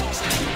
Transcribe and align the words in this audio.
Shut 0.00 0.49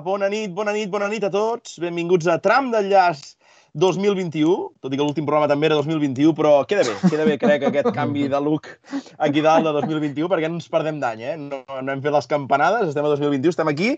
Bona 0.00 0.28
nit, 0.28 0.52
bona 0.54 0.72
nit, 0.72 0.88
bona 0.88 1.08
nit 1.10 1.24
a 1.26 1.28
tots. 1.32 1.74
Benvinguts 1.82 2.28
a 2.30 2.38
Tram 2.40 2.70
d'enllaç 2.72 3.34
2021, 3.82 4.52
tot 4.84 4.92
i 4.92 4.98
que 4.98 5.04
l'últim 5.04 5.26
programa 5.28 5.48
també 5.50 5.68
era 5.68 5.76
2021, 5.80 6.32
però 6.36 6.52
queda 6.68 6.84
bé, 6.86 6.94
queda 7.08 7.26
bé, 7.28 7.36
crec, 7.40 7.64
aquest 7.68 7.88
canvi 7.96 8.26
de 8.28 8.40
look 8.40 8.68
aquí 9.16 9.40
dalt 9.44 9.64
de 9.64 9.72
2021, 9.78 10.28
perquè 10.28 10.50
no 10.50 10.60
ens 10.60 10.68
perdem 10.72 11.00
d'any, 11.00 11.24
eh? 11.24 11.34
No, 11.40 11.62
no 11.80 11.92
hem 11.92 12.04
fet 12.04 12.12
les 12.12 12.28
campanades, 12.28 12.92
estem 12.92 13.08
a 13.08 13.14
2021, 13.14 13.52
estem 13.52 13.72
aquí, 13.72 13.90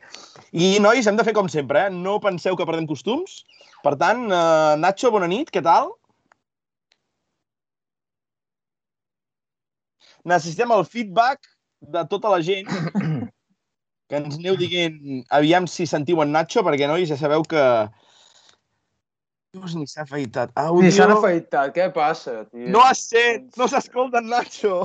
i, 0.53 0.79
nois, 0.83 1.07
hem 1.11 1.19
de 1.19 1.27
fer 1.27 1.35
com 1.37 1.51
sempre, 1.51 1.89
eh? 1.89 1.93
No 1.95 2.21
penseu 2.23 2.59
que 2.59 2.67
perdem 2.71 2.87
costums. 2.91 3.43
Per 3.83 3.97
tant, 4.01 4.25
eh, 4.31 4.75
Nacho, 4.81 5.11
bona 5.15 5.31
nit, 5.31 5.51
què 5.55 5.63
tal? 5.63 5.91
Necessitem 10.25 10.71
el 10.73 10.87
feedback 10.87 11.51
de 11.95 12.07
tota 12.09 12.31
la 12.33 12.41
gent 12.47 12.71
que 14.11 14.19
ens 14.21 14.37
aneu 14.37 14.57
dient, 14.61 14.99
aviam 15.33 15.67
si 15.71 15.87
sentiu 15.89 16.21
en 16.25 16.33
Nacho, 16.35 16.65
perquè, 16.67 16.89
nois, 16.91 17.09
ja 17.09 17.17
sabeu 17.21 17.45
que... 17.49 17.63
Dius, 19.55 19.77
ni 19.79 19.87
s'ha 19.87 20.03
afeitat. 20.03 20.51
Audio... 20.59 20.83
Ni 20.83 20.91
s'han 20.93 21.15
afeitat, 21.15 21.71
què 21.77 21.87
passa, 21.95 22.41
tio? 22.51 22.67
No 22.75 22.83
es 22.91 23.05
sent, 23.09 23.49
no 23.61 23.69
s'escolta 23.71 24.21
en 24.21 24.29
Nacho. 24.33 24.83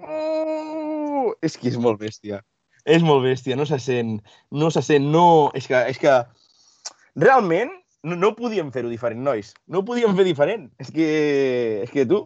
Oh! 0.00 1.34
És 1.44 1.56
que 1.60 1.70
és 1.70 1.78
molt 1.80 2.00
bèstia. 2.00 2.40
És 2.84 3.04
molt 3.04 3.22
bèstia, 3.24 3.56
no 3.56 3.64
se 3.68 3.78
sent, 3.80 4.18
no 4.52 4.70
se 4.74 4.82
sent, 4.84 5.06
no... 5.12 5.24
És 5.56 5.68
que, 5.70 5.78
és 5.92 6.00
que 6.00 6.16
realment 7.20 7.70
no, 8.04 8.16
no 8.18 8.34
podíem 8.36 8.72
fer-ho 8.74 8.90
diferent, 8.92 9.22
nois. 9.24 9.54
No 9.70 9.80
ho 9.80 9.86
podíem 9.88 10.16
fer 10.18 10.26
diferent. 10.26 10.66
És 10.82 10.90
que, 10.92 11.06
és 11.86 11.92
que 11.94 12.04
tu... 12.10 12.24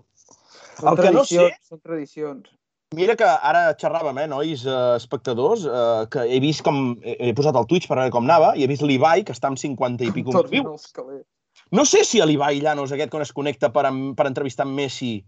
Són 0.78 0.92
el 0.94 1.02
que 1.02 1.12
no 1.14 1.26
sé- 1.26 1.50
Són 1.66 1.82
tradicions. 1.82 2.48
Mira 2.96 3.14
que 3.20 3.24
ara 3.24 3.74
xerràvem, 3.76 4.16
eh, 4.22 4.26
nois, 4.30 4.62
eh, 4.64 4.76
espectadors, 4.96 5.66
eh, 5.68 6.06
que 6.08 6.22
he 6.24 6.38
vist 6.40 6.62
com... 6.64 6.96
He, 7.04 7.16
he 7.28 7.32
posat 7.36 7.56
el 7.60 7.66
Twitch 7.68 7.88
per 7.88 7.98
veure 7.98 8.12
com 8.14 8.24
anava 8.24 8.54
i 8.56 8.64
he 8.64 8.68
vist 8.70 8.84
l'Ibai, 8.86 9.26
que 9.28 9.34
està 9.36 9.50
amb 9.50 9.60
50 9.60 10.06
i 10.08 10.12
pico 10.14 10.32
calés. 10.32 11.26
No 11.74 11.84
sé 11.84 12.00
si 12.08 12.22
l'Ibai 12.24 12.62
Llanos, 12.64 12.94
aquest, 12.94 13.10
quan 13.12 13.26
es 13.26 13.34
connecta 13.36 13.68
per, 13.74 13.84
per 14.16 14.26
entrevistar 14.30 14.64
amb 14.64 14.78
Messi, 14.78 15.18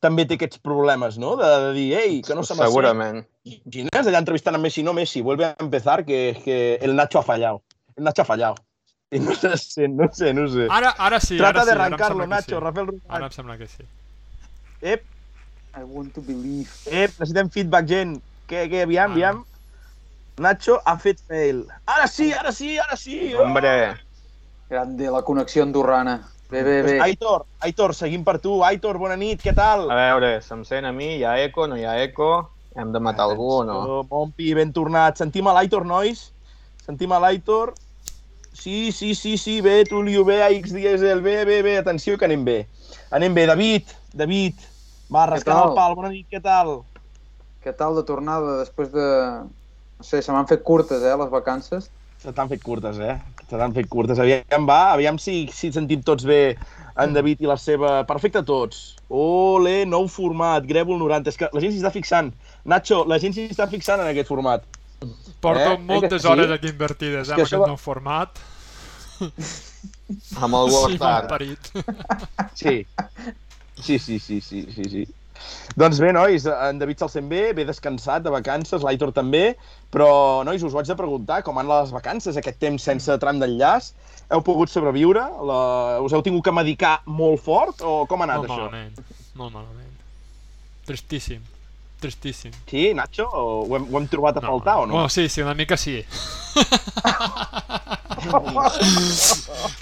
també 0.00 0.24
té 0.24 0.38
aquests 0.38 0.62
problemes, 0.62 1.18
no? 1.18 1.34
De, 1.40 1.50
de 1.66 1.74
dir, 1.74 1.88
ei, 1.98 2.16
que 2.22 2.36
no 2.38 2.46
se 2.46 2.54
me 2.54 2.68
Segurament. 2.68 3.24
Imagines 3.42 4.06
allà 4.06 4.22
entrevistant 4.22 4.54
amb 4.54 4.68
Messi, 4.68 4.86
no 4.86 4.94
Messi, 4.94 5.26
vuelve 5.26 5.50
a 5.50 5.54
empezar, 5.58 6.04
que, 6.06 6.38
que 6.44 6.60
el 6.80 6.94
Nacho 6.94 7.18
ha 7.18 7.26
fallado. 7.26 7.64
El 7.96 8.06
Nacho 8.06 8.22
ha 8.22 8.28
fallado. 8.28 8.62
I 9.10 9.18
no 9.26 9.34
sé, 9.34 9.88
no 9.88 10.06
sé, 10.12 10.32
no 10.32 10.46
sé. 10.46 10.68
Ara, 10.70 10.94
ara 10.96 11.18
sí, 11.18 11.36
Trata 11.36 11.64
ara 11.64 11.64
sí, 11.64 11.66
de 11.66 11.72
ara 11.72 11.80
em 11.80 11.86
arrancarlo, 11.88 12.22
sembla 12.22 12.36
que 12.36 12.42
Nacho, 12.46 12.54
sí. 12.54 12.60
Rafael 12.62 12.86
Ara 13.08 13.18
Ruiz. 13.18 13.32
em 13.32 13.34
sembla 13.34 13.58
que 13.58 13.66
sí. 13.66 13.88
Ep, 14.80 15.08
I 15.76 15.84
want 15.84 16.14
to 16.14 16.20
believe. 16.20 16.70
ep, 16.86 17.14
necessitem 17.18 17.50
feedback, 17.50 17.86
gent. 17.86 18.18
Què, 18.50 18.66
què, 18.70 18.82
aviam, 18.82 19.10
Ah. 19.10 19.14
aviam. 19.14 19.44
Nacho 20.40 20.80
ha 20.84 20.96
fet 20.98 21.20
fail. 21.28 21.66
Ara 21.86 22.06
sí, 22.08 22.32
ara 22.32 22.50
sí, 22.52 22.78
ara 22.78 22.96
sí. 22.96 23.34
Oh! 23.34 23.42
Hombre, 23.44 23.96
Grande, 24.70 25.10
la 25.10 25.22
connexió 25.22 25.62
andorrana. 25.64 26.30
Bé, 26.48 26.62
bé, 26.62 26.82
bé. 26.82 27.00
Aitor, 27.00 27.44
Aitor, 27.60 27.94
seguim 27.94 28.24
per 28.24 28.38
tu. 28.38 28.62
Aitor, 28.64 28.98
bona 28.98 29.16
nit, 29.16 29.42
què 29.42 29.54
tal? 29.54 29.90
a 29.90 29.94
veure, 29.98 30.40
se'm 30.42 30.64
sent 30.64 30.86
a 30.86 30.92
mi, 30.92 31.16
hi 31.18 31.24
ha 31.24 31.36
eco, 31.42 31.66
no 31.66 31.76
hi 31.76 31.84
ha 31.84 31.96
eco, 32.02 32.52
hem 32.76 32.92
de 32.92 33.00
matar 33.00 33.26
algú 33.28 33.48
o 33.60 33.64
no? 33.64 34.02
Mompi, 34.10 34.54
ben 34.54 34.72
tornat. 34.72 35.18
Sentim 35.18 35.46
a 35.46 35.54
l'Aitor, 35.54 35.84
nois? 35.86 36.32
Sentim 36.86 37.12
a 37.12 37.18
l'Aitor? 37.18 37.74
Sí, 38.52 38.90
sí, 38.92 39.14
sí, 39.14 39.36
sí, 39.38 39.60
bé, 39.60 39.84
Tulio, 39.84 40.24
bé, 40.24 40.42
AX 40.42 40.72
Diesel, 40.72 41.20
bé, 41.22 41.44
bé, 41.44 41.62
bé, 41.62 41.76
atenció 41.78 42.16
que 42.18 42.24
anem 42.26 42.44
bé. 42.44 42.68
Anem 43.10 43.34
bé, 43.34 43.46
David, 43.46 43.90
David, 44.12 44.54
va, 45.12 45.26
rascant 45.30 45.56
tal? 45.58 45.68
el 45.70 45.76
pal, 45.78 45.94
bona 45.98 46.10
nit, 46.14 46.26
què 46.30 46.40
tal? 46.44 46.80
Què 47.64 47.74
tal 47.76 47.96
de 47.98 48.04
tornada 48.08 48.58
després 48.62 48.92
de... 48.94 49.06
No 50.00 50.06
sé, 50.06 50.22
se 50.24 50.32
m'han 50.32 50.46
fet 50.48 50.62
curtes, 50.64 51.02
eh, 51.04 51.16
les 51.20 51.28
vacances. 51.32 51.90
Se 52.20 52.32
t'han 52.36 52.48
fet 52.48 52.62
curtes, 52.64 52.96
eh? 53.00 53.18
Se 53.50 53.56
t'han 53.58 53.74
fet 53.76 53.88
curtes. 53.92 54.18
Aviam, 54.20 54.64
va, 54.68 54.92
aviam 54.94 55.18
si, 55.20 55.42
si 55.52 55.68
sentim 55.72 56.00
tots 56.04 56.24
bé 56.28 56.56
en 57.00 57.12
David 57.16 57.40
i 57.44 57.48
la 57.48 57.56
seva... 57.60 57.98
Perfecte 58.08 58.42
tots. 58.48 58.80
Ole, 59.12 59.84
nou 59.88 60.06
format, 60.08 60.64
Grèvol 60.68 61.00
90. 61.00 61.32
És 61.32 61.40
que 61.40 61.48
la 61.52 61.60
gent 61.64 61.72
s'hi 61.74 61.80
està 61.82 61.92
fixant. 61.94 62.30
Nacho, 62.68 63.02
la 63.08 63.18
gent 63.20 63.36
s'hi 63.36 63.46
està 63.52 63.66
fixant 63.72 64.00
en 64.04 64.08
aquest 64.12 64.28
format. 64.32 64.64
Porto 65.40 65.74
Eh? 65.74 65.78
moltes 65.88 66.20
Eh 66.20 66.24
sí? 66.26 66.28
hores 66.28 66.50
aquí 66.52 66.68
invertides, 66.72 67.28
eh, 67.28 67.34
que 67.34 67.40
amb 67.40 67.46
aquest 67.48 67.60
va- 67.62 67.68
nou 67.72 67.78
format. 67.80 68.40
Amb 70.40 70.54
el 70.60 70.70
Sí, 70.76 70.98
m'han 71.00 71.28
parit. 71.28 71.70
Sí. 72.54 72.74
Sí, 73.82 73.98
sí, 73.98 74.18
sí, 74.18 74.40
sí, 74.40 74.66
sí, 74.74 74.88
sí. 74.92 75.06
Doncs 75.78 76.00
bé, 76.02 76.10
nois, 76.12 76.44
en 76.44 76.80
David 76.80 77.00
se'l 77.00 77.12
sent 77.12 77.28
bé, 77.30 77.42
bé 77.56 77.64
descansat, 77.64 78.22
de 78.24 78.32
vacances, 78.34 78.82
l'Aitor 78.84 79.12
també, 79.16 79.54
però, 79.92 80.10
nois, 80.44 80.62
us 80.66 80.74
ho 80.74 80.80
haig 80.80 80.90
de 80.90 80.96
preguntar, 80.98 81.40
com 81.46 81.56
han 81.60 81.70
les 81.70 81.94
vacances, 81.94 82.36
aquest 82.36 82.58
temps 82.60 82.84
sense 82.90 83.16
tram 83.22 83.40
d'enllaç? 83.40 83.92
Heu 84.30 84.42
pogut 84.46 84.70
sobreviure? 84.72 85.22
La... 85.48 85.60
Us 86.04 86.12
heu 86.12 86.22
tingut 86.26 86.44
que 86.44 86.54
medicar 86.54 86.98
molt 87.06 87.40
fort 87.42 87.80
o 87.80 88.04
com 88.10 88.20
ha 88.20 88.28
anat 88.28 88.42
Molt 88.42 88.50
això? 88.50 88.66
malament, 88.68 89.00
molt 89.40 89.56
malament. 89.56 89.96
Tristíssim, 90.90 91.40
tristíssim. 92.00 92.52
Sí, 92.66 92.92
Nacho? 92.94 93.26
O 93.30 93.44
ho, 93.68 93.76
hem, 93.76 93.86
ho 93.92 93.98
hem 94.00 94.08
trobat 94.08 94.36
a 94.40 94.42
faltar 94.44 94.78
o 94.82 94.86
no? 94.86 94.94
Bueno, 94.98 95.08
sí, 95.12 95.28
sí, 95.28 95.42
una 95.44 95.54
mica 95.54 95.76
sí. 95.76 96.00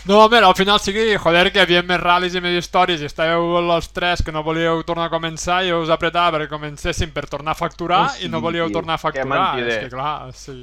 No, 0.06 0.20
home, 0.24 0.38
al 0.38 0.54
final 0.54 0.78
sigui, 0.80 1.16
joder, 1.18 1.50
que 1.52 1.58
hi 1.60 1.64
havia 1.64 1.82
més 1.86 1.98
ral·lis 2.00 2.36
i 2.38 2.40
més 2.44 2.54
històries 2.60 3.00
i 3.02 3.08
estàveu 3.08 3.56
els 3.60 3.88
tres 3.94 4.22
que 4.24 4.32
no 4.32 4.42
volíeu 4.46 4.82
tornar 4.86 5.08
a 5.08 5.12
començar 5.12 5.60
i 5.66 5.72
us 5.74 5.90
apretava 5.92 6.36
perquè 6.38 6.48
comencéssim 6.52 7.10
per 7.14 7.26
tornar 7.28 7.52
a 7.56 7.58
facturar 7.58 8.04
Oh, 8.06 8.12
sí, 8.14 8.26
i 8.26 8.30
no 8.32 8.40
volíeu 8.44 8.68
tio. 8.68 8.76
tornar 8.78 8.94
a 8.94 9.02
facturar. 9.02 9.26
mentider. 9.56 9.74
És 9.74 9.84
que 9.84 9.90
clar, 9.96 10.32
sí. 10.34 10.56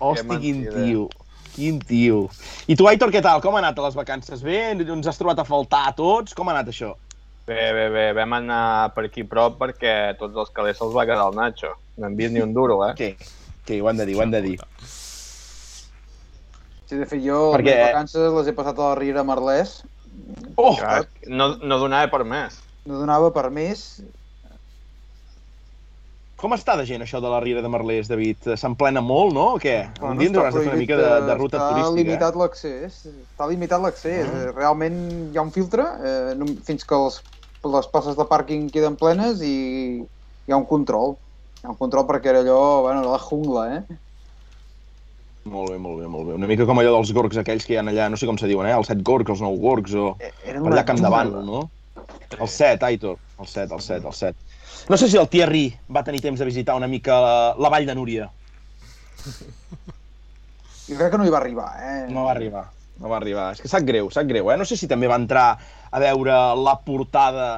Hosti, 0.00 0.26
Que 0.28 0.40
quin 0.42 0.64
tio. 0.68 1.06
Quin 1.54 1.78
tio. 1.80 2.18
I 2.68 2.76
tu, 2.76 2.86
Aitor, 2.88 3.10
què 3.14 3.22
tal? 3.22 3.40
Com 3.44 3.54
ha 3.56 3.62
anat 3.62 3.78
a 3.78 3.82
les 3.86 3.94
vacances? 3.98 4.42
Bé? 4.42 4.70
Ens 4.74 5.06
has 5.06 5.18
trobat 5.18 5.38
a 5.38 5.44
faltar 5.44 5.86
a 5.88 5.92
tots? 5.96 6.34
Com 6.34 6.48
ha 6.48 6.52
anat 6.56 6.68
això? 6.72 6.94
Bé, 7.50 7.62
bé, 7.74 7.86
bé, 7.90 8.02
vam 8.14 8.34
anar 8.36 8.92
per 8.94 9.08
aquí 9.08 9.24
prop 9.26 9.56
perquè 9.58 9.92
tots 10.20 10.36
els 10.38 10.52
calés 10.54 10.76
se'ls 10.78 10.92
va 10.94 11.02
quedar 11.08 11.24
el 11.32 11.34
Nacho. 11.34 11.72
No 11.98 12.06
hem 12.06 12.14
vist 12.18 12.30
ni 12.36 12.42
un 12.44 12.52
duro, 12.54 12.76
eh? 12.86 12.92
Què? 12.98 13.08
Què? 13.66 13.80
Ho 13.82 13.88
han 13.90 13.98
de 13.98 14.06
dir, 14.06 14.14
ho 14.18 14.22
han 14.22 14.30
de 14.30 14.40
dir. 14.44 14.56
Sí, 16.86 16.98
de 16.98 17.06
fet, 17.10 17.20
jo 17.24 17.40
Perquè- 17.56 17.74
les 17.74 17.88
vacances 17.90 18.32
les 18.36 18.46
he 18.50 18.54
passat 18.54 18.78
a 18.78 18.92
la 18.92 18.94
Riera 19.00 19.24
Merlès. 19.26 19.80
Oh! 20.54 20.76
Clar, 20.78 21.04
no, 21.26 21.56
no 21.58 21.78
donava 21.82 22.06
per 22.12 22.22
més. 22.24 22.60
No 22.86 22.98
donava 23.02 23.32
per 23.34 23.48
més. 23.54 23.84
Com 26.40 26.54
està 26.56 26.72
de 26.78 26.86
gent 26.88 27.02
això 27.04 27.18
de 27.20 27.28
la 27.28 27.40
Riera 27.42 27.60
de 27.60 27.68
Merlès, 27.68 28.08
David? 28.08 28.46
S'emplena 28.56 29.02
molt, 29.04 29.34
no? 29.36 29.48
O 29.56 29.58
què? 29.60 29.74
Bueno, 29.98 30.14
un 30.14 30.22
dia 30.22 30.30
està 30.30 30.40
hauràs 30.40 30.54
de 30.54 30.62
fer 30.62 30.70
una 30.70 30.78
mica 30.80 30.96
de, 31.02 31.10
de 31.26 31.34
ruta 31.36 31.58
està 31.58 31.66
turística. 31.74 31.98
limitat 31.98 32.38
l'accés. 32.40 33.02
Està 33.26 33.50
limitat 33.50 33.82
l'accés. 33.84 34.30
Eh, 34.30 34.46
Realment 34.56 35.02
hi 35.34 35.36
ha 35.36 35.44
un 35.44 35.52
filtre 35.52 35.84
eh, 36.00 36.32
no- 36.40 36.54
fins 36.64 36.86
que 36.88 36.96
els, 36.96 37.20
les 37.68 37.88
places 37.92 38.16
de 38.16 38.24
pàrquing 38.24 38.68
queden 38.72 38.96
plenes 38.96 39.42
i 39.44 39.56
hi 40.00 40.52
ha 40.52 40.58
un 40.58 40.68
control. 40.68 41.16
Hi 41.60 41.66
ha 41.68 41.74
un 41.74 41.80
control 41.80 42.06
perquè 42.08 42.32
era 42.32 42.40
allò, 42.44 42.60
bueno, 42.86 43.04
la 43.04 43.18
jungla, 43.20 43.66
eh? 43.76 43.98
Molt 45.50 45.72
bé, 45.72 45.78
molt 45.80 46.00
bé, 46.00 46.06
molt 46.08 46.28
bé. 46.28 46.36
Una 46.36 46.48
mica 46.48 46.66
com 46.68 46.80
allò 46.80 46.94
dels 46.96 47.12
gorgs 47.16 47.40
aquells 47.40 47.66
que 47.66 47.74
hi 47.74 47.80
ha 47.80 47.84
allà, 47.84 48.08
no 48.12 48.18
sé 48.20 48.28
com 48.28 48.38
se 48.40 48.48
diuen, 48.48 48.68
eh? 48.68 48.76
Els 48.76 48.88
set 48.92 49.02
gorgs, 49.04 49.32
els 49.32 49.44
nou 49.44 49.56
gorgs, 49.60 49.94
o 49.96 50.14
Era 50.20 50.60
per 50.60 50.72
allà 50.72 50.84
Camp 50.88 51.00
Davant, 51.04 51.32
no? 51.44 51.66
El 52.38 52.48
set, 52.48 52.84
Aitor. 52.86 53.18
El 53.40 53.48
set, 53.48 53.72
el 53.72 53.80
set, 53.84 54.04
el 54.04 54.16
set. 54.16 54.36
No 54.88 54.96
sé 54.96 55.08
si 55.10 55.18
el 55.20 55.28
Thierry 55.28 55.64
va 55.92 56.04
tenir 56.04 56.20
temps 56.24 56.38
de 56.40 56.48
visitar 56.48 56.76
una 56.76 56.88
mica 56.88 57.20
la, 57.20 57.34
la 57.58 57.70
Vall 57.72 57.88
de 57.88 57.96
Núria. 57.96 58.28
Jo 60.88 60.96
crec 60.98 61.10
que 61.12 61.18
no 61.20 61.26
hi 61.26 61.32
va 61.32 61.40
arribar, 61.40 61.70
eh? 61.78 61.98
No 62.10 62.26
va 62.26 62.34
arribar, 62.34 62.64
no 63.00 63.08
va 63.08 63.18
arribar. 63.18 63.50
És 63.56 63.62
que 63.64 63.70
sap 63.72 63.86
greu, 63.88 64.10
sap 64.12 64.28
greu, 64.28 64.50
eh? 64.52 64.58
No 64.60 64.66
sé 64.68 64.76
si 64.78 64.88
també 64.90 65.08
va 65.10 65.18
entrar 65.20 65.48
a 65.90 66.02
veure 66.02 66.38
la 66.60 66.76
portada 66.84 67.50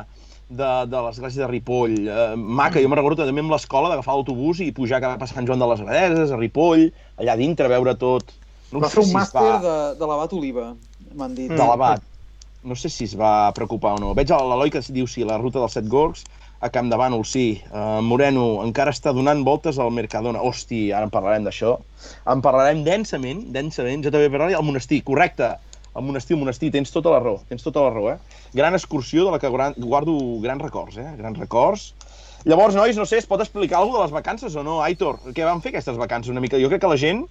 de, 0.52 0.70
de 0.88 1.02
l'església 1.06 1.44
de 1.44 1.50
Ripoll. 1.50 1.96
Eh, 2.06 2.28
maca, 2.36 2.80
jo 2.82 2.90
me'n 2.90 3.00
recordo 3.00 3.26
també 3.26 3.42
amb 3.44 3.54
l'escola 3.54 3.90
d'agafar 3.90 4.16
l'autobús 4.18 4.62
i 4.62 4.70
pujar 4.76 5.02
cap 5.02 5.22
a 5.22 5.28
Sant 5.30 5.48
Joan 5.48 5.62
de 5.62 5.68
les 5.72 5.82
Abadeses, 5.84 6.32
a 6.32 6.38
Ripoll, 6.38 6.86
allà 7.18 7.36
dintre, 7.40 7.70
veure 7.72 7.96
tot. 7.98 8.34
No 8.72 8.80
va 8.80 8.92
fer 8.92 9.02
un 9.02 9.10
si 9.10 9.16
màster 9.16 9.42
va... 9.42 9.58
de, 9.64 9.76
de 9.98 10.08
l'abat 10.08 10.32
Oliva, 10.36 10.70
m'han 11.18 11.34
dit. 11.36 11.50
de 11.50 11.60
l'abat. 11.60 12.04
No 12.62 12.76
sé 12.78 12.92
si 12.94 13.08
es 13.08 13.16
va 13.18 13.50
preocupar 13.56 13.96
o 13.96 14.00
no. 14.00 14.12
Veig 14.14 14.30
l'Eloi 14.30 14.70
que 14.70 14.84
diu 14.94 15.08
sí, 15.10 15.24
la 15.26 15.40
ruta 15.40 15.58
dels 15.58 15.74
set 15.74 15.88
gorgs. 15.90 16.22
A 16.62 16.70
Camp 16.70 16.88
de 16.92 16.98
Bànol, 16.98 17.24
sí. 17.26 17.46
Uh, 17.72 17.98
Moreno 18.06 18.62
encara 18.62 18.94
està 18.94 19.10
donant 19.14 19.42
voltes 19.46 19.80
al 19.82 19.90
Mercadona. 19.94 20.40
Hosti, 20.46 20.84
ara 20.94 21.08
en 21.08 21.12
parlarem 21.12 21.42
d'això. 21.48 21.74
En 22.30 22.42
parlarem 22.44 22.84
densament, 22.86 23.42
densament. 23.54 24.04
Jo 24.06 24.14
també 24.14 24.30
parlaré 24.30 24.54
al 24.54 24.62
monestir, 24.66 25.02
correcte. 25.06 25.50
El 25.92 26.06
monestir, 26.06 26.38
el 26.38 26.40
monestir, 26.40 26.70
tens 26.72 26.94
tota 26.94 27.10
la 27.12 27.18
raó, 27.20 27.42
tens 27.50 27.66
tota 27.66 27.82
la 27.84 27.90
raó, 27.92 28.14
eh? 28.14 28.46
Gran 28.54 28.78
excursió 28.78 29.26
de 29.26 29.34
la 29.34 29.42
que 29.42 29.50
guardo 29.50 30.14
grans 30.40 30.62
records, 30.62 30.96
eh? 31.02 31.10
Grans 31.18 31.42
records. 31.42 31.90
Llavors, 32.48 32.78
nois, 32.78 32.96
no 32.96 33.04
sé, 33.06 33.18
es 33.20 33.28
pot 33.28 33.42
explicar 33.42 33.82
alguna 33.82 33.98
de 33.98 34.06
les 34.06 34.14
vacances 34.14 34.56
o 34.56 34.64
no? 34.64 34.80
Aitor, 34.86 35.20
què 35.34 35.44
van 35.44 35.60
fer 35.62 35.74
aquestes 35.74 35.98
vacances 35.98 36.32
una 36.32 36.40
mica? 36.42 36.62
Jo 36.62 36.70
crec 36.72 36.80
que 36.86 36.90
la 36.90 36.98
gent 36.98 37.26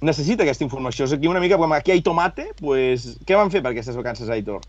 necessita 0.00 0.44
aquesta 0.44 0.64
informació. 0.64 1.06
És 1.06 1.14
aquí 1.14 1.28
una 1.30 1.40
mica 1.40 1.60
com 1.60 1.72
aquí 1.76 1.92
hi 1.92 2.00
ha 2.00 2.04
tomate, 2.04 2.50
pues, 2.58 3.12
què 3.28 3.38
van 3.38 3.52
fer 3.52 3.62
per 3.62 3.74
aquestes 3.76 3.96
vacances, 3.96 4.32
Aitor? 4.32 4.64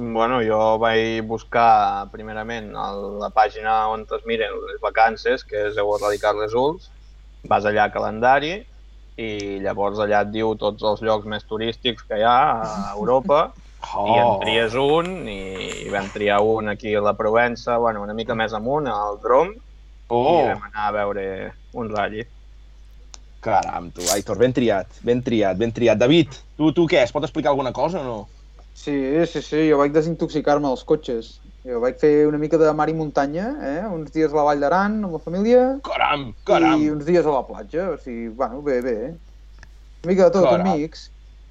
Bueno, 0.00 0.40
jo 0.40 0.78
vaig 0.80 1.20
buscar 1.28 2.08
primerament 2.12 2.72
a 2.74 2.88
la 3.20 3.28
pàgina 3.30 3.86
on 3.92 4.06
es 4.08 4.26
miren 4.26 4.56
les 4.66 4.80
vacances, 4.80 5.44
que 5.44 5.68
és 5.68 5.78
heu 5.78 5.92
erradicat 5.96 6.38
les 6.40 6.56
ULS, 6.56 6.88
vas 7.44 7.68
allà 7.68 7.86
a 7.86 7.92
calendari 7.92 8.54
i 9.20 9.58
llavors 9.60 10.00
allà 10.00 10.22
et 10.24 10.30
diu 10.32 10.54
tots 10.56 10.82
els 10.82 11.02
llocs 11.04 11.26
més 11.28 11.44
turístics 11.44 12.06
que 12.08 12.20
hi 12.20 12.24
ha 12.24 12.38
a 12.64 12.92
Europa 12.94 13.50
oh. 13.92 14.06
i 14.08 14.16
en 14.16 14.30
tries 14.44 14.76
un 14.80 15.28
i 15.28 15.88
vam 15.92 16.08
triar 16.14 16.40
un 16.40 16.72
aquí 16.72 16.94
a 16.96 17.04
la 17.04 17.16
Provença, 17.18 17.76
bueno, 17.76 18.00
una 18.06 18.16
mica 18.16 18.34
més 18.34 18.56
amunt, 18.56 18.88
al 18.88 19.20
Drom, 19.20 19.52
Oh, 20.10 20.42
i 20.42 20.48
vam 20.48 20.64
anar 20.66 20.88
a 20.88 20.92
veure 20.94 21.24
un 21.78 21.90
ratll. 21.92 22.24
caram, 23.40 23.88
tu, 23.94 24.02
Aitor, 24.12 24.36
ben 24.36 24.52
triat, 24.52 24.98
ben 25.06 25.22
triat, 25.24 25.56
ben 25.56 25.70
triat. 25.72 25.96
David, 25.96 26.34
tu, 26.58 26.74
tu 26.76 26.84
què, 26.90 27.04
es 27.06 27.12
pot 27.14 27.24
explicar 27.24 27.54
alguna 27.54 27.72
cosa 27.72 28.02
o 28.02 28.04
no? 28.04 28.18
Sí, 28.80 28.96
sí, 29.28 29.42
sí, 29.44 29.62
jo 29.68 29.76
vaig 29.80 29.92
desintoxicar-me 29.92 30.66
dels 30.70 30.84
cotxes. 30.88 31.34
Jo 31.68 31.80
vaig 31.82 31.98
fer 32.00 32.12
una 32.30 32.38
mica 32.40 32.56
de 32.56 32.70
mar 32.72 32.86
i 32.88 32.94
muntanya, 32.96 33.50
eh? 33.60 33.80
uns 33.92 34.08
dies 34.14 34.32
a 34.32 34.36
la 34.38 34.44
Vall 34.46 34.62
d'Aran 34.64 34.94
amb 35.04 35.12
la 35.12 35.20
família 35.20 35.64
Caram, 35.84 36.30
caram. 36.48 36.80
i 36.80 36.88
uns 36.88 37.04
dies 37.04 37.26
a 37.28 37.34
la 37.34 37.42
platja. 37.44 37.90
O 37.92 37.98
sigui, 38.00 38.30
bueno, 38.38 38.62
bé, 38.64 38.78
bé. 38.80 38.94
Una 40.00 40.08
mica 40.14 40.24
de 40.30 40.30
tot, 40.38 40.46
Caram. 40.48 40.64
un 40.72 40.80
mix. 40.80 41.10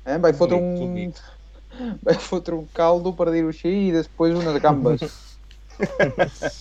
Eh? 0.09 0.17
Vaig 0.23 0.39
fotre 0.39 0.57
mix, 0.57 0.81
un 0.81 0.87
un... 0.87 0.93
mix. 0.97 1.21
Vaig 2.07 2.17
fotre 2.25 2.55
un 2.57 2.65
caldo, 2.73 3.13
per 3.13 3.29
dir-ho 3.29 3.51
així, 3.53 3.75
i 3.89 3.91
després 3.93 4.33
unes 4.39 4.57
gambes. 4.63 5.05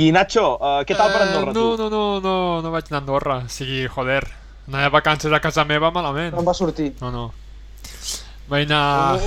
I 0.00 0.08
Nacho, 0.14 0.54
uh, 0.56 0.80
què 0.86 0.94
tal 0.96 1.10
per 1.12 1.20
Andorra, 1.26 1.50
Eh, 1.50 1.52
no, 1.52 1.52
tu? 1.52 1.76
no, 1.82 1.88
no, 1.90 2.02
no, 2.24 2.34
no 2.64 2.70
vaig 2.72 2.88
anar 2.88 3.00
a 3.00 3.02
Andorra. 3.04 3.36
O 3.44 3.48
sigui, 3.52 3.84
joder, 3.90 4.22
anar 4.70 4.84
de 4.86 4.90
vacances 4.94 5.32
a 5.36 5.40
casa 5.42 5.64
meva 5.68 5.90
malament. 5.92 6.32
No 6.32 6.40
em 6.44 6.48
va 6.48 6.54
sortir. 6.54 6.92
No, 7.02 7.10
no. 7.10 7.24
Vaig 8.50 8.66
anar... 8.66 9.20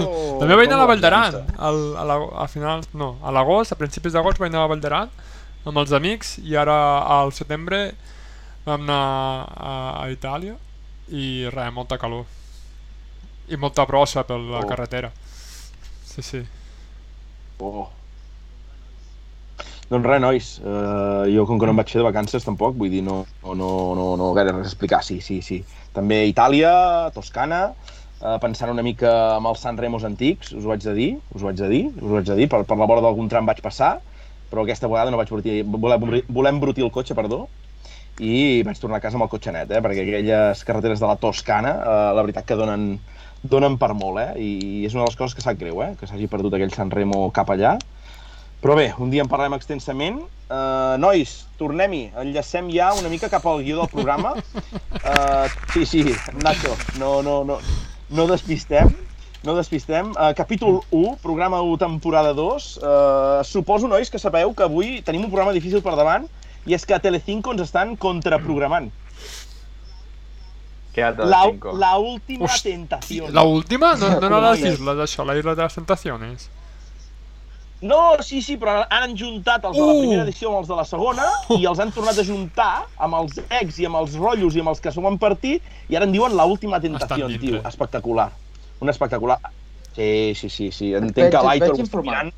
Oh, 0.00 0.38
També 0.40 0.56
vaig 0.56 0.70
anar 0.70 0.78
a 0.78 0.82
la 0.84 0.88
Vall 0.88 1.02
d'Aran, 1.02 1.34
al, 1.68 1.80
a, 2.00 2.04
la, 2.08 2.14
a 2.44 2.46
finals, 2.48 2.86
no, 2.96 3.10
a 3.20 3.32
l'agost, 3.34 3.74
a 3.74 3.76
principis 3.76 4.14
d'agost 4.16 4.40
vaig 4.40 4.48
anar 4.48 4.62
a 4.62 4.66
la 4.68 4.70
Vall 4.72 4.80
d'Aran 4.80 5.10
amb 5.68 5.76
els 5.82 5.92
amics 5.92 6.38
i 6.40 6.54
ara 6.56 6.76
al 7.20 7.34
setembre 7.36 7.82
vam 8.64 8.86
anar 8.86 9.00
a, 9.52 9.74
a 10.00 10.06
Itàlia 10.14 10.54
i 11.12 11.44
res, 11.52 11.72
molta 11.76 11.98
calor. 12.00 12.24
I 13.52 13.58
molta 13.60 13.84
brossa 13.84 14.22
per 14.24 14.38
la 14.40 14.62
Oh. 14.62 14.66
carretera. 14.70 15.10
Sí, 16.06 16.22
sí. 16.22 16.40
Oh. 17.60 17.88
Doncs 19.90 20.06
res, 20.06 20.20
nois, 20.22 20.48
uh, 20.62 21.26
jo 21.28 21.44
com 21.48 21.58
que 21.58 21.66
no 21.66 21.72
em 21.74 21.80
vaig 21.82 21.90
fer 21.90 21.98
de 22.00 22.06
vacances 22.06 22.44
tampoc, 22.46 22.76
vull 22.78 22.92
dir, 22.92 23.02
no, 23.02 23.24
no, 23.42 23.54
no, 23.58 23.70
no, 23.98 24.04
no 24.20 24.28
gaire 24.38 24.52
res 24.54 24.68
a 24.68 24.70
explicar, 24.70 25.02
sí, 25.04 25.18
sí, 25.20 25.40
sí. 25.42 25.58
També 25.92 26.22
Itàlia, 26.30 26.70
Toscana, 27.12 27.72
uh, 28.20 28.36
pensant 28.42 28.72
una 28.72 28.84
mica 28.86 29.10
amb 29.36 29.50
els 29.50 29.64
San 29.64 29.78
Remos 29.80 30.04
antics, 30.08 30.52
us 30.56 30.66
ho 30.66 30.74
haig 30.74 30.84
de 30.84 30.94
dir, 30.96 31.10
us 31.34 31.42
ho 31.42 31.50
haig 31.50 31.58
de 31.60 31.68
dir, 31.72 31.84
us 31.96 32.08
ho 32.08 32.20
haig 32.20 32.28
de 32.28 32.38
dir, 32.42 32.48
per, 32.52 32.62
per 32.68 32.78
la 32.78 32.88
vora 32.90 33.04
d'algun 33.04 33.28
tram 33.32 33.48
vaig 33.48 33.62
passar, 33.64 33.96
però 34.50 34.64
aquesta 34.64 34.90
vegada 34.90 35.12
no 35.12 35.20
vaig 35.20 35.30
brutir, 35.30 35.62
voler, 35.64 35.98
voler 36.28 36.54
embrutir 36.54 36.84
el 36.86 36.92
cotxe, 36.94 37.16
perdó, 37.18 37.44
i 38.20 38.60
vaig 38.66 38.80
tornar 38.80 38.98
a 38.98 39.04
casa 39.04 39.16
amb 39.16 39.24
el 39.24 39.32
cotxe 39.32 39.54
net, 39.54 39.70
eh? 39.72 39.80
perquè 39.84 40.04
aquelles 40.04 40.64
carreteres 40.68 41.00
de 41.00 41.08
la 41.08 41.16
Toscana, 41.20 41.76
eh, 41.80 42.10
la 42.16 42.24
veritat 42.26 42.48
que 42.48 42.58
donen, 42.58 42.90
donen 43.42 43.78
per 43.80 43.94
molt, 43.96 44.20
eh? 44.20 44.34
i 44.36 44.84
és 44.88 44.96
una 44.96 45.06
de 45.06 45.12
les 45.12 45.16
coses 45.20 45.36
que 45.36 45.44
sap 45.44 45.60
greu, 45.60 45.80
eh? 45.84 45.94
que 46.00 46.08
s'hagi 46.10 46.28
perdut 46.28 46.58
aquell 46.58 46.74
San 46.74 46.92
Remo 46.92 47.28
cap 47.36 47.52
allà. 47.54 47.78
Però 48.60 48.74
bé, 48.76 48.90
un 49.00 49.08
dia 49.08 49.24
en 49.24 49.28
parlem 49.30 49.54
extensament. 49.56 50.18
Uh, 50.50 50.98
nois, 51.00 51.30
tornem-hi, 51.56 52.10
enllacem 52.20 52.68
ja 52.74 52.90
una 52.92 53.08
mica 53.08 53.30
cap 53.32 53.46
al 53.48 53.62
guió 53.64 53.78
del 53.78 53.88
programa. 53.88 54.34
Uh, 55.00 55.46
sí, 55.72 55.86
sí, 55.88 56.02
Nacho, 56.44 56.74
no, 57.00 57.22
no, 57.24 57.38
no, 57.48 57.56
no 58.10 58.26
despistem. 58.26 58.90
No 59.42 59.54
despistem. 59.56 60.10
Uh, 60.12 60.34
capítol 60.36 60.82
1, 60.92 61.16
programa 61.22 61.62
1, 61.62 61.78
temporada 61.80 62.34
2. 62.34 62.76
Uh, 62.76 63.44
suposo, 63.44 63.88
nois, 63.88 64.10
que 64.12 64.18
sabeu 64.20 64.52
que 64.52 64.66
avui 64.66 65.00
tenim 65.02 65.24
un 65.24 65.30
programa 65.32 65.54
difícil 65.56 65.80
per 65.80 65.96
davant 65.96 66.26
i 66.68 66.74
és 66.76 66.84
que 66.84 66.92
a 66.92 67.00
Telecinco 67.00 67.54
ens 67.54 67.62
estan 67.64 67.94
contraprogramant. 67.96 68.90
Què 70.92 71.06
ha 71.06 71.12
de 71.14 71.24
La, 71.24 71.44
la 71.78 71.92
última 72.02 72.44
Hosti, 72.50 72.72
tentació. 72.74 73.30
La 73.32 73.46
última? 73.46 73.94
No, 73.96 74.10
no 74.20 74.26
era 74.26 74.40
les 74.50 74.60
Noies. 74.60 74.74
isles, 74.80 75.04
això, 75.06 75.24
la 75.24 75.36
isla 75.40 75.54
de 75.54 75.62
les 75.62 75.78
tentaciones. 75.78 76.50
No, 77.80 78.16
sí, 78.20 78.42
sí, 78.44 78.58
però 78.60 78.82
han 78.92 79.14
juntat 79.16 79.64
els 79.64 79.76
de 79.78 79.84
la 79.86 79.92
Uh! 79.94 80.00
primera 80.02 80.24
edició 80.26 80.50
amb 80.50 80.58
els 80.60 80.68
de 80.68 80.76
la 80.76 80.84
segona 80.84 81.24
i 81.56 81.64
els 81.64 81.78
han 81.80 81.92
tornat 81.96 82.18
a 82.20 82.24
juntar 82.26 82.84
amb 83.00 83.16
els 83.22 83.38
ex 83.48 83.78
i 83.80 83.86
amb 83.88 83.96
els 84.02 84.18
rotllos 84.20 84.56
i 84.56 84.60
amb 84.60 84.68
els 84.74 84.82
que 84.84 84.92
s'ho 84.92 85.06
han 85.08 85.16
partit 85.22 85.62
i 85.88 85.96
ara 85.96 86.04
en 86.04 86.12
diuen 86.12 86.36
la 86.36 86.44
última 86.44 86.80
tentació, 86.80 87.30
tio. 87.40 87.62
Espectacular. 87.64 88.28
Un 88.80 88.92
espectacular. 88.92 89.38
Sí, 89.96 90.34
sí, 90.36 90.50
sí, 90.52 90.70
sí. 90.72 90.92
Entenc 90.94 91.32
que 91.32 91.42
l'Aitor 91.46 91.72
ho 91.72 91.82
està 91.82 92.02
mirant. 92.04 92.30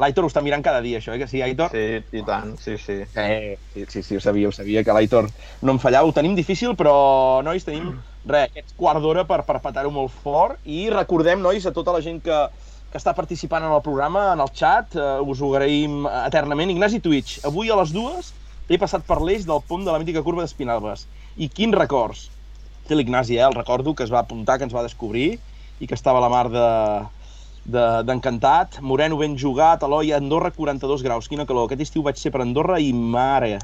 L'Aitor 0.00 0.24
ho 0.26 0.28
està 0.32 0.40
mirant 0.42 0.64
cada 0.64 0.80
dia, 0.82 0.98
això, 0.98 1.12
eh? 1.14 1.20
Que 1.20 1.28
sí, 1.30 1.38
Aitor? 1.44 1.70
Sí, 1.70 2.18
i 2.18 2.22
tant, 2.26 2.56
sí, 2.58 2.74
sí. 2.82 2.96
Eh, 3.14 3.54
sí, 3.74 3.84
sí, 3.92 4.02
sí, 4.02 4.16
ho 4.16 4.20
sabia, 4.24 4.48
ho 4.48 4.52
sabia, 4.52 4.82
que 4.82 4.96
l'Aitor 4.96 5.28
no 5.62 5.76
em 5.76 5.78
fallava. 5.78 6.08
Ho 6.08 6.12
tenim 6.16 6.34
difícil, 6.34 6.72
però, 6.74 7.42
nois, 7.46 7.62
tenim, 7.62 7.92
res, 8.26 8.48
aquest 8.50 8.72
quart 8.80 8.98
d'hora 9.04 9.22
per, 9.28 9.44
per 9.46 9.60
petar-ho 9.62 9.92
molt 9.94 10.10
fort. 10.24 10.58
I 10.66 10.88
recordem, 10.90 11.38
nois, 11.44 11.64
a 11.68 11.72
tota 11.76 11.94
la 11.94 12.02
gent 12.02 12.18
que, 12.26 12.40
que 12.94 13.00
està 13.02 13.10
participant 13.10 13.64
en 13.66 13.72
el 13.74 13.80
programa, 13.82 14.28
en 14.36 14.40
el 14.44 14.50
chat, 14.54 14.94
eh, 14.94 15.18
us 15.26 15.40
ho 15.42 15.48
agraïm 15.50 16.04
eternament. 16.28 16.70
Ignasi 16.70 17.00
Twitch, 17.02 17.40
avui 17.48 17.66
a 17.74 17.78
les 17.80 17.90
dues 17.90 18.28
he 18.70 18.78
passat 18.78 19.02
per 19.02 19.16
l'eix 19.20 19.42
del 19.48 19.58
pont 19.66 19.82
de 19.82 19.90
la 19.90 19.98
mítica 19.98 20.22
curva 20.22 20.44
d'Espinalbes. 20.44 21.08
I 21.36 21.48
quins 21.50 21.74
records! 21.74 22.28
Té 22.86 22.94
l'Ignasi, 22.94 23.34
eh? 23.40 23.42
El 23.48 23.56
recordo 23.56 23.96
que 23.98 24.04
es 24.06 24.12
va 24.14 24.20
apuntar, 24.22 24.58
que 24.60 24.64
ens 24.68 24.74
va 24.76 24.84
descobrir 24.86 25.40
i 25.80 25.88
que 25.90 25.94
estava 25.98 26.20
a 26.20 26.22
la 26.22 26.28
mar 26.30 26.44
de, 26.52 26.66
de- 27.64 28.02
d'encantat. 28.06 28.78
Moreno 28.80 29.18
ben 29.18 29.34
jugat, 29.40 29.82
Eloi, 29.82 30.12
Andorra 30.14 30.52
42 30.54 31.02
graus. 31.02 31.26
Quina 31.28 31.46
calor. 31.48 31.66
Aquest 31.66 31.88
estiu 31.88 32.04
vaig 32.06 32.20
ser 32.20 32.30
per 32.30 32.44
Andorra 32.44 32.78
i 32.78 32.92
mare. 32.94 33.56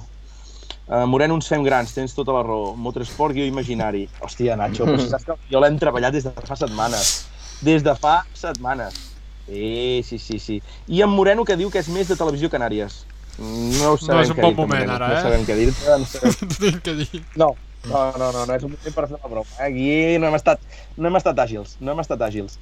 Uh, 0.91 1.05
Moreno, 1.07 1.37
uns 1.39 1.47
fem 1.47 1.63
grans, 1.63 1.93
tens 1.95 2.17
tota 2.17 2.35
la 2.35 2.43
raó. 2.43 2.73
Motorsport, 2.75 3.37
guió 3.37 3.47
imaginari. 3.47 4.09
Hòstia, 4.25 4.57
Nacho, 4.59 4.89
però 4.91 4.99
saps 5.07 5.29
que 5.29 5.39
jo 5.53 5.63
l'hem 5.63 5.79
treballat 5.79 6.19
des 6.19 6.27
de 6.27 6.35
fa 6.35 6.59
setmanes. 6.59 7.15
Des 7.63 7.85
de 7.87 7.95
fa 7.95 8.25
setmanes. 8.35 9.10
Sí, 9.51 10.03
sí, 10.07 10.19
sí, 10.23 10.39
sí. 10.39 10.63
I 10.87 11.03
en 11.03 11.11
Moreno 11.11 11.43
que 11.45 11.57
diu 11.59 11.73
que 11.75 11.81
és 11.83 11.89
més 11.91 12.07
de 12.07 12.15
Televisió 12.19 12.51
Canàries. 12.53 13.01
No 13.41 13.95
ho 13.95 13.99
sabem 13.99 14.23
és 14.23 14.31
un 14.31 14.39
què 14.39 14.45
bon 14.47 14.55
moment, 14.63 14.93
ara, 14.95 15.09
No 15.11 15.17
eh? 15.19 15.23
sabem 15.25 15.47
què 15.49 15.57
dir-te. 15.59 15.97
No 15.99 16.07
sabem 16.15 16.79
que 16.85 16.95
dir. 17.01 17.23
no, 17.41 17.49
no, 17.89 18.03
no, 18.21 18.29
no, 18.37 18.45
no 18.47 18.55
és 18.55 18.67
un 18.69 18.75
moment 18.77 18.95
per 18.95 19.09
fer 19.09 19.17
la 19.17 19.31
broma. 19.33 19.49
Eh? 19.59 19.67
Aquí 19.67 20.19
no 20.23 20.29
hem, 20.31 20.37
estat, 20.39 20.63
no 20.97 21.11
hem 21.11 21.19
estat 21.19 21.43
àgils, 21.43 21.75
no 21.81 21.97
hem 21.97 22.03
estat 22.05 22.23
àgils. 22.29 22.59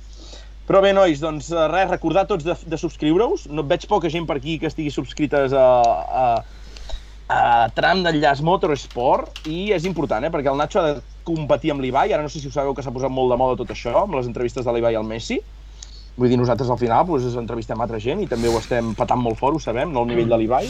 Però 0.68 0.80
bé, 0.84 0.94
nois, 0.96 1.20
doncs 1.20 1.50
eh, 1.52 1.66
res, 1.72 1.90
recordar 1.92 2.24
tots 2.30 2.44
de, 2.46 2.56
de 2.68 2.80
subscriure-us. 2.80 3.46
No, 3.52 3.66
veig 3.68 3.84
poca 3.90 4.08
gent 4.12 4.24
per 4.28 4.38
aquí 4.40 4.56
que 4.62 4.68
estigui 4.70 4.92
subscrites 4.94 5.52
a, 5.56 5.66
a, 6.22 6.26
a 7.28 7.42
tram 7.76 8.00
d'enllaç 8.04 8.40
Motorsport 8.44 9.44
i 9.48 9.70
és 9.76 9.84
important, 9.88 10.24
eh? 10.24 10.32
perquè 10.32 10.52
el 10.52 10.60
Nacho 10.60 10.80
ha 10.80 10.88
de 10.92 10.98
competir 11.28 11.72
amb 11.74 11.84
l'Ibai. 11.84 12.12
Ara 12.16 12.24
no 12.24 12.32
sé 12.32 12.40
si 12.40 12.48
ho 12.48 12.54
sabeu 12.54 12.72
que 12.76 12.84
s'ha 12.84 12.92
posat 12.96 13.12
molt 13.12 13.32
de 13.34 13.40
moda 13.40 13.60
tot 13.60 13.76
això, 13.76 13.96
amb 14.06 14.16
les 14.16 14.28
entrevistes 14.30 14.64
de 14.64 14.72
l'Ibai 14.76 14.96
al 14.96 15.08
Messi. 15.08 15.42
Vull 16.18 16.32
dir, 16.32 16.38
nosaltres 16.40 16.66
al 16.74 16.78
final 16.80 17.04
doncs, 17.06 17.36
entrevistem 17.38 17.78
altra 17.80 18.00
gent 18.02 18.18
i 18.24 18.26
també 18.26 18.50
ho 18.50 18.56
estem 18.58 18.90
patant 18.98 19.20
molt 19.22 19.38
fort, 19.38 19.54
ho 19.54 19.62
sabem, 19.62 19.92
no 19.94 20.02
al 20.02 20.08
nivell 20.10 20.26
de 20.32 20.38
l'Ibai, 20.40 20.66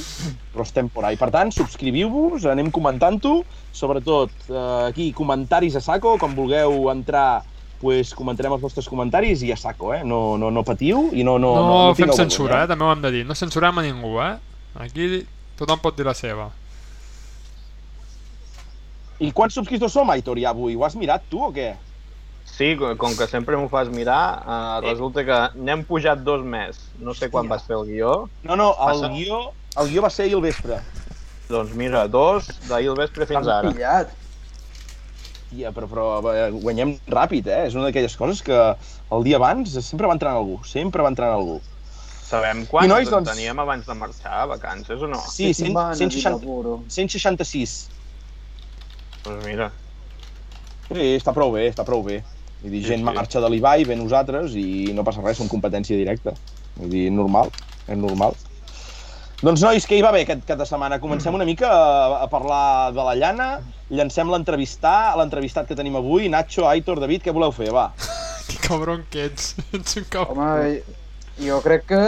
però 0.53 0.67
estem 0.67 0.91
por 0.93 1.07
ahí. 1.09 1.17
Per 1.17 1.31
tant, 1.33 1.49
subscriviu-vos, 1.57 2.45
anem 2.53 2.69
comentant-ho, 2.75 3.39
sobretot 3.73 4.35
eh, 4.51 4.59
aquí, 4.91 5.07
comentaris 5.17 5.79
a 5.81 5.81
saco, 5.81 6.19
quan 6.21 6.37
vulgueu 6.37 6.91
entrar, 6.93 7.41
pues, 7.81 8.13
comentarem 8.19 8.53
els 8.59 8.61
vostres 8.61 8.91
comentaris 8.93 9.41
i 9.47 9.55
a 9.55 9.57
saco, 9.57 9.95
eh? 9.97 10.03
No, 10.05 10.37
no, 10.37 10.53
no 10.53 10.67
patiu 10.69 11.09
i 11.17 11.25
no... 11.25 11.39
No, 11.41 11.55
No, 11.57 11.65
no, 11.65 11.81
no 11.89 11.97
fem 11.97 12.13
censura, 12.13 12.65
eh? 12.67 12.69
també 12.69 12.85
ho 12.85 12.93
hem 12.93 13.09
de 13.09 13.15
dir. 13.17 13.25
No 13.25 13.39
censurem 13.39 13.81
a 13.81 13.89
ningú, 13.89 14.19
eh? 14.21 14.35
Aquí 14.85 15.25
tothom 15.57 15.81
pot 15.81 15.97
dir 15.97 16.05
la 16.05 16.15
seva. 16.19 16.51
I 19.25 19.33
quants 19.35 19.57
subscriptors 19.57 19.97
som, 19.97 20.11
Aitor, 20.13 20.39
ja 20.39 20.53
avui? 20.53 20.77
Ho 20.77 20.85
has 20.87 20.95
mirat 20.95 21.25
tu 21.33 21.41
o 21.43 21.49
què? 21.55 21.73
Sí, 22.49 22.73
com 22.99 23.15
que 23.19 23.27
sempre 23.31 23.57
m'ho 23.61 23.69
fas 23.71 23.91
mirar, 23.93 24.21
eh, 24.43 24.81
resulta 24.89 25.25
que 25.27 25.39
n'hem 25.61 25.85
pujat 25.87 26.23
dos 26.27 26.43
més. 26.43 26.81
No 26.99 27.15
sé 27.15 27.29
quan 27.31 27.45
Hòstia. 27.47 27.55
vas 27.55 27.67
fer 27.69 27.77
el 27.79 27.85
guió. 27.91 28.15
No, 28.43 28.57
no, 28.57 28.71
el 28.73 29.03
Passa. 29.03 29.11
guió, 29.15 29.43
el 29.83 29.93
guió 29.93 30.03
va 30.03 30.11
ser 30.11 30.27
ahir 30.27 30.39
al 30.41 30.47
vespre. 30.49 30.81
Doncs 31.49 31.73
mira, 31.73 32.07
dos 32.09 32.49
d'ahir 32.69 32.91
al 32.93 32.99
vespre 33.05 33.27
fins 33.31 33.47
ara. 33.49 33.71
pillat. 33.73 34.17
Tia, 35.49 35.71
però, 35.73 35.87
però 35.89 36.33
eh, 36.35 36.51
guanyem 36.53 36.91
ràpid, 37.09 37.47
eh? 37.49 37.63
És 37.71 37.77
una 37.79 37.87
d'aquelles 37.87 38.17
coses 38.21 38.43
que 38.45 38.59
el 38.59 39.25
dia 39.25 39.39
abans 39.39 39.73
sempre 39.87 40.11
va 40.11 40.17
entrant 40.19 40.37
algú, 40.37 40.59
sempre 40.69 41.05
va 41.07 41.13
entrant 41.15 41.33
algú. 41.33 41.61
Sabem 42.29 42.67
quants 42.69 42.85
I, 42.85 42.93
nois, 42.93 43.09
doncs- 43.09 43.31
teníem 43.31 43.63
abans 43.65 43.87
de 43.89 43.95
marxar 43.97 44.43
a 44.43 44.47
vacances 44.51 45.01
o 45.01 45.09
no? 45.09 45.21
Sí, 45.33 45.55
Sí, 45.55 45.63
100, 45.63 45.77
va, 45.79 45.87
160, 45.97 46.45
Puro. 46.45 46.83
166. 46.93 47.79
Doncs 49.25 49.45
mira, 49.47 49.71
Sí, 50.93 51.07
està 51.17 51.33
prou 51.37 51.53
bé, 51.53 51.67
està 51.73 51.85
prou 51.85 52.05
bé. 52.05 52.21
Vull 52.63 52.73
dir, 52.75 52.83
Sí, 52.83 52.89
gent 52.91 53.05
sí. 53.05 53.05
marxa 53.15 53.41
de 53.41 53.49
l'Ibai, 53.51 53.85
ve 53.85 53.97
nosaltres 53.97 54.55
i 54.59 54.91
no 54.95 55.05
passa 55.07 55.23
res, 55.23 55.37
som 55.39 55.49
competència 55.49 55.97
directa. 55.97 56.33
Vull 56.77 56.91
dir, 56.91 57.11
normal, 57.15 57.51
és 57.87 57.97
normal. 57.97 58.35
Doncs, 59.39 59.63
nois, 59.63 59.85
què 59.87 59.95
hi 59.95 60.03
va 60.03 60.11
bé 60.11 60.25
aquest 60.25 60.43
cap 60.49 60.59
de 60.59 60.67
setmana? 60.67 60.99
Comencem 60.99 61.35
una 61.35 61.45
mica 61.47 61.69
a, 61.71 62.23
a 62.25 62.27
parlar 62.27 62.91
de 62.93 63.05
la 63.07 63.15
llana, 63.15 63.49
llancem 63.89 64.31
l'entrevistar, 64.35 65.15
l'entrevistat 65.21 65.69
que 65.69 65.77
tenim 65.79 65.95
avui, 66.01 66.27
Nacho, 66.29 66.67
Aitor, 66.67 66.99
David, 66.99 67.23
què 67.23 67.35
voleu 67.37 67.53
fer? 67.55 67.71
Va. 67.75 67.93
Que 68.49 68.57
cabron 68.65 69.03
que 69.13 69.27
ets. 69.29 69.51
Ets 69.77 69.99
un 70.01 70.07
cabron. 70.09 70.39
Home, 70.41 70.81
jo 71.39 71.59
crec 71.63 71.83
que 71.91 71.99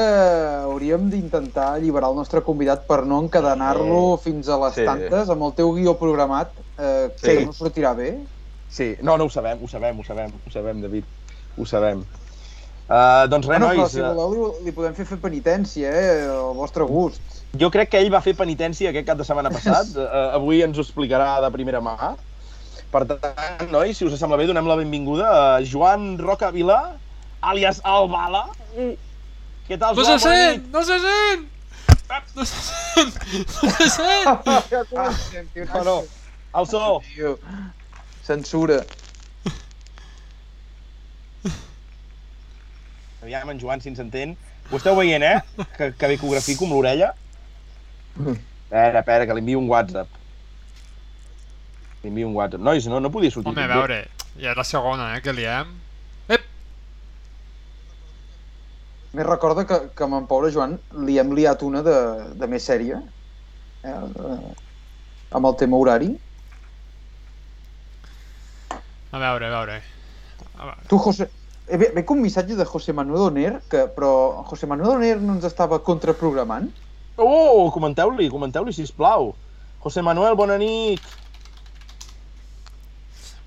hauríem 0.65 1.05
d'intentar 1.13 1.75
alliberar 1.77 2.09
el 2.11 2.17
nostre 2.17 2.41
convidat 2.43 2.87
per 2.89 3.03
no 3.07 3.19
encadenar-lo 3.23 4.17
fins 4.25 4.49
a 4.49 4.57
les 4.65 4.75
Sí. 4.81 4.87
tantes 4.89 5.29
amb 5.31 5.45
el 5.47 5.53
teu 5.59 5.71
guió 5.77 5.95
programat, 6.01 6.51
eh, 6.81 7.11
Sí. 7.15 7.27
que 7.27 7.45
no 7.47 7.53
sortirà 7.53 7.93
bé. 7.95 8.15
Sí, 8.71 8.95
no, 9.03 9.17
no 9.19 9.27
ho 9.27 9.31
sabem, 9.33 9.59
ho 9.63 9.69
sabem, 9.69 9.99
ho 9.99 10.05
sabem, 10.07 10.31
ho 10.47 10.51
sabem, 10.55 10.81
David, 10.85 11.05
ho 11.59 11.67
sabem. 11.67 12.05
Uh, 12.91 13.27
doncs 13.31 13.47
res, 13.47 13.59
Bueno, 13.59 13.69
però 13.71 13.83
nois, 13.85 13.93
si 13.93 14.01
voleu 14.03 14.31
li, 14.35 14.65
li 14.67 14.73
podem 14.75 14.95
fer 14.97 15.05
fer 15.07 15.19
penitència, 15.23 15.91
eh, 15.95 16.25
al 16.31 16.55
vostre 16.59 16.87
gust. 16.89 17.21
jo 17.59 17.69
crec 17.71 17.91
que 17.91 17.99
ell 18.03 18.11
va 18.15 18.21
fer 18.23 18.35
penitència 18.39 18.91
aquest 18.91 19.07
cap 19.07 19.19
de 19.19 19.27
setmana 19.27 19.51
passat, 19.55 19.93
uh, 19.99 20.35
avui 20.39 20.63
ens 20.67 20.79
ho 20.79 20.83
explicarà 20.87 21.37
de 21.45 21.51
primera 21.55 21.81
mà. 21.83 22.15
Per 22.91 23.05
tant, 23.07 23.69
nois, 23.71 23.95
si 23.97 24.05
us 24.07 24.17
sembla 24.19 24.39
bé, 24.41 24.49
donem 24.51 24.67
la 24.67 24.75
benvinguda 24.79 25.29
a 25.31 25.61
Joan 25.63 26.17
Roca 26.19 26.51
Vilà, 26.51 26.81
àlies 27.43 27.79
Albala. 27.87 28.49
Què 28.75 29.79
tal, 29.79 29.95
No 29.95 30.03
Joan? 30.03 30.19
se 30.19 30.27
Bona 30.27 30.35
sent! 30.35 30.67
No 30.75 30.83
se 30.83 30.99
sent! 31.07 31.47
No 32.35 32.45
se 32.45 32.65
sent! 32.67 33.15
No 33.63 33.71
se 33.79 33.91
sent! 33.95 34.51
Ja 34.75 34.83
comencem, 34.91 35.47
tio, 35.55 35.69
No, 35.75 35.85
no, 35.87 35.97
el 36.59 36.67
so. 36.67 36.83
Censura. 38.27 38.85
Aviam, 43.23 43.51
en 43.51 43.61
Joan, 43.61 43.81
si 43.81 43.91
ens 43.91 44.01
entén. 44.01 44.37
Ho 44.71 44.79
esteu 44.79 44.97
veient, 44.97 45.23
eh? 45.23 45.67
Que, 45.77 45.93
que 45.93 46.09
bé 46.09 46.17
que 46.17 46.27
ho 46.27 46.31
grafico 46.31 46.65
amb 46.65 46.77
l'orella. 46.77 47.13
Espera, 48.17 49.01
espera, 49.01 49.27
que 49.27 49.35
li 49.35 49.43
envio 49.45 49.59
un 49.59 49.69
WhatsApp. 49.69 50.09
Li 52.05 52.13
envio 52.13 52.29
un 52.29 52.37
WhatsApp. 52.39 52.63
Nois, 52.63 52.87
no, 52.89 53.01
no 53.03 53.11
podia 53.13 53.33
sortir. 53.35 53.53
Home, 53.53 53.67
a 53.67 53.71
veure, 53.75 54.01
ja 54.41 54.55
és 54.55 54.61
la 54.61 54.65
segona, 54.65 55.11
eh, 55.17 55.21
que 55.25 55.35
liem. 55.37 55.75
Ep! 56.31 56.47
Més 59.19 59.27
recorda 59.27 59.67
que, 59.67 59.81
que 59.97 60.07
amb 60.07 60.21
en 60.21 60.31
pobre 60.31 60.53
Joan 60.55 60.79
li 61.05 61.19
hem 61.21 61.35
liat 61.37 61.67
una 61.67 61.83
de, 61.87 61.99
de 62.41 62.49
més 62.51 62.67
sèria, 62.71 63.03
eh, 63.83 63.91
eh, 63.91 64.41
amb 65.35 65.51
el 65.51 65.59
tema 65.61 65.83
horari. 65.83 66.15
A 69.11 69.19
veure, 69.19 69.47
a 69.47 69.51
veure. 69.51 69.81
A 70.57 70.65
veure. 70.65 70.89
Tu, 70.89 70.99
José, 70.99 71.29
eh, 71.67 71.77
ve, 71.77 71.91
ve 71.95 72.05
com 72.07 72.19
un 72.19 72.23
missatge 72.23 72.57
de 72.59 72.65
José 72.65 72.93
Manuel 72.93 73.29
Oner, 73.31 73.55
que, 73.71 73.87
però 73.95 74.45
José 74.51 74.69
Manuel 74.71 74.99
Oner 74.99 75.17
no 75.21 75.39
ens 75.39 75.49
estava 75.49 75.81
contraprogramant? 75.87 76.71
Oh, 77.17 77.71
comenteu-li, 77.75 78.31
comenteu-li, 78.31 78.73
sisplau. 78.73 79.35
José 79.83 80.05
Manuel, 80.07 80.37
bona 80.39 80.59
nit. 80.61 81.03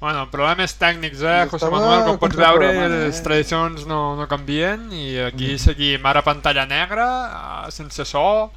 Bueno, 0.03 0.25
problemes 0.27 0.73
tècnics, 0.75 1.21
eh, 1.23 1.47
José 1.47 1.69
Manuel, 1.71 2.01
com 2.03 2.17
pots 2.19 2.35
veure, 2.35 2.67
eh? 2.75 2.87
les 2.91 3.21
tradicions 3.23 3.85
no, 3.87 4.17
no 4.19 4.27
canvien 4.27 4.89
i 4.91 5.15
aquí 5.29 5.53
seguim 5.55 6.03
ara 6.09 6.25
pantalla 6.25 6.65
negra, 6.67 7.05
eh, 7.29 7.71
sense 7.71 8.03
so. 8.09 8.51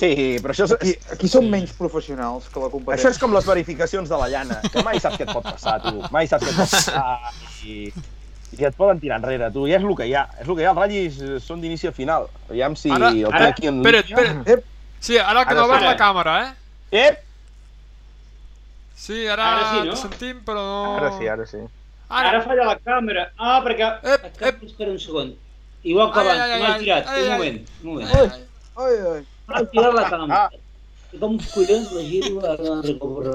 Sí, 0.00 0.38
però 0.40 0.54
això 0.54 0.64
és, 0.64 0.72
Aquí, 0.78 0.92
aquí 1.12 1.28
som 1.28 1.44
menys 1.52 1.74
professionals 1.76 2.46
que 2.48 2.60
la 2.62 2.70
competència. 2.72 3.10
això 3.10 3.10
és 3.12 3.18
com 3.20 3.34
les 3.36 3.44
verificacions 3.44 4.08
de 4.08 4.16
la 4.16 4.28
llana, 4.32 4.60
que 4.72 4.80
mai 4.86 4.96
saps 5.02 5.18
què 5.20 5.26
et 5.26 5.32
pot 5.34 5.44
passar, 5.44 5.74
tu. 5.84 5.92
Mai 6.14 6.26
saps 6.30 6.46
què 6.46 6.54
et 6.54 6.56
pot 6.56 6.70
passar 6.72 7.34
i, 7.68 7.74
i 8.56 8.64
et 8.64 8.78
poden 8.78 8.98
tirar 9.02 9.18
enrere, 9.20 9.50
tu. 9.52 9.66
I 9.68 9.74
és 9.76 9.84
el 9.84 9.92
que 9.98 10.06
hi 10.08 10.14
ha. 10.16 10.22
És 10.40 10.48
el 10.48 10.56
que 10.56 10.62
hi 10.64 10.68
ha. 10.70 10.72
Els 10.72 10.80
ratllis 10.80 11.18
són 11.44 11.60
d'inici 11.60 11.90
a 11.90 11.92
final. 11.92 12.30
Aviam 12.48 12.76
si 12.80 12.88
Ara- 12.96 13.10
el 13.12 13.26
ara- 13.28 13.50
aquí 13.52 13.68
en 13.68 13.82
Espera't, 13.84 14.08
línia. 14.08 14.24
espera't. 14.24 14.48
Ep, 14.56 14.64
Sí, 15.00 15.16
ara 15.18 15.44
que 15.44 15.54
Ara 15.54 15.60
no 15.62 15.68
veus 15.68 15.82
la 15.84 15.96
càmera, 15.96 16.32
eh? 16.46 16.50
Ep! 17.08 17.20
Sí, 19.00 19.26
ara, 19.26 19.46
Ara 19.56 19.68
sí, 19.82 19.88
no? 19.88 19.96
sentim, 19.96 20.40
però 20.44 20.60
no... 20.60 20.96
ara 20.98 21.12
sí, 21.18 21.26
ara 21.26 21.46
sí. 21.48 21.60
Ara, 22.10 22.28
Ara 22.34 22.40
falla 22.44 22.66
la 22.68 22.74
càmera. 22.84 23.28
Ah, 23.38 23.60
perquè... 23.64 23.86
Ep, 24.02 24.24
Ep, 24.26 24.42
ep. 24.50 24.64
Espera 24.66 24.90
un 24.92 24.98
segon. 25.00 25.30
Igual 25.82 26.10
que 26.12 26.20
Ai, 26.20 26.26
abans, 26.28 26.40
ai, 26.40 26.50
ai, 26.52 26.60
m'ha 26.60 26.72
ai, 26.74 26.80
tirat. 26.84 27.06
ai, 27.08 27.22
un 27.22 27.30
ai. 27.30 27.38
moment, 27.38 27.60
un 27.82 27.88
moment. 27.88 28.08
Ai, 28.10 28.28
ai. 28.76 28.98
ai, 29.14 29.24
ai. 29.50 29.62
M'ha 29.62 29.70
tirat 29.74 29.94
la. 29.98 30.04
Ah. 30.40 30.48
I 31.10 31.18
com 31.18 31.32
collons 31.50 31.90
la 31.90 32.02
giro 32.06 32.38
a 32.46 32.54
la 32.54 32.74
recobro. 32.84 33.32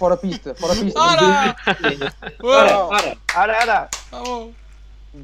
Fora 0.00 0.16
pista, 0.16 0.54
fora 0.56 0.74
pista. 0.78 1.08
Ara! 1.12 1.28
Ara, 2.40 2.76
ara. 2.98 3.14
Ara, 3.42 3.58
ara! 3.66 3.78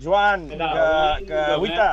Joan, 0.03 0.45
que, 0.51 0.69
que, 1.27 1.41
Guita, 1.65 1.89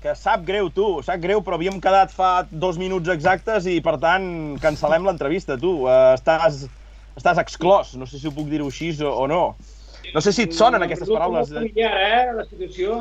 que 0.00 0.14
sap 0.16 0.46
greu, 0.48 0.70
tu, 0.72 0.86
sap 1.04 1.20
greu, 1.20 1.42
però 1.44 1.58
havíem 1.58 1.76
quedat 1.82 2.14
fa 2.16 2.30
dos 2.50 2.80
minuts 2.80 3.12
exactes 3.12 3.68
i, 3.68 3.76
per 3.84 3.98
tant, 4.02 4.24
cancel·lem 4.64 5.04
l'entrevista, 5.06 5.58
tu. 5.60 5.84
Uh, 5.84 6.16
estàs, 6.16 6.64
estàs 7.20 7.42
exclòs, 7.44 7.92
no 8.00 8.08
sé 8.08 8.18
si 8.18 8.30
ho 8.30 8.34
puc 8.34 8.48
dir-ho 8.48 8.70
així 8.72 8.94
o, 9.04 9.12
o 9.12 9.28
no. 9.30 9.44
No 10.14 10.24
sé 10.24 10.32
si 10.32 10.48
et 10.48 10.56
sonen 10.56 10.82
aquestes 10.82 11.12
paraules. 11.12 11.52
Familiar, 11.52 11.92
eh, 12.00 12.32
la 12.40 12.48
situació. 12.48 12.96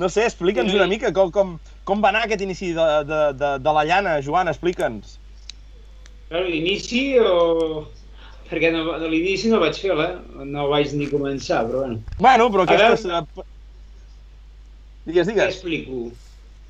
No 0.00 0.08
sé, 0.08 0.24
explica'ns 0.24 0.72
una 0.72 0.86
mica 0.88 1.10
com, 1.12 1.30
com, 1.34 1.56
com 1.84 2.00
va 2.02 2.08
anar 2.08 2.22
aquest 2.24 2.42
inici 2.46 2.72
de, 2.76 2.86
de, 3.08 3.20
de, 3.36 3.50
de 3.60 3.74
la 3.76 3.84
llana, 3.88 4.14
Joan, 4.24 4.48
explica'ns. 4.52 5.18
Però 6.30 6.40
l'inici 6.46 7.02
o... 7.20 7.86
Perquè 8.50 8.72
no, 8.74 8.82
de 8.98 9.06
l'inici 9.12 9.50
no 9.52 9.60
vaig 9.62 9.76
fer 9.78 9.92
eh? 10.02 10.10
No 10.48 10.66
vaig 10.72 10.90
ni 10.98 11.06
començar, 11.10 11.60
però 11.68 11.84
bueno. 11.84 12.00
Bueno, 12.18 12.48
però 12.50 12.64
A 12.64 12.70
veure- 12.72 12.88
aquestes... 12.96 13.12
eh, 13.12 13.46
Digues, 15.10 15.26
Què 15.26 15.32
digues. 15.32 15.54
explico? 15.54 16.00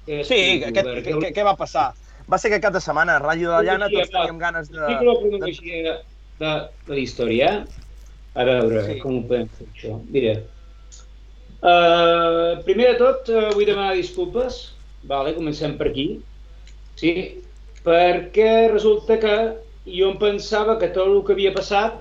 Què 0.07 0.21
Sí, 0.27 0.37
què, 0.61 0.71
Perquè 0.75 1.01
què, 1.07 1.17
què, 1.23 1.33
què 1.39 1.47
va 1.47 1.57
passar? 1.59 1.91
Va 2.31 2.39
ser 2.39 2.51
que 2.53 2.61
cap 2.63 2.75
de 2.75 2.83
setmana, 2.83 3.17
a 3.17 3.23
Ratlla 3.23 3.47
de 3.49 3.55
la 3.57 3.63
Llana, 3.67 3.89
tots 3.91 4.13
teníem 4.13 4.39
ganes 4.39 4.71
de... 4.71 4.79
Explico 4.81 5.07
la 5.09 5.19
cronologia 5.23 5.83
de, 5.85 5.95
de 6.43 6.53
la 6.95 7.01
història. 7.03 7.51
A 8.39 8.47
veure, 8.47 8.85
sí. 8.87 8.99
com 9.03 9.19
ho 9.19 9.23
podem 9.27 9.49
fer 9.57 9.67
això. 9.67 9.97
Mira, 10.15 10.37
uh, 11.62 12.61
primer 12.67 12.93
de 12.93 12.99
tot 13.00 13.31
uh, 13.33 13.49
vull 13.55 13.69
demanar 13.69 13.97
disculpes. 13.99 14.61
Vale, 15.09 15.35
comencem 15.37 15.76
per 15.79 15.88
aquí. 15.90 16.07
Sí, 17.00 17.14
perquè 17.87 18.69
resulta 18.73 19.17
que 19.21 19.37
jo 19.88 20.11
em 20.12 20.19
pensava 20.21 20.76
que 20.81 20.93
tot 20.93 21.09
el 21.09 21.23
que 21.25 21.33
havia 21.33 21.55
passat 21.57 21.97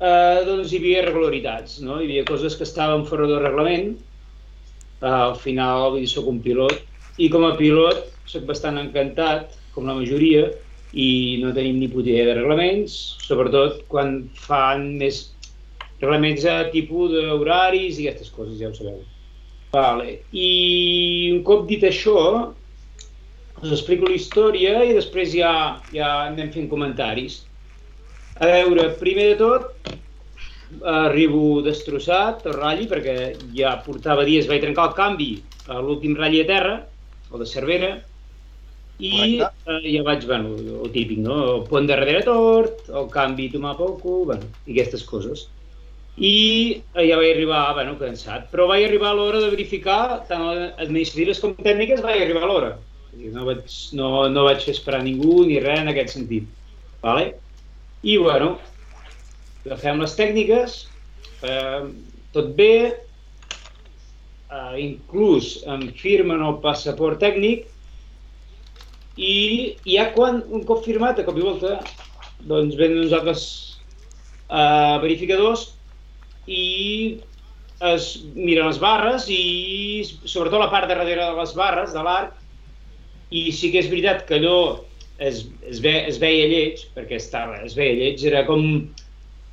eh, 0.00 0.40
doncs 0.46 0.72
hi 0.72 0.78
havia 0.80 1.02
irregularitats, 1.02 1.80
no? 1.84 1.98
Hi 2.00 2.06
havia 2.06 2.26
coses 2.28 2.56
que 2.56 2.64
estaven 2.64 3.04
fora 3.08 3.26
del 3.28 3.42
reglament. 3.44 3.98
Uh, 4.98 5.10
al 5.28 5.36
final, 5.38 5.92
vull 5.92 6.02
dir, 6.02 6.08
soc 6.10 6.26
un 6.26 6.40
pilot 6.42 6.80
i 7.22 7.28
com 7.30 7.44
a 7.46 7.52
pilot 7.58 8.00
soc 8.26 8.48
bastant 8.48 8.80
encantat, 8.80 9.52
com 9.74 9.86
la 9.86 9.94
majoria, 9.94 10.48
i 10.92 11.38
no 11.42 11.52
tenim 11.54 11.78
ni 11.78 11.88
puta 11.92 12.10
idea 12.10 12.26
de 12.30 12.38
reglaments, 12.40 12.94
sobretot 13.22 13.84
quan 13.92 14.24
fan 14.46 14.88
més 15.00 15.28
reglaments 16.00 16.44
a 16.46 16.60
tipus 16.72 17.12
d'horaris 17.14 17.98
i 17.98 18.08
aquestes 18.08 18.30
coses, 18.34 18.58
ja 18.60 18.70
ho 18.70 18.74
sabeu. 18.76 19.02
Vale. 19.72 20.20
I 20.32 20.48
un 21.34 21.42
cop 21.44 21.66
dit 21.68 21.82
això, 21.84 22.18
us 23.58 23.72
explico 23.74 24.08
la 24.08 24.16
història 24.16 24.82
i 24.86 24.94
després 24.96 25.34
ja, 25.34 25.52
ja 25.92 26.12
anem 26.28 26.52
fent 26.54 26.68
comentaris. 26.70 27.42
A 28.38 28.46
veure, 28.46 28.92
primer 29.00 29.32
de 29.32 29.38
tot, 29.40 29.96
arribo 30.84 31.60
destrossat 31.64 32.44
al 32.46 32.58
ratll 32.58 32.88
perquè 32.90 33.16
ja 33.56 33.74
portava 33.84 34.26
dies, 34.28 34.46
vaig 34.46 34.62
trencar 34.62 34.90
el 34.90 34.96
canvi 34.98 35.30
a 35.66 35.80
l'últim 35.82 36.14
ratll 36.16 36.38
a 36.44 36.46
terra, 36.48 36.76
el 37.32 37.42
de 37.42 37.48
Cervera, 37.50 37.90
i 38.98 39.12
Correcte. 39.38 39.74
eh, 39.74 39.92
ja 39.94 40.02
vaig, 40.06 40.24
bueno, 40.26 40.54
el 40.84 40.90
típic, 40.94 41.20
no? 41.22 41.38
El 41.54 41.62
pont 41.68 41.86
de 41.86 41.94
darrere 41.94 42.24
tort, 42.26 42.88
el 42.88 43.06
canvi 43.12 43.50
tomar 43.52 43.76
cul, 43.78 44.24
bueno, 44.26 44.48
i 44.66 44.74
aquestes 44.74 45.04
coses. 45.06 45.48
I 46.18 46.82
eh, 46.96 47.04
ja 47.06 47.16
vaig 47.18 47.30
arribar, 47.30 47.62
bueno, 47.76 47.94
cansat, 48.00 48.48
però 48.50 48.66
vaig 48.66 48.88
arribar 48.88 49.12
a 49.12 49.16
l'hora 49.18 49.42
de 49.42 49.52
verificar, 49.52 50.24
tant 50.26 50.46
administratives 50.82 51.38
com 51.42 51.54
tècniques, 51.54 52.02
vaig 52.02 52.24
arribar 52.24 52.42
a 52.42 52.48
l'hora. 52.50 52.70
No 53.34 53.44
vaig, 53.46 53.62
no, 53.98 54.26
no 54.32 54.46
vaig 54.48 54.66
esperar 54.70 55.04
ningú 55.04 55.44
ni 55.46 55.60
res 55.62 55.84
en 55.84 55.92
aquest 55.92 56.16
sentit. 56.16 56.48
Vale? 57.04 57.36
I, 58.02 58.16
bueno, 58.18 58.56
agafem 59.62 60.02
les 60.02 60.16
tècniques, 60.18 60.76
eh, 61.46 61.86
tot 62.34 62.50
bé, 62.58 62.74
eh, 64.50 64.74
inclús 64.82 65.60
em 65.70 65.86
firmen 66.02 66.42
el 66.42 66.58
passaport 66.66 67.22
tècnic 67.22 67.68
i 69.18 69.34
ja 69.86 70.10
quan, 70.18 70.42
un 70.50 70.66
cop 70.66 70.82
firmat, 70.86 71.22
a 71.22 71.26
cop 71.26 71.38
i 71.38 71.46
volta, 71.46 71.78
doncs 72.42 72.74
venen 72.78 73.04
uns 73.06 73.14
altres 73.14 73.48
eh, 74.50 74.98
verificadors 75.02 75.77
i 76.48 77.20
es 77.92 78.08
miren 78.34 78.66
les 78.66 78.80
barres 78.82 79.28
i 79.30 80.02
sobretot 80.24 80.58
la 80.58 80.70
part 80.72 80.88
de 80.90 80.96
darrere 80.98 81.28
de 81.28 81.36
les 81.38 81.52
barres, 81.54 81.92
de 81.94 82.02
l'arc, 82.02 82.32
i 83.30 83.50
sí 83.52 83.70
que 83.70 83.82
és 83.84 83.90
veritat 83.92 84.24
que 84.26 84.38
allò 84.40 84.56
es, 85.18 85.44
es, 85.68 85.82
ve, 85.84 85.92
es 86.08 86.18
veia 86.22 86.48
lleig, 86.50 86.86
perquè 86.96 87.18
estava, 87.20 87.60
es 87.66 87.76
veia 87.78 87.94
lleig, 88.00 88.24
era 88.26 88.44
com... 88.48 88.64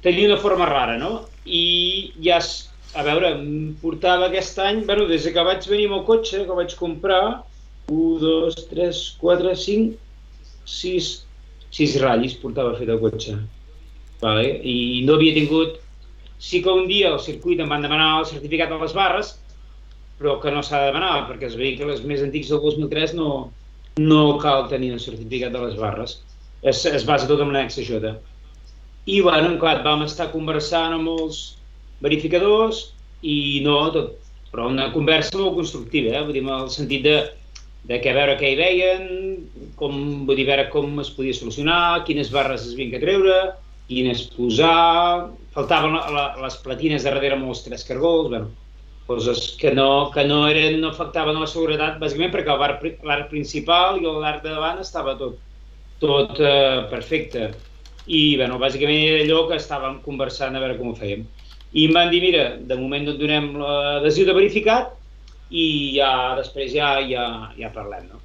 tenia 0.06 0.30
una 0.30 0.40
forma 0.42 0.66
rara, 0.70 0.96
no? 1.02 1.26
I 1.46 2.14
ja, 2.24 2.38
es- 2.40 2.72
a 2.96 3.04
veure, 3.04 3.34
em 3.36 3.76
portava 3.82 4.30
aquest 4.30 4.58
any, 4.64 4.84
bueno, 4.88 5.06
des 5.10 5.26
que 5.28 5.44
vaig 5.44 5.66
venir 5.68 5.90
amb 5.90 5.98
el 6.00 6.06
cotxe, 6.08 6.46
que 6.48 6.56
vaig 6.58 6.76
comprar, 6.80 7.42
1, 7.92 8.20
2, 8.22 8.56
3, 8.72 9.02
4, 9.22 9.56
5, 9.66 9.98
6, 10.66 11.10
6 11.76 11.98
ratllis 12.02 12.38
portava 12.42 12.78
fet 12.80 12.90
el 12.90 13.02
cotxe. 13.04 13.36
Vale? 14.22 14.48
I 14.64 15.04
no 15.06 15.18
havia 15.20 15.36
tingut... 15.36 15.82
Sí 16.40 16.62
que 16.64 16.72
un 16.72 16.88
dia 16.88 17.12
al 17.12 17.22
circuit 17.24 17.62
em 17.64 17.70
van 17.72 17.86
demanar 17.86 18.20
el 18.20 18.30
certificat 18.30 18.72
de 18.72 18.80
les 18.82 18.96
barres, 18.96 19.36
però 20.20 20.38
que 20.42 20.52
no 20.52 20.64
s'ha 20.64 20.82
de 20.84 20.92
demanar, 20.92 21.26
perquè 21.30 21.50
els 21.50 21.58
vehicles 21.60 22.04
més 22.08 22.24
antics 22.24 22.52
del 22.52 22.62
2003 22.64 23.16
no, 23.18 23.32
no 24.00 24.24
cal 24.44 24.70
tenir 24.72 24.94
el 24.96 25.04
certificat 25.04 25.54
de 25.56 25.64
les 25.66 25.76
barres. 25.80 26.20
Es, 26.64 26.86
es 26.86 27.06
basa 27.08 27.28
tot 27.30 27.42
en 27.44 27.52
l'annexa 27.52 27.84
J. 27.86 28.16
I, 29.06 29.22
bueno, 29.22 29.56
clar, 29.62 29.82
vam 29.86 30.04
estar 30.06 30.32
conversant 30.32 30.96
amb 30.96 31.12
els 31.14 31.42
verificadors 32.02 32.88
i 33.22 33.62
no 33.66 33.78
tot, 33.94 34.16
però 34.52 34.70
una 34.72 34.90
conversa 34.94 35.38
molt 35.38 35.58
constructiva, 35.60 36.16
eh? 36.16 36.24
vull 36.24 36.36
dir, 36.38 36.46
en 36.46 36.54
el 36.56 36.72
sentit 36.74 37.04
de, 37.06 37.18
de 37.90 38.00
que 38.02 38.12
a 38.12 38.18
veure 38.18 38.38
què 38.40 38.54
hi 38.54 38.58
veien, 38.60 39.06
com, 39.80 40.26
vull 40.26 40.40
dir, 40.40 40.48
a 40.48 40.54
veure 40.54 40.68
com 40.74 41.00
es 41.04 41.12
podia 41.14 41.38
solucionar, 41.38 42.06
quines 42.08 42.32
barres 42.34 42.66
es 42.66 42.74
havien 42.74 42.94
que 42.96 43.04
treure, 43.04 43.38
quines 43.90 44.26
posar, 44.34 45.30
faltaven 45.56 45.96
la, 45.96 46.06
la, 46.12 46.26
les 46.44 46.58
platines 46.64 47.04
de 47.04 47.12
darrere 47.12 47.38
amb 47.38 47.50
els 47.50 47.64
tres 47.64 47.86
cargols, 47.88 48.30
bueno, 48.34 48.52
coses 49.08 49.56
que 49.60 49.72
no, 49.74 50.10
que 50.12 50.26
no, 50.28 50.44
eren, 50.50 50.80
no 50.82 50.90
afectaven 50.92 51.38
a 51.38 51.46
la 51.46 51.50
seguretat, 51.50 52.00
bàsicament 52.02 52.34
perquè 52.34 52.58
l'arc 53.06 53.30
principal 53.32 54.02
i 54.02 54.06
l'arc 54.06 54.44
de 54.44 54.52
davant 54.52 54.82
estava 54.82 55.16
tot, 55.20 55.38
tot 56.02 56.42
eh, 56.42 56.84
perfecte. 56.92 57.54
I, 58.06 58.36
bueno, 58.38 58.60
bàsicament 58.62 59.02
era 59.02 59.24
allò 59.24 59.46
que 59.50 59.58
estàvem 59.58 60.02
conversant 60.06 60.58
a 60.58 60.62
veure 60.62 60.78
com 60.78 60.92
ho 60.92 60.98
fèiem. 60.98 61.24
I 61.76 61.88
em 61.88 61.96
van 61.96 62.12
dir, 62.12 62.22
mira, 62.24 62.44
de 62.58 62.78
moment 62.80 63.08
no 63.08 63.16
et 63.16 63.22
donem 63.22 63.50
l'adhesiu 63.60 64.28
de 64.28 64.36
verificat 64.38 64.94
i 65.50 65.66
ja 65.98 66.12
després 66.38 66.72
ja, 66.74 66.96
ja, 67.06 67.26
ja 67.58 67.72
parlem, 67.74 68.08
no? 68.12 68.22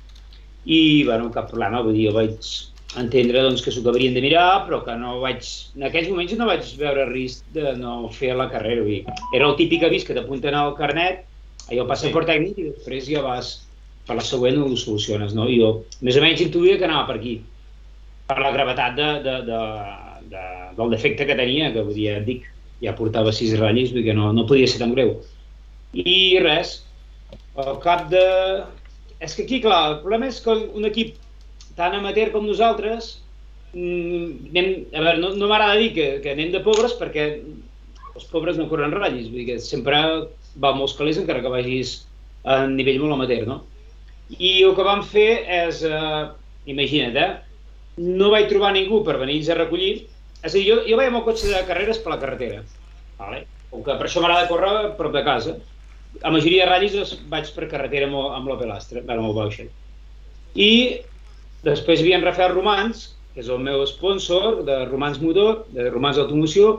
I, 0.65 1.05
bueno, 1.09 1.31
cap 1.35 1.49
problema, 1.51 1.81
vull 1.85 1.97
dir, 1.97 2.11
jo 2.11 2.17
vaig 2.17 2.51
entendre 2.99 3.43
doncs, 3.45 3.63
que 3.63 3.71
s'ho 3.71 3.85
acabarien 3.85 4.15
de 4.17 4.23
mirar, 4.25 4.65
però 4.67 4.81
que 4.85 4.97
no 4.99 5.21
vaig... 5.23 5.47
En 5.79 5.87
aquells 5.87 6.09
moments 6.11 6.35
no 6.39 6.49
vaig 6.49 6.67
veure 6.81 7.07
risc 7.13 7.45
de 7.55 7.75
no 7.79 8.09
fer 8.15 8.33
la 8.35 8.49
carrera. 8.51 8.83
Vull 8.83 8.97
dir, 8.97 9.19
era 9.37 9.47
el 9.47 9.57
típic 9.61 9.85
avís 9.87 10.07
que 10.07 10.17
t'apunten 10.17 10.57
al 10.59 10.75
carnet, 10.79 11.25
allò 11.71 11.87
passa 11.87 12.09
Sí. 12.09 12.15
per 12.15 12.25
tècnic 12.27 12.59
i 12.59 12.71
després 12.73 13.07
ja 13.07 13.23
vas 13.23 13.53
per 14.09 14.17
la 14.19 14.25
següent 14.27 14.59
ho 14.59 14.75
soluciones, 14.77 15.37
no? 15.39 15.47
I 15.47 15.61
jo 15.61 15.71
més 16.03 16.17
o 16.19 16.25
menys 16.25 16.43
intuïa 16.43 16.79
que 16.81 16.89
anava 16.89 17.07
per 17.07 17.21
aquí, 17.21 17.37
per 18.27 18.41
la 18.43 18.51
gravetat 18.51 18.97
de, 18.97 19.11
de, 19.23 19.37
de, 19.47 19.61
de, 20.33 20.45
del 20.79 20.91
defecte 20.97 21.27
que 21.29 21.37
tenia, 21.39 21.71
que 21.71 21.85
vull 21.87 21.95
dir, 21.95 22.09
ja 22.09 22.19
et 22.19 22.27
dic, 22.27 22.49
ja 22.83 22.97
portava 22.99 23.31
sis 23.31 23.55
ratllis, 23.61 23.93
vull 23.93 24.03
dir 24.03 24.11
que 24.11 24.19
no, 24.19 24.33
no 24.35 24.49
podia 24.51 24.67
ser 24.67 24.83
tan 24.83 24.97
greu. 24.97 25.15
I 25.95 26.39
res, 26.43 26.81
al 27.55 27.79
cap 27.85 28.09
de... 28.11 28.25
És 29.21 29.37
que 29.37 29.45
aquí, 29.45 29.61
clar, 29.63 29.83
el 29.93 29.99
problema 30.03 30.27
és 30.31 30.41
que 30.43 30.51
un 30.51 30.89
equip 30.89 31.15
tan 31.81 31.97
amateur 31.97 32.29
com 32.35 32.45
nosaltres, 32.45 33.15
mm, 33.73 34.53
anem, 34.53 34.71
a 34.93 35.01
veure, 35.07 35.19
no, 35.23 35.33
no 35.39 35.49
m'agrada 35.49 35.81
dir 35.81 35.95
que, 35.97 36.09
que 36.25 36.35
anem 36.35 36.53
de 36.53 36.63
pobres 36.67 36.97
perquè 37.01 37.27
els 38.11 38.27
pobres 38.29 38.59
no 38.61 38.69
corren 38.69 38.93
ratllis, 38.93 39.31
vull 39.33 39.43
dir 39.43 39.55
que 39.55 39.59
sempre 39.65 40.01
va 40.61 40.75
molts 40.77 40.97
calés 40.99 41.21
encara 41.21 41.43
que 41.45 41.53
vagis 41.53 42.01
a 42.45 42.65
nivell 42.69 43.01
molt 43.03 43.17
amateur, 43.17 43.47
no? 43.49 43.61
I 44.31 44.61
el 44.67 44.75
que 44.77 44.87
vam 44.87 45.03
fer 45.07 45.31
és, 45.65 45.81
eh, 45.87 46.25
imagina't, 46.71 47.17
eh, 47.17 47.31
no 48.01 48.31
vaig 48.33 48.49
trobar 48.51 48.75
ningú 48.77 49.03
per 49.07 49.19
venir-nos 49.21 49.51
a 49.51 49.59
recollir, 49.59 50.07
és 50.43 50.53
a 50.53 50.57
dir, 50.57 50.67
jo, 50.69 50.83
jo 50.89 51.01
amb 51.01 51.21
el 51.21 51.27
cotxe 51.27 51.51
de 51.51 51.65
carreres 51.69 51.99
per 51.99 52.15
la 52.15 52.21
carretera, 52.23 52.63
vale? 53.19 53.45
com 53.71 53.85
que 53.87 53.95
per 53.95 54.07
això 54.07 54.23
m'agrada 54.23 54.49
córrer 54.51 54.71
a 54.71 54.89
prop 54.99 55.13
de 55.15 55.23
casa. 55.27 55.55
La 56.25 56.33
majoria 56.35 56.65
de 56.65 56.71
ratllis 56.71 57.15
vaig 57.31 57.53
per 57.55 57.69
carretera 57.71 58.09
amb, 58.09 58.19
amb 58.35 58.51
l'Opel 58.51 58.73
Astra, 58.75 59.03
bueno, 59.07 59.23
amb 59.23 59.31
el 59.31 59.37
Bauxet. 59.37 59.71
I 60.59 60.71
després 61.67 62.01
hi 62.01 62.07
havia 62.07 62.21
en 62.21 62.27
Rafael 62.27 62.55
Romans, 62.55 63.11
que 63.35 63.43
és 63.45 63.51
el 63.53 63.61
meu 63.63 63.85
sponsor 63.87 64.63
de 64.67 64.81
Romans 64.89 65.21
Motor, 65.23 65.65
de 65.75 65.89
Romans 65.91 66.19
Automoció, 66.19 66.73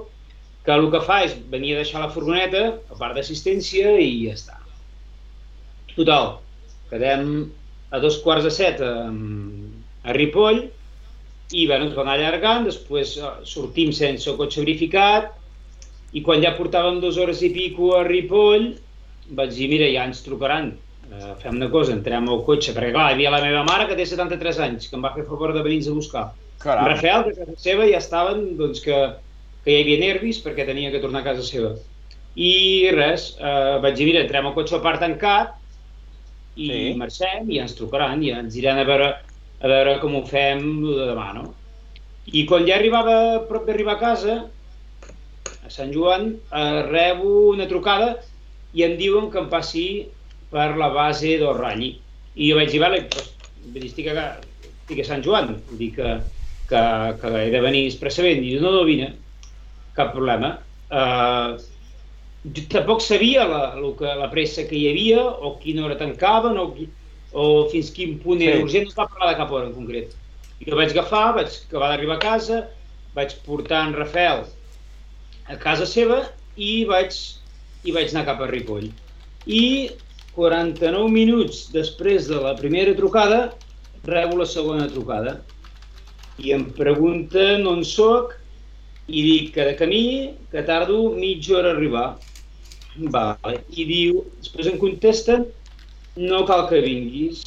que 0.66 0.74
el 0.76 0.90
que 0.94 1.02
fa 1.06 1.22
és 1.26 1.38
venir 1.54 1.76
a 1.76 1.82
deixar 1.82 2.04
la 2.04 2.12
furgoneta, 2.14 2.66
a 2.92 2.98
part 3.00 3.18
d'assistència, 3.18 3.96
i 3.98 4.12
ja 4.26 4.36
està. 4.38 4.60
Total, 5.96 6.36
quedem 6.92 7.26
a 7.92 8.00
dos 8.04 8.20
quarts 8.24 8.46
de 8.48 8.52
set 8.54 8.84
a, 8.86 8.94
a 10.06 10.16
Ripoll, 10.18 10.62
i 11.52 11.66
bueno, 11.68 11.88
ens 11.88 11.96
va 11.98 12.06
anar 12.06 12.18
allargant, 12.18 12.68
després 12.68 13.18
eh, 13.20 13.32
sortim 13.48 13.92
sense 13.96 14.30
el 14.32 14.38
cotxe 14.40 14.64
verificat, 14.64 15.34
i 16.16 16.24
quan 16.24 16.44
ja 16.44 16.54
portàvem 16.56 17.02
dues 17.04 17.20
hores 17.20 17.42
i 17.44 17.52
pico 17.56 17.94
a 17.98 18.06
Ripoll, 18.08 18.72
vaig 19.36 19.54
dir, 19.56 19.68
mira, 19.72 19.90
ja 19.92 20.06
ens 20.08 20.24
trucaran, 20.26 20.74
eh, 21.12 21.34
fem 21.42 21.56
una 21.60 21.70
cosa, 21.70 21.94
entrem 21.94 22.30
al 22.30 22.44
cotxe, 22.48 22.74
perquè 22.76 22.92
clar, 22.96 23.10
hi 23.12 23.18
havia 23.18 23.34
la 23.34 23.42
meva 23.44 23.64
mare 23.68 23.88
que 23.90 23.98
té 24.00 24.06
73 24.08 24.60
anys, 24.68 24.88
que 24.90 24.96
em 24.98 25.04
va 25.06 25.14
fer 25.16 25.26
favor 25.28 25.54
de 25.54 25.64
venir 25.66 25.82
a 25.88 25.96
buscar. 25.98 26.26
En 26.32 26.64
Caram. 26.64 26.88
Rafael, 26.92 27.24
que 27.26 27.32
a 27.36 27.46
casa 27.46 27.58
seva 27.58 27.88
ja 27.90 27.98
estaven, 27.98 28.44
doncs 28.58 28.84
que, 28.86 28.98
que 29.66 29.72
hi 29.74 29.82
havia 29.82 30.02
nervis 30.04 30.42
perquè 30.44 30.66
tenia 30.68 30.92
que 30.94 31.02
tornar 31.02 31.24
a 31.24 31.30
casa 31.32 31.44
seva. 31.46 31.74
I 32.38 32.90
res, 32.96 33.34
eh, 33.40 33.80
vaig 33.84 33.98
dir, 33.98 34.06
mira, 34.08 34.22
entrem 34.24 34.48
al 34.48 34.54
cotxe 34.56 34.78
al 34.78 34.84
parc 34.86 35.02
tancat 35.02 35.58
i 36.56 36.68
Sí. 36.68 36.94
marxem 37.00 37.50
i 37.50 37.58
ja 37.58 37.66
ens 37.66 37.76
trucaran, 37.76 38.22
ja 38.24 38.40
ens 38.40 38.54
diran 38.54 38.78
a 38.80 38.86
veure, 38.88 39.10
a 39.62 39.68
veure 39.68 40.00
com 40.00 40.16
ho 40.16 40.24
fem 40.28 40.62
de 40.86 41.10
demà, 41.12 41.34
no? 41.34 41.54
I 42.32 42.46
quan 42.46 42.66
ja 42.68 42.76
arribava 42.78 43.16
a 43.36 43.40
prop 43.50 43.66
d'arribar 43.66 43.96
a 43.98 44.00
casa, 44.00 44.36
a 45.66 45.70
Sant 45.70 45.92
Joan, 45.94 46.36
eh, 46.52 46.82
rebo 46.88 47.50
una 47.52 47.68
trucada 47.68 48.18
i 48.74 48.84
em 48.84 48.96
diuen 49.00 49.32
que 49.32 49.40
em 49.40 49.50
passi 49.50 50.08
per 50.52 50.76
la 50.78 50.90
base 50.94 51.38
del 51.40 51.56
Ralli. 51.58 51.94
I 52.36 52.52
jo 52.52 52.60
vaig 52.60 52.72
dir, 52.72 52.82
vale, 52.84 53.02
doncs, 53.12 53.34
vull 53.66 53.80
dir, 53.82 53.90
estic 53.90 54.12
a, 54.12 54.28
estic 54.70 55.02
a 55.04 55.08
Sant 55.08 55.24
Joan, 55.26 55.56
vull 55.70 55.80
dir 55.80 55.92
que, 55.98 56.14
que, 56.70 56.82
que 57.22 57.34
he 57.42 57.50
de 57.54 57.62
venir 57.64 57.86
expressament. 57.90 58.40
I 58.44 58.56
diu, 58.56 58.64
no, 58.64 58.72
no, 58.76 58.86
vine, 58.88 59.12
cap 59.98 60.14
problema. 60.16 60.56
Uh, 60.92 61.60
jo 62.44 62.64
tampoc 62.72 63.04
sabia 63.06 63.46
la, 63.48 63.62
lo 63.80 63.94
que, 64.00 64.10
la 64.18 64.30
pressa 64.32 64.66
que 64.68 64.76
hi 64.80 64.88
havia, 64.92 65.22
o 65.24 65.56
quina 65.62 65.86
hora 65.86 66.00
tancaven, 66.00 66.58
o, 66.60 66.72
qui, 66.76 66.88
o 67.32 67.48
fins 67.72 67.92
quin 67.96 68.18
punt 68.24 68.42
era 68.44 68.58
Sí. 68.58 68.66
urgent, 68.68 68.88
no 68.90 68.94
es 68.96 68.98
va 68.98 69.08
parlar 69.12 69.32
de 69.32 69.40
cap 69.44 69.52
hora 69.56 69.70
en 69.70 69.76
concret. 69.78 70.16
I 70.62 70.70
jo 70.70 70.78
vaig 70.78 70.92
agafar, 70.94 71.26
vaig 71.38 71.54
acabar 71.68 71.92
d'arribar 71.94 72.18
a 72.20 72.24
casa, 72.24 72.64
vaig 73.16 73.36
portar 73.46 73.86
en 73.88 73.96
Rafael 73.98 74.44
a 75.52 75.56
casa 75.60 75.86
seva 75.90 76.22
i 76.56 76.84
vaig, 76.90 77.16
i 77.84 77.94
vaig 77.96 78.12
anar 78.14 78.28
cap 78.28 78.42
a 78.44 78.50
Ripoll. 78.50 78.90
I 79.48 79.64
49 80.36 81.10
minuts 81.12 81.66
després 81.74 82.28
de 82.30 82.40
la 82.40 82.54
primera 82.60 82.94
trucada, 82.96 83.52
rebo 84.08 84.40
la 84.40 84.48
segona 84.48 84.88
trucada. 84.92 85.40
I 86.42 86.54
em 86.56 86.66
pregunten 86.78 87.68
on 87.70 87.84
sóc 87.86 88.38
i 89.12 89.24
dic 89.26 89.54
que 89.56 89.66
de 89.68 89.76
camí, 89.80 90.04
que 90.52 90.64
tardo 90.68 91.12
mitja 91.16 91.58
hora 91.60 91.74
a 91.74 91.76
arribar. 91.76 92.06
Vale. 92.96 93.60
I 93.76 93.86
diu, 93.88 94.24
després 94.40 94.72
em 94.72 94.78
contesten, 94.80 95.46
no 96.18 96.46
cal 96.48 96.68
que 96.72 96.82
vinguis. 96.84 97.44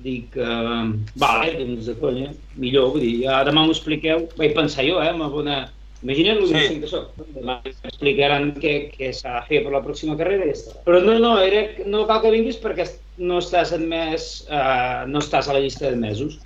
Dic, 0.00 0.36
uh, 0.40 0.94
vale, 1.20 1.58
doncs 1.58 1.90
de 1.90 1.94
conya, 2.00 2.30
millor, 2.56 2.94
vull 2.94 3.04
dir, 3.04 3.16
ja 3.26 3.42
demà 3.44 3.66
m'ho 3.66 3.74
expliqueu. 3.74 4.24
Vaig 4.38 4.54
pensar 4.56 4.86
jo, 4.86 4.96
eh, 5.02 5.10
amb 5.12 5.26
una 5.26 5.34
bona... 5.34 5.58
Imagina't 6.02 6.40
Sí. 6.48 6.80
que. 6.80 7.00
Demà 7.36 7.58
m'explicaran 7.64 8.54
què, 8.56 8.74
què 8.94 9.10
s'ha 9.12 9.34
de 9.40 9.46
fer 9.48 9.62
per 9.64 9.72
la 9.74 9.82
pròxima 9.84 10.16
carrera 10.16 10.46
i 10.46 10.52
ja 10.52 10.56
està. 10.56 10.76
Però 10.86 11.00
no, 11.04 11.18
no, 11.20 11.32
era, 11.44 11.66
no 11.86 12.06
cal 12.08 12.22
que 12.22 12.30
vinguis 12.32 12.56
perquè 12.62 12.86
no 13.20 13.38
estàs 13.42 13.74
admès, 13.76 14.30
uh, 14.48 15.04
no 15.10 15.20
estàs 15.20 15.48
a 15.48 15.56
la 15.56 15.60
llista 15.60 15.90
d'admesos. 15.90 16.38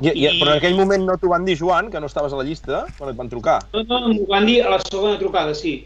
I, 0.00 0.08
i, 0.08 0.26
I- 0.26 0.38
però 0.40 0.54
en 0.54 0.58
aquell 0.62 0.78
moment 0.78 1.04
no 1.04 1.18
t'ho 1.20 1.28
van 1.28 1.44
dir, 1.44 1.58
Joan, 1.60 1.90
que 1.92 2.00
no 2.00 2.08
estaves 2.08 2.32
a 2.32 2.36
la 2.40 2.46
llista, 2.48 2.86
quan 2.96 3.12
et 3.12 3.16
van 3.18 3.28
trucar. 3.28 3.58
No, 3.74 3.84
no, 3.84 4.00
m'ho 4.08 4.26
van 4.30 4.46
dir 4.48 4.62
a 4.64 4.70
la 4.72 4.80
segona 4.80 5.18
trucada, 5.20 5.54
sí. 5.54 5.76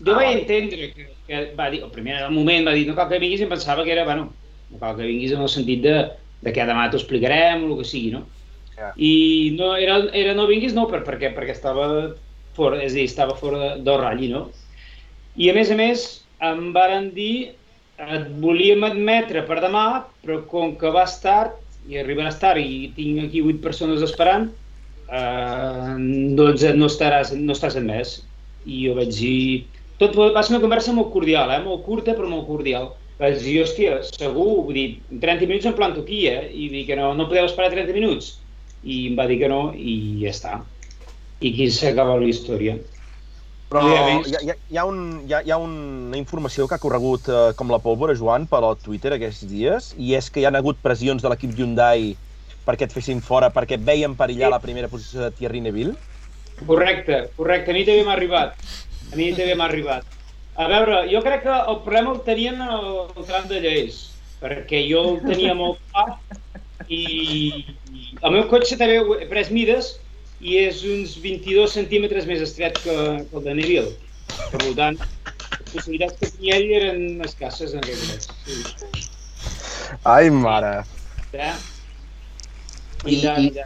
Jo 0.00 0.14
Ah, 0.14 0.16
vaig 0.22 0.40
entendre 0.40 0.88
que, 0.94 1.04
que 1.28 1.42
va 1.54 1.68
dir, 1.70 1.82
el 1.84 1.90
primer 1.92 2.16
moment 2.32 2.66
va 2.66 2.72
dir 2.74 2.86
no 2.88 2.96
cal 2.96 3.08
que 3.12 3.20
vinguis 3.22 3.40
i 3.40 3.44
em 3.44 3.52
pensava 3.52 3.84
que 3.84 3.92
era, 3.92 4.04
bueno, 4.08 4.32
no 4.70 4.78
cal 4.80 4.96
que 4.96 5.06
vinguis 5.06 5.36
en 5.36 5.44
el 5.44 5.48
sentit 5.52 5.84
de, 5.84 5.92
de 6.42 6.52
que 6.52 6.64
demà 6.66 6.88
t'ho 6.90 6.98
explicarem 6.98 7.62
o 7.68 7.74
el 7.74 7.78
que 7.78 7.84
sigui, 7.92 8.10
no? 8.16 8.24
Ja. 8.74 8.90
I 8.96 9.54
no, 9.54 9.76
era, 9.76 10.00
era 10.12 10.32
no 10.34 10.48
vinguis 10.50 10.74
no 10.74 10.88
per, 10.90 11.04
perquè, 11.06 11.30
perquè 11.36 11.54
estava 11.54 11.86
fora, 12.56 12.80
és 12.82 12.92
a 12.92 12.98
dir, 13.00 13.08
estava 13.10 13.36
fora 13.38 13.74
del 13.76 14.00
ratlli, 14.00 14.30
no? 14.32 14.46
I 15.36 15.50
a 15.50 15.54
més 15.56 15.70
a 15.70 15.78
més 15.78 16.06
em 16.44 16.70
varen 16.74 17.10
dir 17.14 17.54
et 17.98 18.26
volíem 18.42 18.82
admetre 18.86 19.44
per 19.46 19.60
demà, 19.62 20.04
però 20.24 20.40
com 20.50 20.74
que 20.78 20.90
vas 20.94 21.20
tard 21.22 21.54
i 21.88 21.98
arribaràs 22.00 22.40
tard 22.40 22.60
i 22.60 22.90
tinc 22.96 23.22
aquí 23.26 23.42
vuit 23.44 23.60
persones 23.62 24.02
esperant, 24.02 24.48
eh, 25.08 25.94
doncs 26.38 26.64
no 26.74 26.88
estaràs, 26.90 27.34
no 27.36 27.54
estàs 27.54 27.78
admès. 27.78 28.20
I 28.64 28.86
jo 28.86 28.94
vaig 28.96 29.12
dir, 29.14 29.64
tot 30.00 30.16
va 30.16 30.42
ser 30.42 30.54
una 30.56 30.62
conversa 30.64 30.94
molt 30.96 31.12
cordial, 31.12 31.52
eh? 31.52 31.60
molt 31.62 31.84
curta 31.86 32.16
però 32.16 32.30
molt 32.30 32.48
cordial. 32.48 32.92
Vaig 33.20 33.38
dir, 33.44 33.60
hòstia, 33.62 34.00
segur, 34.08 34.64
vull 34.66 34.74
dir, 34.74 34.86
30 35.22 35.46
minuts 35.46 35.68
em 35.70 35.76
planto 35.76 36.02
aquí, 36.02 36.24
eh? 36.26 36.48
I 36.50 36.70
dir 36.72 36.86
que 36.88 36.96
no, 36.98 37.12
no 37.14 37.28
podeu 37.30 37.46
esperar 37.46 37.70
30 37.70 37.94
minuts. 37.94 38.38
I 38.82 39.04
em 39.12 39.18
va 39.20 39.28
dir 39.30 39.38
que 39.44 39.50
no 39.52 39.68
i 39.76 39.94
ja 40.24 40.32
està. 40.32 40.56
I 41.40 41.52
aquí 41.52 41.70
s'acaba 41.70 42.18
la 42.20 42.28
història. 42.30 42.76
Però 43.70 43.82
No 43.82 43.90
hi 43.90 43.96
ha 43.96 44.02
hi 44.44 44.50
ha, 44.52 44.56
hi, 44.70 44.78
ha, 44.78 44.84
un, 44.86 45.00
hi, 45.26 45.32
ha, 45.34 45.40
hi 45.42 45.50
ha 45.50 45.58
una 45.58 46.18
informació 46.18 46.68
que 46.68 46.76
ha 46.76 46.82
corregut 46.82 47.28
eh, 47.28 47.40
com 47.58 47.72
la 47.72 47.80
pólvora, 47.82 48.14
Joan, 48.14 48.46
per 48.50 48.60
al 48.62 48.78
Twitter 48.82 49.14
aquests 49.16 49.48
dies, 49.50 49.92
i 49.98 50.14
és 50.18 50.30
que 50.30 50.42
hi 50.42 50.48
han 50.48 50.58
hagut 50.58 50.82
pressions 50.84 51.24
de 51.24 51.32
l'equip 51.32 51.56
Hyundai 51.58 52.12
perquè 52.64 52.86
et 52.86 52.94
fessin 52.94 53.20
fora, 53.24 53.50
perquè 53.52 53.78
veien 53.80 54.14
perillar 54.16 54.50
la 54.52 54.60
primera 54.62 54.88
posició 54.88 55.24
de 55.24 55.32
Thierry 55.36 55.60
Neville. 55.64 55.94
Correcte, 56.66 57.24
correcte. 57.36 57.72
A 57.72 57.76
mi 57.76 57.84
també 57.84 58.04
m'ha 58.06 58.14
arribat. 58.16 58.54
A 59.12 59.18
mi 59.18 59.32
també 59.36 59.56
m'ha 59.58 59.68
arribat. 59.68 60.06
A 60.54 60.68
veure, 60.70 61.02
jo 61.10 61.20
crec 61.24 61.42
que 61.42 61.54
el 61.54 61.80
problema 61.82 62.14
el 62.14 62.22
tenien 62.26 62.62
al 62.62 63.26
tram 63.26 63.48
de 63.50 63.58
Lleis, 63.60 63.98
perquè 64.40 64.84
jo 64.86 65.02
el 65.10 65.20
tenia 65.26 65.54
molt 65.58 65.80
clar 65.90 66.12
i 66.92 67.64
el 68.22 68.32
meu 68.34 68.44
cotxe 68.50 68.76
també 68.78 69.00
he 69.00 69.28
pres 69.30 69.50
mides 69.54 69.94
i 70.44 70.58
és 70.60 70.82
uns 70.84 71.14
22 71.24 71.72
centímetres 71.72 72.26
més 72.28 72.42
estret 72.44 72.76
que, 72.84 72.94
que 73.30 73.36
el 73.38 73.44
de 73.46 73.54
Neville. 73.56 73.92
Per 74.52 74.72
tant, 74.76 74.98
les 75.00 75.70
possibilitats 75.72 76.18
que 76.20 76.28
tenia 76.34 76.58
ell 76.60 76.72
eren 76.80 77.04
escasses 77.24 77.72
en 77.72 77.80
aquest 77.80 78.10
cas. 78.10 78.26
Sí. 78.44 78.58
Ai, 80.04 80.28
mare. 80.30 80.74
Ja. 81.32 81.54
I- 83.04 83.20
ja, 83.22 83.38
i- 83.40 83.54
ja. 83.56 83.64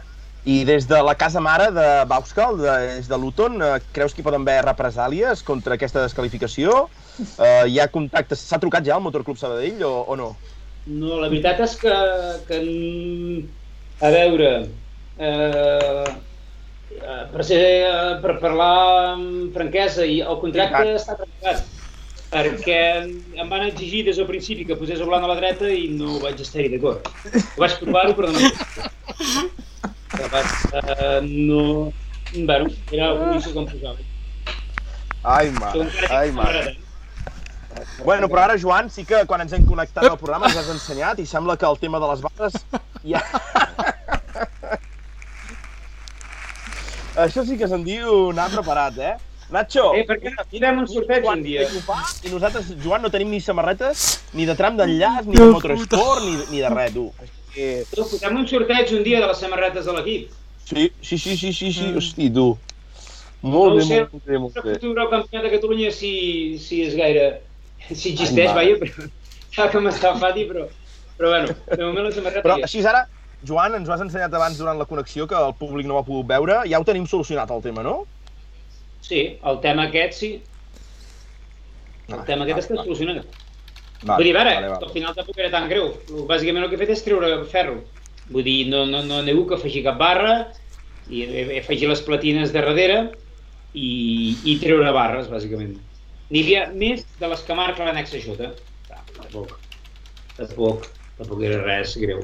I 0.49 0.61
des 0.65 0.85
de 0.87 0.97
la 1.03 1.13
casa 1.19 1.41
mare 1.43 1.65
de 1.75 1.87
Bauskal, 2.07 2.55
de, 2.57 2.71
des 2.95 3.09
de 3.11 3.17
Luton, 3.19 3.59
eh, 3.61 3.73
creus 3.91 4.13
que 4.15 4.21
hi 4.23 4.25
poden 4.25 4.45
haver 4.47 4.61
represàlies 4.63 5.43
contra 5.45 5.75
aquesta 5.75 6.01
descalificació? 6.05 6.85
Eh, 7.19 7.65
hi 7.67 7.75
ha 7.83 7.89
contactes... 7.91 8.39
S'ha 8.47 8.57
trucat 8.63 8.87
ja 8.87 8.95
al 8.95 9.03
Motorclub 9.03 9.37
Sabadell 9.37 9.83
o, 9.83 9.91
o 10.07 10.15
no? 10.17 10.29
No, 10.87 11.19
la 11.19 11.27
veritat 11.27 11.59
és 11.67 11.75
que, 11.83 11.91
que 12.47 12.61
a 13.99 14.13
veure, 14.15 14.49
eh, 15.19 16.07
per, 17.33 17.45
ser, 17.45 17.59
eh, 17.87 18.15
per 18.23 18.39
parlar 18.41 18.73
amb 19.13 19.53
franquesa, 19.55 20.05
i 20.05 20.19
el 20.25 20.39
contracte 20.41 20.95
està 20.97 21.15
trencat, 21.19 21.63
perquè 22.29 22.81
em 23.41 23.49
van 23.49 23.65
exigir 23.67 24.03
des 24.07 24.19
del 24.19 24.29
principi 24.29 24.65
que 24.65 24.77
posés 24.79 25.01
el 25.01 25.09
blanc 25.09 25.25
a 25.25 25.31
la 25.31 25.39
dreta 25.39 25.69
i 25.69 25.87
no 25.93 26.19
vaig 26.23 26.41
estar-hi 26.41 26.69
d'acord. 26.75 27.09
Ho 27.29 27.63
vaig 27.63 27.79
provar-ho, 27.81 28.17
però 28.17 28.33
no 28.33 28.43
vaig 28.43 29.67
que 30.19 30.29
vaig, 30.33 30.45
eh, 30.73 31.19
no... 31.23 31.91
Bueno, 32.33 32.69
era 32.91 33.09
condició 33.17 33.53
que 33.53 33.59
em 33.59 33.67
posava. 33.71 33.97
Ai, 35.23 35.49
mare, 35.51 35.87
ai, 36.13 36.31
mare. 36.31 36.77
Bueno, 38.03 38.29
però 38.29 38.43
ara, 38.43 38.57
Joan, 38.59 38.89
sí 38.93 39.05
que 39.07 39.23
quan 39.29 39.41
ens 39.43 39.55
hem 39.55 39.65
connectat 39.67 40.05
al 40.05 40.19
programa 40.19 40.49
ens 40.49 40.59
has 40.61 40.69
ensenyat 40.73 41.21
i 41.23 41.25
sembla 41.29 41.57
que 41.57 41.67
el 41.69 41.79
tema 41.81 42.01
de 42.01 42.11
les 42.13 42.25
barres 42.25 42.59
ja... 43.05 43.23
Això 47.25 47.43
sí 47.47 47.57
que 47.59 47.67
se'n 47.67 47.83
diu 47.83 48.29
anar 48.31 48.49
preparat, 48.53 48.97
eh? 48.99 49.15
Nacho, 49.49 49.87
Eh, 49.97 50.03
per 50.05 50.19
què 50.21 50.29
no 50.29 50.43
fem 50.51 50.77
un 50.83 50.87
sorteig 50.87 51.25
un 51.25 51.41
dia? 51.41 51.63
I 52.23 52.29
nosaltres, 52.29 52.67
Joan, 52.83 53.01
no 53.01 53.09
tenim 53.09 53.31
ni 53.33 53.39
samarretes, 53.41 54.19
ni 54.37 54.45
de 54.45 54.53
tram 54.55 54.77
d'enllaç, 54.77 55.25
ni 55.25 55.35
de 55.39 55.47
motorsport, 55.55 56.21
ni, 56.25 56.35
ni 56.51 56.61
de 56.61 56.69
res, 56.69 56.93
tu. 56.93 57.07
Que... 57.55 57.69
Tu, 57.89 58.03
Fotem 58.11 58.37
un 58.37 58.45
sorteig 58.47 58.93
un 58.93 59.01
dia 59.07 59.19
de 59.23 59.27
les 59.31 59.41
samarretes 59.41 59.85
de 59.89 59.95
l'equip. 59.97 60.35
Sí, 60.69 60.91
sí, 61.01 61.17
sí, 61.17 61.35
sí, 61.35 61.51
sí, 61.53 61.71
sí, 61.73 61.87
Mm. 61.89 61.97
hosti, 61.97 62.29
tu. 62.29 62.47
No 63.41 63.49
Molt 63.55 63.71
ho 63.71 63.75
bé, 63.79 63.83
sé, 63.87 63.99
molt 64.11 64.25
bé, 64.27 64.37
molt 64.37 64.53
bé. 64.63 64.73
futur 64.77 65.09
campionat 65.09 65.45
de 65.47 65.51
Catalunya 65.57 65.91
si, 65.91 66.59
si 66.61 66.83
és 66.85 66.93
gaire... 66.95 67.41
Si 67.89 68.11
existeix, 68.13 68.51
Ai, 68.51 68.55
vaja, 68.55 68.75
però... 68.83 69.09
Ja 69.55 69.65
que 69.71 69.79
m'està 69.81 70.11
fati, 70.19 70.43
però... 70.45 70.67
Però 71.17 71.29
bueno, 71.33 71.55
de 71.75 71.83
moment 71.83 72.05
la 72.05 72.11
samarreta 72.13 72.43
Però 72.45 72.59
així 72.63 72.83
ara, 72.85 73.07
Joan, 73.47 73.75
ens 73.77 73.87
ho 73.87 73.93
has 73.95 74.01
ensenyat 74.03 74.33
abans 74.35 74.57
durant 74.59 74.77
la 74.79 74.85
connexió, 74.85 75.27
que 75.27 75.35
el 75.39 75.53
públic 75.59 75.87
no 75.87 75.95
ho 75.95 75.99
ha 76.01 76.05
pogut 76.07 76.27
veure, 76.27 76.61
ja 76.67 76.79
ho 76.79 76.87
tenim 76.87 77.05
solucionat, 77.07 77.51
el 77.55 77.61
tema, 77.63 77.83
no? 77.83 78.05
Sí, 79.01 79.39
el 79.51 79.59
tema 79.63 79.87
aquest 79.87 80.17
sí. 80.19 80.31
El 82.09 82.19
Ah, 82.19 82.25
tema 82.25 82.43
aquest 82.43 82.57
vale, 82.57 82.65
està 82.65 82.75
vale. 82.75 82.87
solucionat. 82.87 83.37
Vale, 84.01 84.15
Vull 84.17 84.27
dir, 84.27 84.33
a 84.35 84.39
veure, 84.43 84.55
vale, 84.55 84.69
vale. 84.73 84.85
al 84.87 84.91
final 84.95 85.15
tampoc 85.15 85.37
era 85.39 85.51
tan 85.51 85.69
greu. 85.69 85.89
Bàsicament 86.27 86.63
el 86.65 86.69
que 86.71 86.75
he 86.75 86.81
fet 86.83 86.93
és 86.95 87.03
treure 87.05 87.29
ferro. 87.51 87.77
Vull 88.29 88.43
dir, 88.43 88.57
no, 88.69 88.85
no, 88.85 89.03
no 89.03 89.19
hagut 89.23 89.47
que 89.49 89.55
afegir 89.59 89.83
cap 89.83 89.97
barra, 89.99 90.33
i 91.09 91.23
he, 91.23 91.45
he 91.55 91.59
afegit 91.59 91.89
les 91.89 92.01
platines 92.05 92.51
de 92.53 92.59
darrere 92.61 92.99
i, 93.73 94.35
i 94.45 94.57
treure 94.61 94.91
barres, 94.95 95.29
bàsicament. 95.31 95.77
N'hi 96.29 96.43
havia 96.43 96.67
més 96.73 97.05
de 97.19 97.27
les 97.31 97.41
que 97.45 97.55
marca 97.57 97.85
l'annex 97.85 98.13
a 98.13 98.21
Jota. 98.25 98.51
Ah, 98.93 99.01
Tampoc, 99.17 99.55
tampoc, 100.37 100.85
tampoc 101.17 101.41
era 101.47 101.63
res 101.65 101.95
greu. 101.97 102.21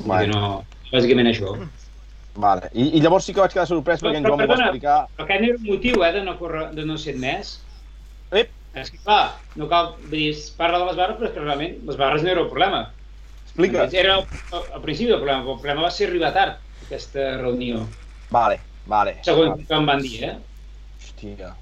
Vale. 0.00 0.26
no, 0.32 0.64
bàsicament 0.90 1.28
això. 1.30 1.56
Vale. 2.34 2.70
I, 2.72 2.88
I 2.96 3.02
llavors 3.04 3.26
sí 3.28 3.34
que 3.34 3.42
vaig 3.42 3.52
quedar 3.52 3.68
sorprès 3.68 4.00
perquè 4.00 4.22
en 4.22 4.24
Però, 4.24 4.32
Joan 4.36 4.48
m'ho 4.48 4.54
va 4.54 4.64
explicar. 4.64 4.96
Però 5.18 5.26
aquest 5.26 5.44
era 5.44 5.58
un 5.58 5.66
motiu, 5.68 6.02
eh, 6.06 6.12
de 6.16 6.24
no, 6.24 6.38
córrer, 6.40 6.64
de 6.76 6.84
no 6.88 6.96
ser 6.98 7.14
admès. 7.16 7.58
Ep, 8.32 8.50
És 8.74 8.88
que, 8.88 8.98
clar, 9.04 9.36
no 9.60 9.68
cal... 9.68 9.92
Dir, 10.08 10.30
es 10.32 10.46
parla 10.56 10.80
de 10.80 10.88
les 10.88 10.96
barres, 10.96 11.18
però 11.18 11.28
és 11.28 11.34
que 11.34 11.42
realment 11.44 11.74
les 11.88 11.98
barres 12.00 12.22
no 12.24 12.30
era 12.32 12.40
el 12.40 12.48
problema. 12.48 12.86
explica. 13.44 13.84
Era 13.92 14.14
el, 14.16 14.24
al 14.62 14.80
principi 14.80 15.12
el 15.12 15.20
problema, 15.20 15.42
però 15.44 15.56
el 15.58 15.60
problema 15.60 15.84
va 15.84 15.90
ser 15.92 16.08
arribar 16.08 16.32
tard 16.32 16.86
aquesta 16.86 17.26
reunió. 17.42 17.82
Vale, 18.32 18.60
vale. 18.86 19.18
Segons 19.26 19.52
vale. 19.52 19.66
que 19.68 19.76
em 19.76 19.90
van 19.90 20.00
dir, 20.00 20.22
eh? 20.24 20.36
Hòstia. 21.02 21.52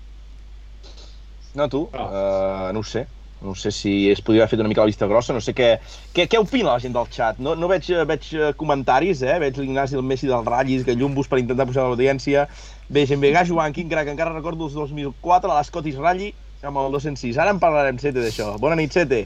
No, 1.58 1.66
tu? 1.68 1.88
Oh. 1.90 2.06
Uh, 2.06 2.70
no 2.76 2.84
ho 2.84 2.86
sé. 2.86 3.08
No 3.40 3.54
sé 3.56 3.70
si 3.72 4.10
es 4.12 4.20
podria 4.20 4.42
haver 4.44 4.52
fet 4.52 4.60
una 4.60 4.68
mica 4.68 4.82
la 4.82 4.90
vista 4.90 5.06
grossa, 5.08 5.32
no 5.32 5.40
sé 5.40 5.54
què, 5.56 5.70
què, 6.12 6.26
què 6.28 6.40
opina 6.42 6.74
la 6.74 6.82
gent 6.82 6.92
del 6.92 7.08
xat. 7.08 7.40
No, 7.40 7.54
no 7.56 7.70
veig, 7.70 7.88
eh, 7.88 8.04
veig 8.08 8.26
eh, 8.36 8.50
comentaris, 8.60 9.22
eh? 9.24 9.38
Veig 9.40 9.56
l'Ignasi, 9.56 9.96
el 9.96 10.04
Messi 10.04 10.28
del 10.28 10.44
Ratllis, 10.44 10.84
Gallumbos 10.84 11.30
per 11.30 11.40
intentar 11.40 11.64
pujar 11.70 11.86
l'audiència. 11.88 12.44
Bé, 12.92 13.06
gent 13.08 13.22
bé, 13.24 13.32
Joan, 13.48 13.72
quin 13.72 13.88
crac, 13.88 14.12
encara 14.12 14.34
recordo 14.36 14.68
els 14.68 14.76
2004, 14.76 15.54
la 15.54 15.64
Scottish 15.64 15.96
Rally 15.96 16.34
amb 16.62 16.76
el 16.82 16.92
206. 16.92 17.38
Ara 17.40 17.54
en 17.54 17.60
parlarem, 17.62 17.98
Sete, 17.98 18.20
d'això. 18.20 18.52
Bona 18.60 18.76
nit, 18.76 18.92
Sete. 18.92 19.24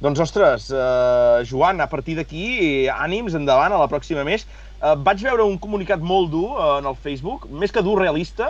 Doncs, 0.00 0.20
ostres, 0.22 0.70
eh, 0.70 1.44
Joan, 1.50 1.82
a 1.82 1.88
partir 1.90 2.14
d'aquí, 2.16 2.86
ànims, 2.88 3.34
endavant, 3.34 3.74
a 3.74 3.82
la 3.82 3.90
pròxima 3.90 4.24
més. 4.24 4.46
Eh, 4.78 4.94
vaig 5.04 5.20
veure 5.26 5.44
un 5.44 5.58
comunicat 5.58 6.00
molt 6.00 6.30
dur 6.30 6.52
eh, 6.54 6.78
en 6.78 6.86
el 6.86 6.96
Facebook, 6.96 7.48
més 7.50 7.74
que 7.74 7.82
dur, 7.82 7.98
realista, 8.00 8.48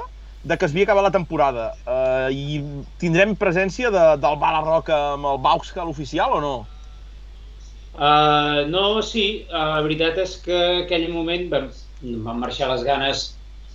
de 0.48 0.56
que 0.56 0.64
es 0.64 0.72
havia 0.72 0.86
acabat 0.88 1.04
la 1.04 1.14
temporada. 1.14 1.68
Eh, 1.84 2.28
I 2.32 2.60
tindrem 3.02 3.34
presència 3.36 3.92
de, 3.92 4.04
del 4.22 4.38
Bala 4.40 4.62
Roca 4.64 4.98
amb 5.14 5.28
el 5.28 5.40
Bauxcal 5.44 5.90
oficial 5.92 6.38
o 6.38 6.40
no? 6.44 6.54
Uh, 7.98 8.62
no, 8.70 9.02
sí, 9.02 9.24
uh, 9.50 9.74
la 9.74 9.82
veritat 9.82 10.20
és 10.22 10.36
que 10.44 10.58
aquell 10.84 11.08
moment 11.10 11.48
em 11.50 12.22
van 12.24 12.38
marxar 12.40 12.70
les 12.70 12.86
ganes. 12.86 13.24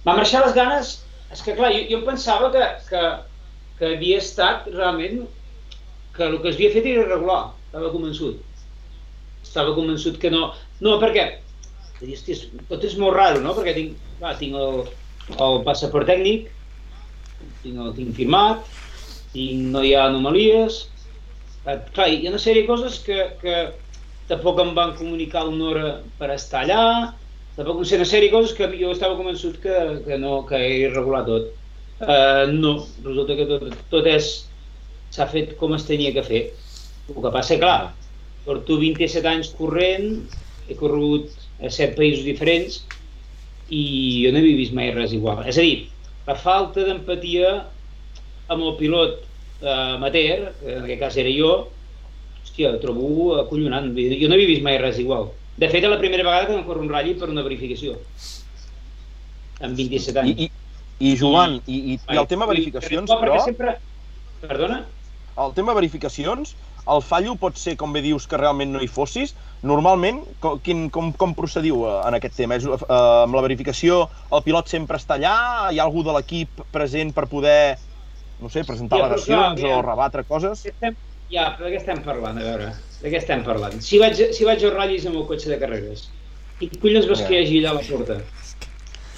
Van 0.05 0.17
marxar 0.17 0.45
les 0.45 0.55
ganes, 0.55 0.93
és 1.33 1.43
que 1.43 1.57
clar, 1.57 1.73
jo, 1.75 1.83
jo 1.91 1.99
pensava 2.07 2.49
que, 2.53 2.63
que, 2.87 3.03
que 3.79 3.93
havia 3.97 4.21
estat 4.23 4.69
realment 4.71 5.25
que 6.15 6.25
el 6.29 6.39
que 6.39 6.53
es 6.53 6.57
havia 6.57 6.71
fet 6.73 6.87
era 6.87 7.03
irregular, 7.03 7.41
estava 7.67 7.91
convençut. 7.93 8.41
Estava 9.43 9.75
convençut 9.75 10.17
que 10.21 10.31
no... 10.31 10.53
No, 10.79 10.97
perquè 11.03 11.27
hosti, 12.03 12.35
tot 12.71 12.83
és 12.87 12.95
molt 12.99 13.17
raro, 13.17 13.43
no? 13.43 13.53
Perquè 13.57 13.75
tinc, 13.75 13.99
clar, 14.19 14.33
tinc 14.39 14.57
el, 14.59 14.83
el 15.35 15.61
passaport 15.67 16.07
tècnic, 16.09 16.49
tinc 17.63 17.83
el 17.85 17.93
tinc 17.97 18.15
firmat, 18.19 18.67
tinc, 19.33 19.69
no 19.73 19.83
hi 19.83 19.95
ha 19.97 20.07
anomalies, 20.09 20.83
Eh, 21.63 21.77
clar, 21.95 22.09
hi 22.11 22.25
ha 22.27 22.31
una 22.33 22.39
sèrie 22.43 22.63
de 22.65 22.67
coses 22.69 22.95
que, 23.05 23.17
que 23.41 23.53
tampoc 24.31 24.59
em 24.63 24.73
van 24.75 24.95
comunicar 24.99 25.45
una 25.47 25.67
hora 25.71 25.91
per 26.19 26.29
estar 26.33 26.63
allà, 26.65 26.79
tampoc 27.55 27.79
no 27.79 27.85
sé, 27.87 27.99
una 27.99 28.07
sèrie 28.09 28.29
de 28.29 28.35
coses 28.35 28.55
que 28.57 28.67
jo 28.79 28.91
estava 28.91 29.15
convençut 29.19 29.59
que, 29.63 29.77
que 30.07 30.17
no, 30.19 30.41
que 30.49 30.59
era 30.59 30.89
irregular 30.89 31.23
tot. 31.29 31.53
Uh, 32.03 32.49
no, 32.51 32.73
resulta 33.05 33.37
que 33.39 33.47
tot, 33.47 33.67
tot 33.93 34.09
és 34.11 34.29
s'ha 35.15 35.29
fet 35.31 35.55
com 35.61 35.75
es 35.77 35.87
tenia 35.87 36.11
que 36.15 36.25
fer. 36.27 36.43
El 37.07 37.21
que 37.23 37.31
passa, 37.37 37.59
clar, 37.61 37.77
porto 38.43 38.79
27 38.81 39.29
anys 39.31 39.53
corrent, 39.55 40.09
he 40.67 40.75
corregut 40.79 41.31
a 41.63 41.71
7 41.71 41.95
països 41.95 42.27
diferents 42.27 42.81
i 43.71 43.83
jo 44.25 44.35
no 44.35 44.43
he 44.43 44.55
vist 44.59 44.75
mai 44.75 44.91
res 44.91 45.15
igual. 45.15 45.45
És 45.47 45.59
a 45.59 45.63
dir, 45.63 45.92
la 46.27 46.35
falta 46.39 46.85
d'empatia 46.87 47.53
amb 48.53 48.61
el 48.61 48.75
pilot 48.79 49.21
eh, 49.61 49.69
amateur, 49.97 50.51
que 50.59 50.75
en 50.77 50.87
aquest 50.87 51.01
cas 51.01 51.19
era 51.23 51.31
jo, 51.33 51.53
hòstia, 52.43 52.75
trobo 52.83 53.33
acollonant. 53.41 53.91
Jo 53.95 54.29
no 54.29 54.37
havia 54.37 54.51
vist 54.51 54.65
mai 54.65 54.79
res 54.81 54.99
igual. 55.01 55.31
De 55.57 55.69
fet, 55.69 55.83
és 55.83 55.91
la 55.91 56.01
primera 56.01 56.25
vegada 56.25 56.47
que 56.49 56.57
em 56.57 56.65
corro 56.65 56.81
un 56.81 56.91
ratll 56.91 57.15
per 57.19 57.29
una 57.29 57.45
verificació. 57.45 57.95
Amb 59.63 59.77
27 59.77 60.23
anys. 60.23 60.43
I, 60.45 60.47
i, 60.47 61.11
i 61.11 61.15
Joan, 61.19 61.59
i, 61.67 61.79
i, 61.93 61.99
i 61.99 62.19
el 62.19 62.29
tema 62.29 62.49
verificacions, 62.49 63.11
però, 63.21 63.39
Sempre... 63.45 63.77
Perdona? 64.43 64.83
el 65.43 65.53
tema 65.57 65.73
verificacions, 65.73 66.53
el 66.89 67.01
fallo 67.01 67.35
pot 67.39 67.55
ser, 67.57 67.77
com 67.79 67.93
bé 67.95 68.01
dius, 68.03 68.25
que 68.27 68.37
realment 68.37 68.73
no 68.73 68.81
hi 68.83 68.89
fossis. 68.91 69.35
Normalment, 69.63 70.19
com, 70.43 70.57
quin, 70.59 70.89
com, 70.91 71.13
com 71.15 71.33
procediu 71.37 71.85
eh, 71.87 71.93
en 72.09 72.17
aquest 72.17 72.35
tema? 72.35 72.57
És, 72.59 72.65
eh, 72.67 72.87
amb 73.23 73.35
la 73.37 73.43
verificació, 73.45 74.09
el 74.35 74.43
pilot 74.43 74.67
sempre 74.71 74.99
està 74.99 75.15
allà? 75.15 75.35
Hi 75.71 75.79
ha 75.79 75.85
algú 75.87 76.03
de 76.03 76.11
l'equip 76.17 76.65
present 76.75 77.13
per 77.15 77.29
poder 77.31 77.77
no 78.43 78.49
sé, 78.51 78.65
presentar 78.67 78.99
Ja, 78.99 79.05
al·legacions 79.07 79.61
clar, 79.61 79.69
o 79.71 79.77
ja. 79.77 79.81
rebatre 79.85 80.25
coses? 80.27 80.65
Estem, 80.67 80.97
ja, 81.31 81.45
però 81.55 81.69
de 81.69 81.75
què 81.75 81.79
estem 81.79 82.01
parlant, 82.03 82.41
a 82.41 82.43
veure? 82.43 82.73
De 82.99 83.11
què 83.13 83.21
estem 83.21 83.43
parlant? 83.47 83.79
Si 83.85 84.01
vaig, 84.01 84.19
si 84.35 84.43
vaig 84.43 84.59
als 84.63 84.75
ratllis 84.75 85.05
amb 85.07 85.21
el 85.21 85.27
cotxe 85.29 85.53
de 85.53 85.59
carreres, 85.61 86.09
i 86.59 86.67
collons 86.75 87.07
vols 87.07 87.21
Ja. 87.23 87.27
que 87.29 87.37
hi 87.37 87.45
hagi 87.45 87.61
allà 87.63 87.71
a 87.71 87.77
la 87.79 87.85
porta? 87.87 88.19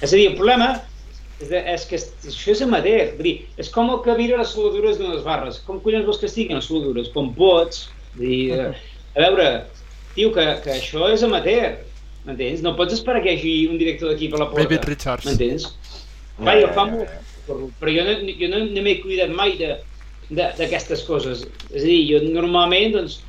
És 0.00 0.12
a 0.12 0.16
dir, 0.16 0.28
el 0.30 0.36
problema 0.38 0.76
és, 1.40 1.48
de, 1.50 1.62
és 1.74 1.86
que 1.88 2.00
això 2.00 2.54
és 2.54 2.62
amateur. 2.64 3.12
Vull 3.18 3.28
dir, 3.28 3.34
és 3.60 3.70
com 3.72 3.90
el 3.92 4.02
que 4.04 4.16
mira 4.18 4.40
les 4.40 4.52
soldadures 4.54 5.00
d'unes 5.00 5.24
barres. 5.26 5.60
Com 5.66 5.82
collons 5.84 6.06
vols 6.08 6.20
que 6.22 6.30
estiguin 6.30 6.58
les 6.58 6.68
soldadures? 6.68 7.12
Com 7.14 7.32
pots? 7.36 7.86
Vull 8.16 8.30
dir, 8.30 8.40
eh, 8.56 8.70
a 9.16 9.26
veure, 9.26 9.50
tio, 10.14 10.32
que, 10.36 10.46
que 10.64 10.78
això 10.78 11.10
és 11.12 11.24
amateur. 11.26 11.76
M'entens? 12.26 12.62
No 12.64 12.74
pots 12.78 12.96
esperar 12.96 13.22
que 13.22 13.30
hi 13.34 13.38
hagi 13.38 13.54
un 13.70 13.78
director 13.78 14.10
d'equip 14.10 14.34
a 14.34 14.42
la 14.42 14.48
porta. 14.50 14.64
David 14.66 14.88
Richards. 14.90 15.28
M'entens? 15.28 15.68
Va, 16.42 16.56
jo 16.58 16.72
fa 16.76 16.88
molt, 16.90 17.12
però 17.80 17.92
jo 17.94 18.02
no, 18.04 18.16
jo 18.40 18.48
no, 18.52 18.64
no 18.66 18.82
m'he 18.84 18.98
cuidat 19.00 19.30
mai 19.32 19.54
d'aquestes 19.56 21.04
coses. 21.06 21.46
És 21.70 21.84
a 21.84 21.86
dir, 21.86 22.00
jo 22.10 22.20
normalment, 22.26 22.96
doncs, 22.96 23.20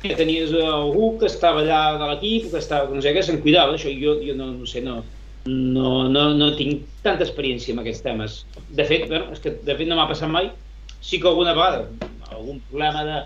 que 0.00 0.16
tenies 0.16 0.54
algú 0.56 1.12
que 1.20 1.28
estava 1.28 1.60
allà 1.62 1.82
de 2.00 2.08
l'equip, 2.08 2.48
que 2.50 2.62
estava, 2.62 2.88
no 2.90 3.02
sé 3.04 3.12
què, 3.14 3.22
se'n 3.26 3.42
cuidava 3.44 3.74
d'això. 3.74 3.92
Jo, 4.00 4.16
jo 4.24 4.34
no, 4.38 4.48
no 4.56 4.68
sé, 4.68 4.80
no, 4.84 5.02
no, 5.46 6.08
no, 6.08 6.28
no 6.38 6.50
tinc 6.58 6.84
tanta 7.02 7.24
experiència 7.26 7.74
en 7.74 7.82
aquests 7.82 8.04
temes. 8.04 8.40
De 8.70 8.86
fet, 8.86 9.08
bueno, 9.10 9.32
és 9.34 9.42
que 9.42 9.56
de 9.66 9.76
fet 9.78 9.88
no 9.90 9.98
m'ha 9.98 10.08
passat 10.10 10.30
mai. 10.30 10.50
Sí 11.02 11.18
que 11.18 11.28
alguna 11.28 11.54
vegada, 11.56 11.88
algun 12.30 12.60
problema 12.68 13.02
de 13.04 13.22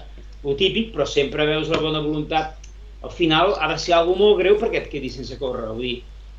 lo 0.46 0.55
típic, 0.57 0.94
però 0.94 1.07
sempre 1.09 1.46
veus 1.48 1.68
la 1.72 1.81
bona 1.83 2.00
voluntat. 2.00 2.57
Al 3.05 3.12
final 3.12 3.55
ha 3.61 3.68
de 3.72 3.79
ser 3.79 3.94
algo 3.98 4.16
molt 4.16 4.40
greu 4.40 4.57
perquè 4.61 4.85
et 4.85 4.92
quedis 4.92 5.18
sense 5.18 5.37
córrer. 5.40 5.68
Vull 5.74 5.85
dir, 5.85 5.96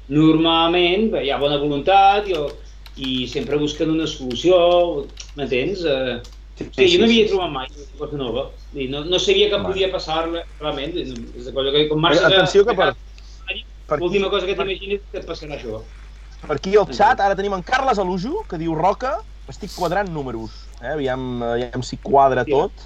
normalment 0.09 1.11
hi 1.21 1.29
ha 1.29 1.39
bona 1.41 1.59
voluntat 1.61 2.27
i, 2.31 2.35
el, 2.39 2.49
i 2.97 3.27
sempre 3.29 3.59
busquen 3.61 3.93
una 3.93 4.07
solució, 4.09 4.57
m'entens? 5.37 5.85
Eh, 5.85 6.17
sí, 6.57 6.87
jo 6.89 7.03
no 7.03 7.09
havia 7.09 7.27
trobat 7.29 7.53
mai 7.53 7.69
una 7.69 7.99
cosa 8.01 8.21
nova. 8.23 8.47
Dir, 8.73 8.89
no, 8.89 9.05
no 9.05 9.21
sabia 9.21 9.51
que 9.51 9.59
Vale. 9.59 9.69
podia 9.69 9.91
passar 9.93 10.23
realment. 10.25 10.97
És 10.97 11.51
de 11.51 11.53
que 11.53 11.85
com 11.91 12.01
marxes 12.01 12.25
Atenció 12.31 12.65
que 12.65 12.75
per, 12.77 12.95
per, 13.88 14.00
L'última 14.02 14.30
cosa 14.30 14.45
que 14.45 14.56
t'imagines 14.58 15.00
és 15.00 15.08
que 15.12 15.21
et 15.23 15.28
passarà 15.30 15.56
això. 15.58 15.82
per 16.43 16.58
aquí 16.60 16.76
al 16.78 16.86
xat 16.93 17.19
ara 17.23 17.36
tenim 17.39 17.54
en 17.58 17.63
Carles 17.63 17.97
Alujo, 18.00 18.43
que 18.50 18.60
diu 18.62 18.76
Roca, 18.76 19.15
estic 19.50 19.71
quadrant 19.78 20.12
números. 20.12 20.67
Eh? 20.82 20.91
Aviam, 20.93 21.41
aviam 21.43 21.84
si 21.84 21.97
quadra 21.97 22.43
Sí. 22.45 22.52
tot. 22.52 22.86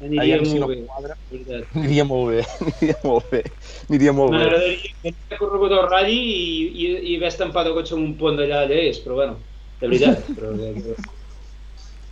Aniria 0.00 0.22
Aviam 0.40 0.44
si 0.48 0.58
no 0.58 0.66
molt 0.66 0.78
bé. 0.78 0.86
quadra. 0.88 1.16
Aniria 1.76 2.04
molt 2.08 2.30
bé, 2.32 2.40
aniria 2.64 2.96
molt 3.04 3.30
bé. 3.30 3.42
Aniria 3.90 4.12
molt 4.16 4.32
bé. 4.32 4.38
M'agradaria 4.38 5.38
corregut 5.38 5.72
el 5.76 5.82
ratll 5.90 6.08
i, 6.08 6.20
i, 6.72 6.86
i 7.12 7.16
haver 7.18 7.28
estampat 7.28 7.68
el 7.68 7.74
cotxe 7.76 7.94
en 7.98 8.06
un 8.08 8.14
pont 8.16 8.40
d'allà 8.40 8.62
allà 8.64 8.80
és, 8.88 9.00
però 9.04 9.20
bueno, 9.20 9.42
de 9.80 9.88
veritat. 9.92 10.24
Però, 10.36 10.54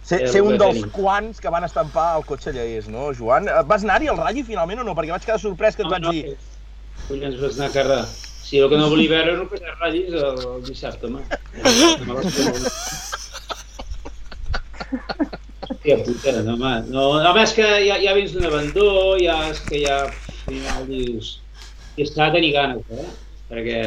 Ser, 0.09 0.23
ser 0.33 0.41
un 0.41 0.55
dels 0.57 0.87
quants 0.95 1.37
que 1.41 1.51
van 1.53 1.67
estampar 1.67 2.15
el 2.17 2.23
cotxe 2.25 2.53
lleis, 2.57 2.87
no, 2.89 3.11
Joan? 3.13 3.45
Eh, 3.53 3.59
Vas 3.69 3.83
anar-hi 3.85 4.09
al 4.09 4.17
Ralli 4.17 4.41
finalment 4.47 4.81
o 4.81 4.87
no? 4.87 4.95
Perquè 4.97 5.13
vaig 5.13 5.27
quedar 5.27 5.37
sorprès 5.43 5.77
que 5.77 5.85
et 5.85 5.91
vaig 5.93 6.07
dir... 6.09 6.23
Collons 7.09 7.39
vas 7.41 7.57
anar 7.57 7.69
a 7.71 7.73
carrer. 7.73 8.03
Si 8.45 8.59
el 8.61 8.69
que 8.71 8.79
no 8.81 8.89
volia 8.93 9.11
veure 9.13 9.33
hi 9.37 9.65
ha 9.65 9.75
ratllis 9.77 10.15
el, 10.17 10.41
el 10.55 10.63
dissabte, 10.65 11.09
home. 11.09 11.23
Hòstia 15.69 15.97
puta, 16.05 16.35
no, 16.45 16.55
home. 16.55 16.73
No, 16.93 17.07
home, 17.17 17.43
és 17.43 17.55
que 17.57 17.67
ja, 17.87 17.97
ja 18.03 18.15
vens 18.17 18.35
d'un 18.37 18.47
abandó, 18.49 18.89
ja 19.21 19.37
és 19.51 19.61
que 19.69 19.83
ja, 19.85 20.03
al 20.07 20.39
final 20.45 20.87
dius... 20.89 21.39
I 21.99 22.05
està 22.07 22.29
tenir 22.31 22.53
ganes, 22.55 22.85
eh? 22.95 23.09
Perquè 23.49 23.79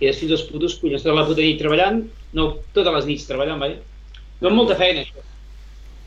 quedes 0.00 0.18
fins 0.20 0.34
als 0.36 0.44
putos 0.50 0.74
collons 0.82 1.06
tota 1.06 1.14
la 1.16 1.24
puta 1.24 1.40
nit 1.40 1.56
treballant, 1.62 2.02
no, 2.36 2.50
totes 2.76 2.98
les 2.98 3.06
nits 3.08 3.24
treballant, 3.30 3.62
vaja. 3.62 3.78
No 4.42 4.50
amb 4.50 4.60
molta 4.60 4.76
feina, 4.76 5.06
això. 5.06 5.24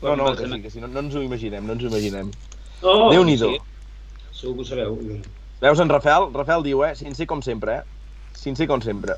No, 0.04 0.14
no, 0.16 0.30
que 0.36 0.46
sí, 0.46 0.62
que 0.62 0.70
sí, 0.76 0.80
no, 0.84 0.88
no 0.92 1.02
ens 1.02 1.16
ho 1.18 1.24
imaginem, 1.24 1.66
no 1.66 1.74
ens 1.74 1.84
ho 1.84 1.90
imaginem. 1.90 2.30
No, 2.84 2.94
Déu-n'hi-do. 3.10 3.50
sí. 3.50 3.60
Segur 4.40 4.60
que 4.60 4.62
ho 4.62 4.70
sabeu. 4.70 4.96
Veus 5.60 5.80
en 5.80 5.90
Rafael? 5.92 6.30
Rafael 6.32 6.62
diu, 6.64 6.80
eh? 6.86 6.94
Sincer 6.96 7.26
com 7.28 7.42
sempre, 7.44 7.80
eh? 7.80 7.82
Sincer 8.32 8.66
com 8.66 8.80
sempre. 8.80 9.16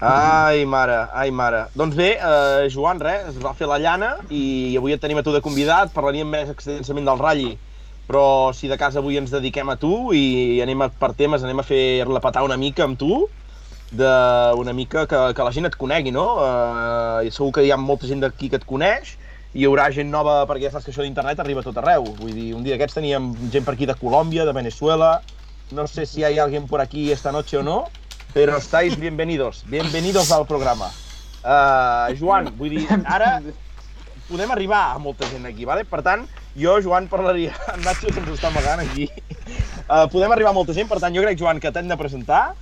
Ai, 0.00 0.64
mare, 0.64 0.96
ai, 1.12 1.30
mare. 1.30 1.66
Doncs 1.76 1.94
bé, 1.94 2.16
eh, 2.16 2.68
Joan, 2.72 2.98
res, 2.98 3.28
es 3.30 3.38
va 3.38 3.52
fer 3.54 3.68
la 3.70 3.78
llana 3.78 4.14
i 4.32 4.74
avui 4.80 4.96
et 4.96 5.00
tenim 5.02 5.20
a 5.20 5.22
tu 5.22 5.30
de 5.30 5.42
convidat, 5.44 5.92
parlaríem 5.94 6.26
més 6.26 6.50
extensament 6.50 7.06
del 7.06 7.20
ratlli, 7.20 7.52
però 8.08 8.24
si 8.56 8.66
de 8.66 8.78
casa 8.80 8.98
avui 8.98 9.20
ens 9.20 9.30
dediquem 9.30 9.70
a 9.70 9.76
tu 9.78 10.10
i 10.16 10.58
anem 10.64 10.82
a, 10.82 10.88
per 10.90 11.12
temes, 11.14 11.44
anem 11.46 11.62
a 11.62 11.66
fer-la 11.68 12.24
petar 12.24 12.42
una 12.48 12.58
mica 12.58 12.88
amb 12.88 12.98
tu, 12.98 13.20
de 13.92 14.10
una 14.58 14.72
mica 14.72 15.06
que, 15.06 15.20
que 15.36 15.46
la 15.46 15.52
gent 15.54 15.70
et 15.70 15.78
conegui, 15.78 16.10
no? 16.16 16.26
Eh, 16.42 17.30
segur 17.30 17.52
que 17.58 17.68
hi 17.68 17.70
ha 17.70 17.78
molta 17.78 18.10
gent 18.10 18.24
d'aquí 18.24 18.50
que 18.50 18.58
et 18.58 18.66
coneix, 18.66 19.14
hi 19.52 19.66
haurà 19.66 19.88
gent 19.90 20.10
nova, 20.10 20.44
perquè 20.46 20.68
ja 20.68 20.74
saps 20.74 20.86
que 20.86 20.92
això 20.92 21.02
d'internet 21.02 21.40
arriba 21.42 21.62
a 21.64 21.66
tot 21.66 21.78
arreu. 21.80 22.06
Vull 22.20 22.34
dir, 22.34 22.50
un 22.54 22.62
dia 22.62 22.76
d'aquests 22.76 23.00
teníem 23.00 23.32
gent 23.50 23.66
per 23.66 23.74
aquí 23.74 23.88
de 23.88 23.96
Colòmbia, 23.98 24.46
de 24.46 24.54
Venezuela, 24.54 25.20
no 25.72 25.86
sé 25.86 26.06
si 26.06 26.24
hay 26.24 26.38
alguien 26.38 26.66
por 26.66 26.80
aquí 26.80 27.10
esta 27.12 27.32
noche 27.32 27.56
o 27.56 27.62
no, 27.62 27.84
pero 28.32 28.56
estáis 28.56 28.98
bienvenidos, 28.98 29.64
bienvenidos 29.66 30.30
al 30.32 30.46
programa. 30.46 30.90
Uh, 31.42 32.14
Joan, 32.18 32.52
vull 32.58 32.76
dir, 32.76 32.86
ara 33.06 33.40
podem 34.28 34.50
arribar 34.54 34.92
a 34.94 34.98
molta 35.02 35.26
gent 35.30 35.46
aquí, 35.46 35.64
vale? 35.66 35.84
per 35.84 36.02
tant, 36.06 36.26
jo, 36.54 36.78
Joan, 36.82 37.08
parlaria... 37.10 37.54
En 37.74 37.82
Nacho 37.82 38.12
se'ns 38.12 38.28
està 38.36 38.50
amagant 38.50 38.82
aquí. 38.84 39.08
Uh, 39.88 40.06
podem 40.12 40.30
arribar 40.30 40.54
a 40.54 40.58
molta 40.58 40.74
gent, 40.76 40.86
per 40.86 41.00
tant, 41.02 41.14
jo 41.14 41.24
crec, 41.24 41.38
Joan, 41.38 41.58
que 41.58 41.72
t'hem 41.74 41.90
de 41.90 41.98
presentar 41.98 42.52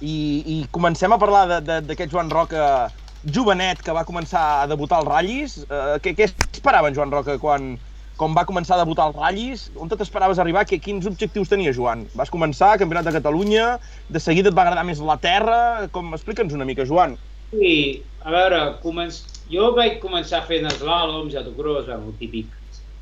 i, 0.00 0.44
i 0.44 0.56
comencem 0.72 1.12
a 1.12 1.20
parlar 1.20 1.62
d'aquest 1.64 2.12
Joan 2.12 2.28
Roca 2.28 2.90
jovenet 3.24 3.82
que 3.84 3.94
va 3.94 4.06
començar 4.08 4.44
a 4.62 4.66
debutar 4.70 5.00
als 5.00 5.08
ratllis. 5.08 5.58
Uh, 5.66 5.96
què, 6.02 6.14
què 6.18 6.28
esperava 6.28 6.90
en 6.90 6.96
Joan 6.98 7.14
Roca 7.14 7.38
quan, 7.42 7.74
quan 8.18 8.34
va 8.36 8.46
començar 8.48 8.76
a 8.76 8.82
debutar 8.82 9.08
als 9.08 9.16
ratllis? 9.18 9.64
On 9.76 9.90
t'esperaves 9.92 10.42
arribar? 10.42 10.66
Que, 10.68 10.80
quins 10.82 11.08
objectius 11.08 11.52
tenies, 11.52 11.78
Joan? 11.78 12.06
Vas 12.18 12.32
començar 12.32 12.76
Campionat 12.80 13.08
de 13.08 13.16
Catalunya, 13.18 13.70
de 14.08 14.22
seguida 14.22 14.52
et 14.52 14.58
va 14.58 14.66
agradar 14.66 14.84
més 14.88 15.00
la 15.00 15.18
terra... 15.22 15.88
Com... 15.94 16.12
Explica'ns 16.16 16.54
una 16.56 16.68
mica, 16.68 16.86
Joan. 16.88 17.16
Sí, 17.52 18.02
a 18.26 18.34
veure, 18.34 18.60
començ... 18.82 19.22
jo 19.52 19.72
vaig 19.76 20.00
començar 20.02 20.44
fent 20.48 20.68
slàloms, 20.78 21.36
autocross, 21.38 21.90
el 21.94 22.14
típic 22.20 22.52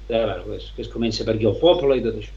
de, 0.08 0.24
bueno, 0.24 0.44
que, 0.76 0.82
es, 0.82 0.88
comença 0.88 1.24
per 1.24 1.36
aquí 1.36 1.46
al 1.48 1.58
poble 1.60 1.98
i 1.98 2.04
tot 2.04 2.18
això. 2.20 2.32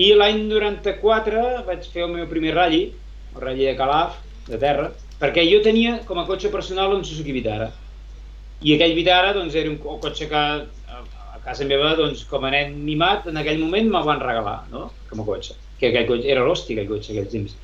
I 0.00 0.14
l'any 0.16 0.46
94 0.48 1.64
vaig 1.66 1.88
fer 1.92 2.06
el 2.06 2.14
meu 2.14 2.28
primer 2.30 2.54
ratlli, 2.56 2.86
el 3.34 3.42
ratlli 3.44 3.68
de 3.68 3.74
Calaf, 3.76 4.16
de 4.48 4.60
terra, 4.60 4.88
perquè 5.22 5.44
jo 5.46 5.60
tenia 5.62 6.00
com 6.08 6.18
a 6.18 6.26
cotxe 6.26 6.50
personal 6.50 6.92
un 6.96 7.04
Suzuki 7.06 7.32
Vitara. 7.36 7.70
I 8.62 8.74
aquell 8.76 8.94
Vitara 8.98 9.32
doncs, 9.36 9.54
era 9.58 9.70
un 9.70 9.76
co- 9.78 9.98
cotxe 10.02 10.26
que 10.30 10.38
a, 10.38 10.62
casa 11.44 11.64
meva, 11.66 11.94
doncs, 11.98 12.24
com 12.30 12.44
a 12.46 12.50
nen 12.54 12.74
mimat, 12.86 13.26
en 13.30 13.38
aquell 13.40 13.58
moment 13.62 13.88
me'l 13.90 14.04
van 14.06 14.20
regalar, 14.22 14.60
no? 14.70 14.88
com 15.10 15.22
a 15.22 15.26
cotxe. 15.26 15.56
Que 15.80 15.88
aquell 15.90 16.06
cotxe 16.10 16.28
era 16.30 16.44
l'hòstia, 16.46 16.76
aquell 16.76 16.90
cotxe, 16.96 17.12
aquells 17.14 17.32
temps. 17.32 17.56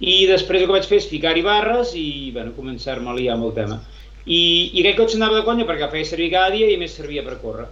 I 0.00 0.26
després 0.30 0.60
el 0.62 0.68
que 0.68 0.74
vaig 0.76 0.86
fer 0.86 0.98
és 1.00 1.08
ficar-hi 1.10 1.42
barres 1.42 1.94
i 1.98 2.30
bueno, 2.34 2.52
començar-me 2.56 3.08
a 3.10 3.14
liar 3.16 3.34
amb 3.36 3.48
el 3.48 3.54
tema. 3.56 3.80
I, 4.28 4.40
I 4.76 4.82
aquell 4.84 4.98
cotxe 5.00 5.16
anava 5.16 5.40
de 5.40 5.46
conya 5.48 5.64
perquè 5.66 5.86
el 5.88 5.92
feia 5.94 6.08
servir 6.10 6.30
cada 6.34 6.52
dia 6.54 6.68
i 6.70 6.76
més 6.80 6.94
servia 6.94 7.24
per 7.26 7.38
córrer. 7.42 7.66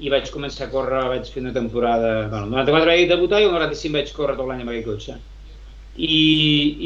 I 0.00 0.10
vaig 0.14 0.30
començar 0.32 0.66
a 0.68 0.72
córrer, 0.72 1.04
vaig 1.12 1.28
fer 1.30 1.42
una 1.44 1.52
temporada... 1.52 2.28
Bueno, 2.30 2.46
el 2.46 2.52
94 2.56 2.92
vaig 2.94 3.08
debutar 3.12 3.40
i 3.42 3.48
el 3.48 3.52
95 3.54 3.96
vaig 3.98 4.12
córrer 4.16 4.36
tot 4.40 4.48
l'any 4.48 4.64
amb 4.64 4.72
aquell 4.72 4.88
cotxe. 4.94 5.18
I, 5.98 6.18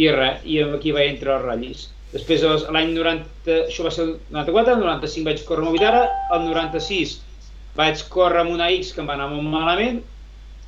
i 0.02 0.06
res, 0.14 0.46
i 0.48 0.62
aquí 0.64 0.94
vaig 0.96 1.10
entrar 1.12 1.36
als 1.36 1.46
ratllis. 1.46 1.82
Després 2.12 2.44
l'any 2.72 2.92
90, 2.96 3.58
això 3.66 3.84
va 3.86 3.92
ser 3.92 4.06
el 4.06 4.14
94, 4.32 4.74
el 4.76 4.82
95 4.84 5.28
vaig 5.28 5.44
córrer 5.48 5.66
amb 5.66 5.76
Vitara, 5.76 6.02
el 6.36 6.48
96 6.48 7.18
vaig 7.76 8.02
córrer 8.12 8.42
amb 8.42 8.52
una 8.52 8.68
X 8.74 8.92
que 8.92 9.00
em 9.00 9.08
va 9.08 9.16
anar 9.16 9.30
molt 9.32 9.48
malament, 9.48 10.02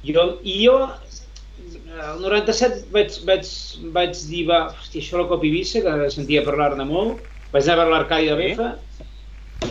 jo, 0.08 0.24
i 0.44 0.56
jo 0.62 0.78
el 0.84 2.22
97 2.24 2.88
vaig, 2.94 3.18
vaig, 3.28 3.50
vaig 3.94 4.22
dir, 4.28 4.44
va, 4.48 4.60
hòstia, 4.72 5.02
això 5.02 5.20
la 5.20 5.28
Copa 5.30 5.46
Eivissa, 5.48 5.82
que 5.84 6.10
sentia 6.12 6.44
parlar-ne 6.46 6.86
molt, 6.88 7.22
vaig 7.52 7.68
anar 7.68 7.76
a 7.76 7.80
veure 7.82 7.94
l'Arcadi 7.94 8.30
de 8.30 8.38
Befa 8.40 8.70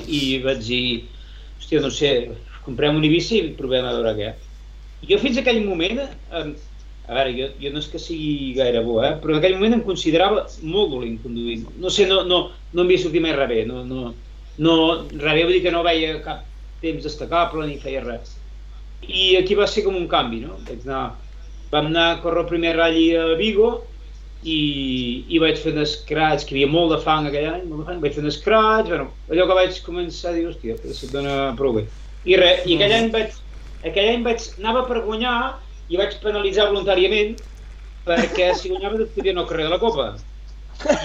i 0.07 0.21
vaig 0.45 0.61
dir, 0.67 0.83
hòstia, 1.59 1.81
no 1.83 1.91
sé, 1.93 2.13
comprem 2.65 2.99
un 2.99 3.07
Eivissa 3.09 3.37
i 3.39 3.55
provem 3.57 3.85
a 3.89 3.95
veure 3.97 4.15
què. 4.19 4.31
Jo 5.09 5.19
fins 5.19 5.41
aquell 5.41 5.59
moment, 5.65 6.05
eh, 6.05 6.45
a 7.07 7.13
veure, 7.17 7.33
jo, 7.35 7.47
jo 7.59 7.71
no 7.73 7.81
és 7.83 7.89
que 7.91 7.99
sigui 7.99 8.53
gaire 8.55 8.83
bo, 8.85 9.01
eh, 9.03 9.15
però 9.19 9.33
en 9.33 9.41
aquell 9.41 9.57
moment 9.57 9.75
em 9.75 9.83
considerava 9.83 10.45
molt 10.63 10.93
dolent 10.93 11.17
conduint. 11.23 11.65
No 11.83 11.91
sé, 11.91 12.07
no, 12.07 12.21
no, 12.23 12.45
no 12.71 12.83
em 12.83 12.87
havia 12.87 13.03
sortit 13.03 13.23
mai 13.23 13.35
res 13.35 13.49
bé, 13.51 13.63
no, 13.67 13.81
no, 13.83 14.13
no, 14.63 14.75
res 15.11 15.35
bé 15.35 15.43
vull 15.43 15.57
dir 15.57 15.63
que 15.65 15.73
no 15.73 15.83
veia 15.83 16.15
cap 16.23 16.45
temps 16.83 17.03
destacable 17.03 17.67
ni 17.67 17.81
feia 17.81 18.03
res. 18.05 18.37
I 19.03 19.33
aquí 19.41 19.57
va 19.59 19.67
ser 19.67 19.83
com 19.83 19.97
un 19.99 20.07
canvi, 20.11 20.45
no? 20.45 20.55
Vaig 20.67 20.85
anar, 20.87 21.03
vam 21.73 21.89
anar 21.91 22.05
a 22.11 22.21
córrer 22.23 22.45
el 22.45 22.51
primer 22.53 22.77
ratll 22.77 23.19
a 23.19 23.25
Vigo 23.39 23.73
i, 24.43 25.25
i 25.27 25.43
vaig 25.43 25.59
fer 25.59 25.75
un 25.75 25.83
scratch, 25.87 26.47
que 26.47 26.55
hi 26.55 26.61
havia 26.61 26.71
molt 26.71 26.95
de 26.95 27.01
fang 27.03 27.27
aquell 27.27 27.49
any, 27.51 27.67
molt 27.67 27.83
de 27.83 27.89
fang, 27.91 27.99
vaig 28.03 28.15
fer 28.15 28.23
un 28.23 28.31
scratch, 28.31 28.93
bueno, 28.93 29.09
allò 29.27 29.49
que 29.49 29.59
vaig 29.59 29.83
començar 29.83 30.31
a 30.31 30.37
dir, 30.37 30.47
hòstia, 30.47 30.79
que 30.79 30.95
se't 30.95 31.11
dona 31.11 31.51
prou 31.59 31.75
bé. 31.75 31.85
I 32.23 32.39
res, 32.39 32.63
i 32.63 32.79
aquell 32.79 32.95
any 32.95 33.11
vaig, 33.11 33.35
aquell 33.83 34.09
any 34.15 34.23
vaig, 34.23 34.47
anava 34.63 34.87
per 34.87 35.03
guanyar 35.03 35.35
i 35.89 35.97
vaig 35.99 36.15
penalitzar 36.23 36.69
voluntàriament 36.71 37.35
perquè 38.07 38.51
si 38.59 38.69
guanyava 38.71 38.99
no 38.99 39.07
podia 39.15 39.31
anar 39.31 39.43
al 39.43 39.49
carrer 39.49 39.65
de 39.69 39.73
la 39.73 39.79
Copa. 39.79 40.07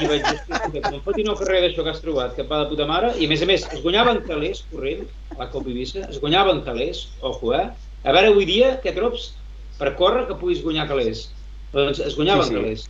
i 0.02 0.06
vaig 0.08 0.22
dir, 0.24 0.34
"Escolta, 0.34 0.70
que 0.80 0.90
no 0.90 0.96
em 0.96 1.02
fotin 1.04 1.28
una 1.28 1.36
carrera 1.38 1.66
d'això 1.66 1.82
que 1.84 1.90
has 1.90 2.00
trobat, 2.00 2.34
que 2.34 2.42
et 2.42 2.48
va 2.48 2.62
de 2.64 2.70
puta 2.70 2.86
mare, 2.86 3.12
i 3.20 3.26
a 3.26 3.28
més 3.28 3.42
a 3.42 3.46
més, 3.46 3.66
es 3.72 3.82
guanyaven 3.82 4.22
calés 4.26 4.62
corrent, 4.70 5.04
a 5.30 5.38
la 5.42 5.50
Copa 5.50 5.68
Eivissa, 5.68 6.06
es 6.08 6.18
guanyaven 6.20 6.62
calés, 6.64 7.02
ojo, 7.20 7.52
eh? 7.54 7.68
A 8.02 8.12
veure, 8.12 8.28
avui 8.32 8.46
dia, 8.46 8.80
què 8.82 8.94
trobs 8.94 9.34
per 9.78 9.94
córrer 9.94 10.26
que 10.26 10.34
puguis 10.40 10.62
guanyar 10.64 10.88
calés? 10.88 11.34
Doncs 11.72 12.00
es 12.00 12.16
guanyaven 12.16 12.44
Sí, 12.44 12.48
sí. 12.48 12.54
calés. 12.56 12.86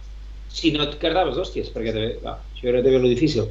Si 0.49 0.71
no 0.73 0.85
et 0.85 0.99
cardaves 0.99 1.37
d'hòsties, 1.37 1.73
perquè 1.75 1.93
també, 1.93 2.21
va, 2.25 2.39
això 2.55 2.69
era 2.71 2.83
també 2.83 2.99
lo 3.03 3.09
difícil. 3.09 3.51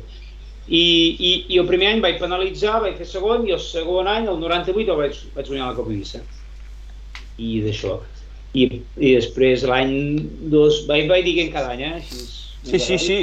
I, 0.68 1.16
i, 1.20 1.46
I 1.54 1.60
el 1.60 1.68
primer 1.68 1.88
any 1.94 2.02
vaig 2.02 2.18
penalitzar, 2.20 2.82
vaig 2.82 2.98
fer 2.98 3.06
segon, 3.06 3.46
i 3.48 3.52
el 3.52 3.60
segon 3.60 4.08
any, 4.08 4.26
el 4.28 4.40
98, 4.40 4.92
el 4.92 4.98
vaig, 4.98 5.20
vaig 5.36 5.48
guanyar 5.52 5.68
la 5.68 5.76
Copa 5.76 5.92
Eivissa. 5.92 6.24
I 7.38 7.62
d'això. 7.62 8.00
I, 8.56 8.68
I 8.98 9.16
després 9.18 9.66
l'any 9.68 9.94
dos, 10.54 10.86
vaig, 10.88 11.08
vaig 11.12 11.26
dient 11.28 11.52
cada 11.54 11.74
any, 11.76 11.84
eh? 11.84 11.96
Així, 12.00 12.26
Sí, 12.68 12.80
sí, 12.80 12.98
sí. 13.00 13.20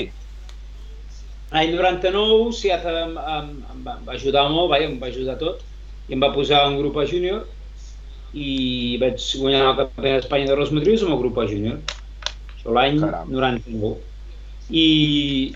L'any 1.52 1.74
99, 1.76 2.52
Seat 2.56 2.86
em, 2.88 3.18
em, 3.18 3.50
em, 3.72 3.82
va, 3.84 3.96
em 3.98 4.06
va 4.06 4.14
ajudar 4.16 4.46
molt, 4.50 4.70
vaja, 4.72 4.88
em 4.88 4.96
va 5.02 5.10
ajudar 5.10 5.36
tot, 5.40 5.60
i 6.08 6.16
em 6.16 6.22
va 6.22 6.32
posar 6.34 6.64
un 6.70 6.78
grup 6.80 6.96
A 7.00 7.04
júnior 7.10 7.44
i 8.34 8.96
vaig 9.02 9.20
guanyar 9.38 9.60
el 9.68 9.76
campionat 9.78 10.24
d'Espanya 10.24 10.48
de 10.50 10.56
Rosmatrius 10.58 11.04
amb 11.04 11.14
el 11.14 11.20
grup 11.20 11.38
A 11.38 11.46
júnior. 11.50 11.78
Això 12.56 12.74
l'any 12.74 12.98
Caram. 13.04 13.30
99. 13.30 13.94
I, 14.72 14.86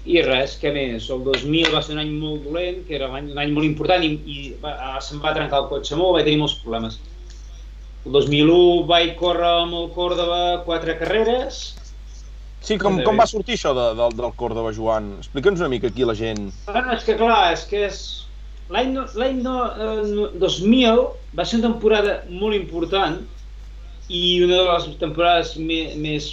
I 0.05 0.23
res, 0.27 0.59
què 0.61 0.71
més? 0.75 1.09
El 1.11 1.25
2000 1.27 1.73
va 1.73 1.81
ser 1.83 1.97
un 1.97 2.03
any 2.05 2.13
molt 2.21 2.45
dolent, 2.45 2.83
que 2.87 2.99
era 2.99 3.09
un 3.09 3.17
any, 3.19 3.31
un 3.33 3.41
any 3.41 3.55
molt 3.57 3.67
important 3.67 4.05
i, 4.05 4.13
i 4.29 4.39
va, 4.63 4.75
se'm 5.05 5.23
va 5.25 5.33
trencar 5.35 5.65
el 5.65 5.71
cotxe 5.73 5.97
molt, 5.97 6.19
vaig 6.19 6.29
tenir 6.29 6.43
molts 6.43 6.59
problemes. 6.63 7.01
El 8.09 8.15
2001 8.15 8.87
vaig 8.89 9.11
córrer 9.21 9.51
amb 9.67 9.75
el 9.77 9.91
Córdoba 9.93 10.63
quatre 10.65 10.95
carreres, 10.97 11.59
Sí, 12.65 12.77
com, 12.81 12.97
com 13.07 13.19
va 13.21 13.27
sortir 13.29 13.55
això 13.55 13.71
de, 13.77 13.85
del, 13.97 14.15
del 14.19 14.33
Córdoba, 14.37 14.73
Joan? 14.77 15.13
Explica'ns 15.23 15.61
una 15.63 15.71
mica 15.73 15.89
aquí 15.89 16.03
a 16.05 16.09
la 16.11 16.15
gent. 16.19 16.49
Bueno, 16.67 16.91
és 16.97 17.05
que 17.07 17.15
clar, 17.21 17.53
és 17.55 17.63
que 17.71 17.85
és... 17.87 18.01
L'any 18.75 18.91
no, 18.93 19.05
no, 19.45 19.55
eh, 19.73 20.03
no- 20.11 20.27
2000 20.43 20.99
va 21.39 21.47
ser 21.49 21.61
una 21.61 21.69
temporada 21.71 22.19
molt 22.29 22.57
important 22.59 23.23
i 24.13 24.23
una 24.45 24.59
de 24.59 24.67
les 24.67 24.89
temporades 25.01 25.55
més, 25.57 25.95
més, 26.03 26.29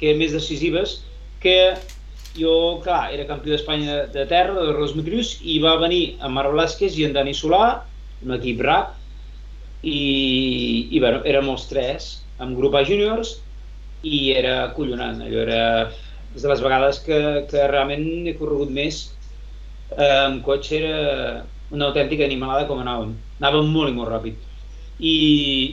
que 0.00 0.16
més 0.18 0.34
decisives 0.34 0.96
que 1.44 1.58
jo, 2.38 2.54
clar, 2.82 3.12
era 3.14 3.28
campió 3.28 3.54
d'Espanya 3.54 4.04
de 4.14 4.26
terra, 4.30 4.56
de 4.58 4.74
Ros 4.74 4.96
Motrius, 4.98 5.36
i 5.42 5.60
va 5.62 5.76
venir 5.82 6.16
en 6.18 6.34
Marc 6.34 6.50
Velázquez 6.54 6.98
i 6.98 7.06
en 7.06 7.14
Dani 7.14 7.34
Solà, 7.36 7.84
un 8.26 8.34
equip 8.34 8.64
rap, 8.66 8.97
i, 9.82 10.88
i 10.96 11.00
bueno, 11.00 11.22
érem 11.28 11.48
els 11.52 11.66
tres, 11.70 12.08
amb 12.38 12.56
grup 12.58 12.74
A 12.78 12.84
júniors, 12.88 13.34
i 14.06 14.30
era 14.38 14.54
acollonant, 14.68 15.22
allò 15.24 15.40
era 15.44 15.62
és 16.34 16.42
de 16.44 16.50
les 16.50 16.60
vegades 16.62 17.00
que, 17.04 17.18
que 17.50 17.66
realment 17.70 18.04
he 18.28 18.34
corregut 18.38 18.70
més 18.74 18.98
eh, 19.96 20.24
amb 20.26 20.42
cotxe 20.46 20.76
era 20.78 20.98
una 21.74 21.88
autèntica 21.90 22.24
animalada 22.26 22.66
com 22.68 22.80
anàvem. 22.82 23.14
Anàvem 23.40 23.70
molt 23.72 23.92
i 23.92 23.96
molt 23.96 24.10
ràpid. 24.12 24.44
I, 24.98 25.14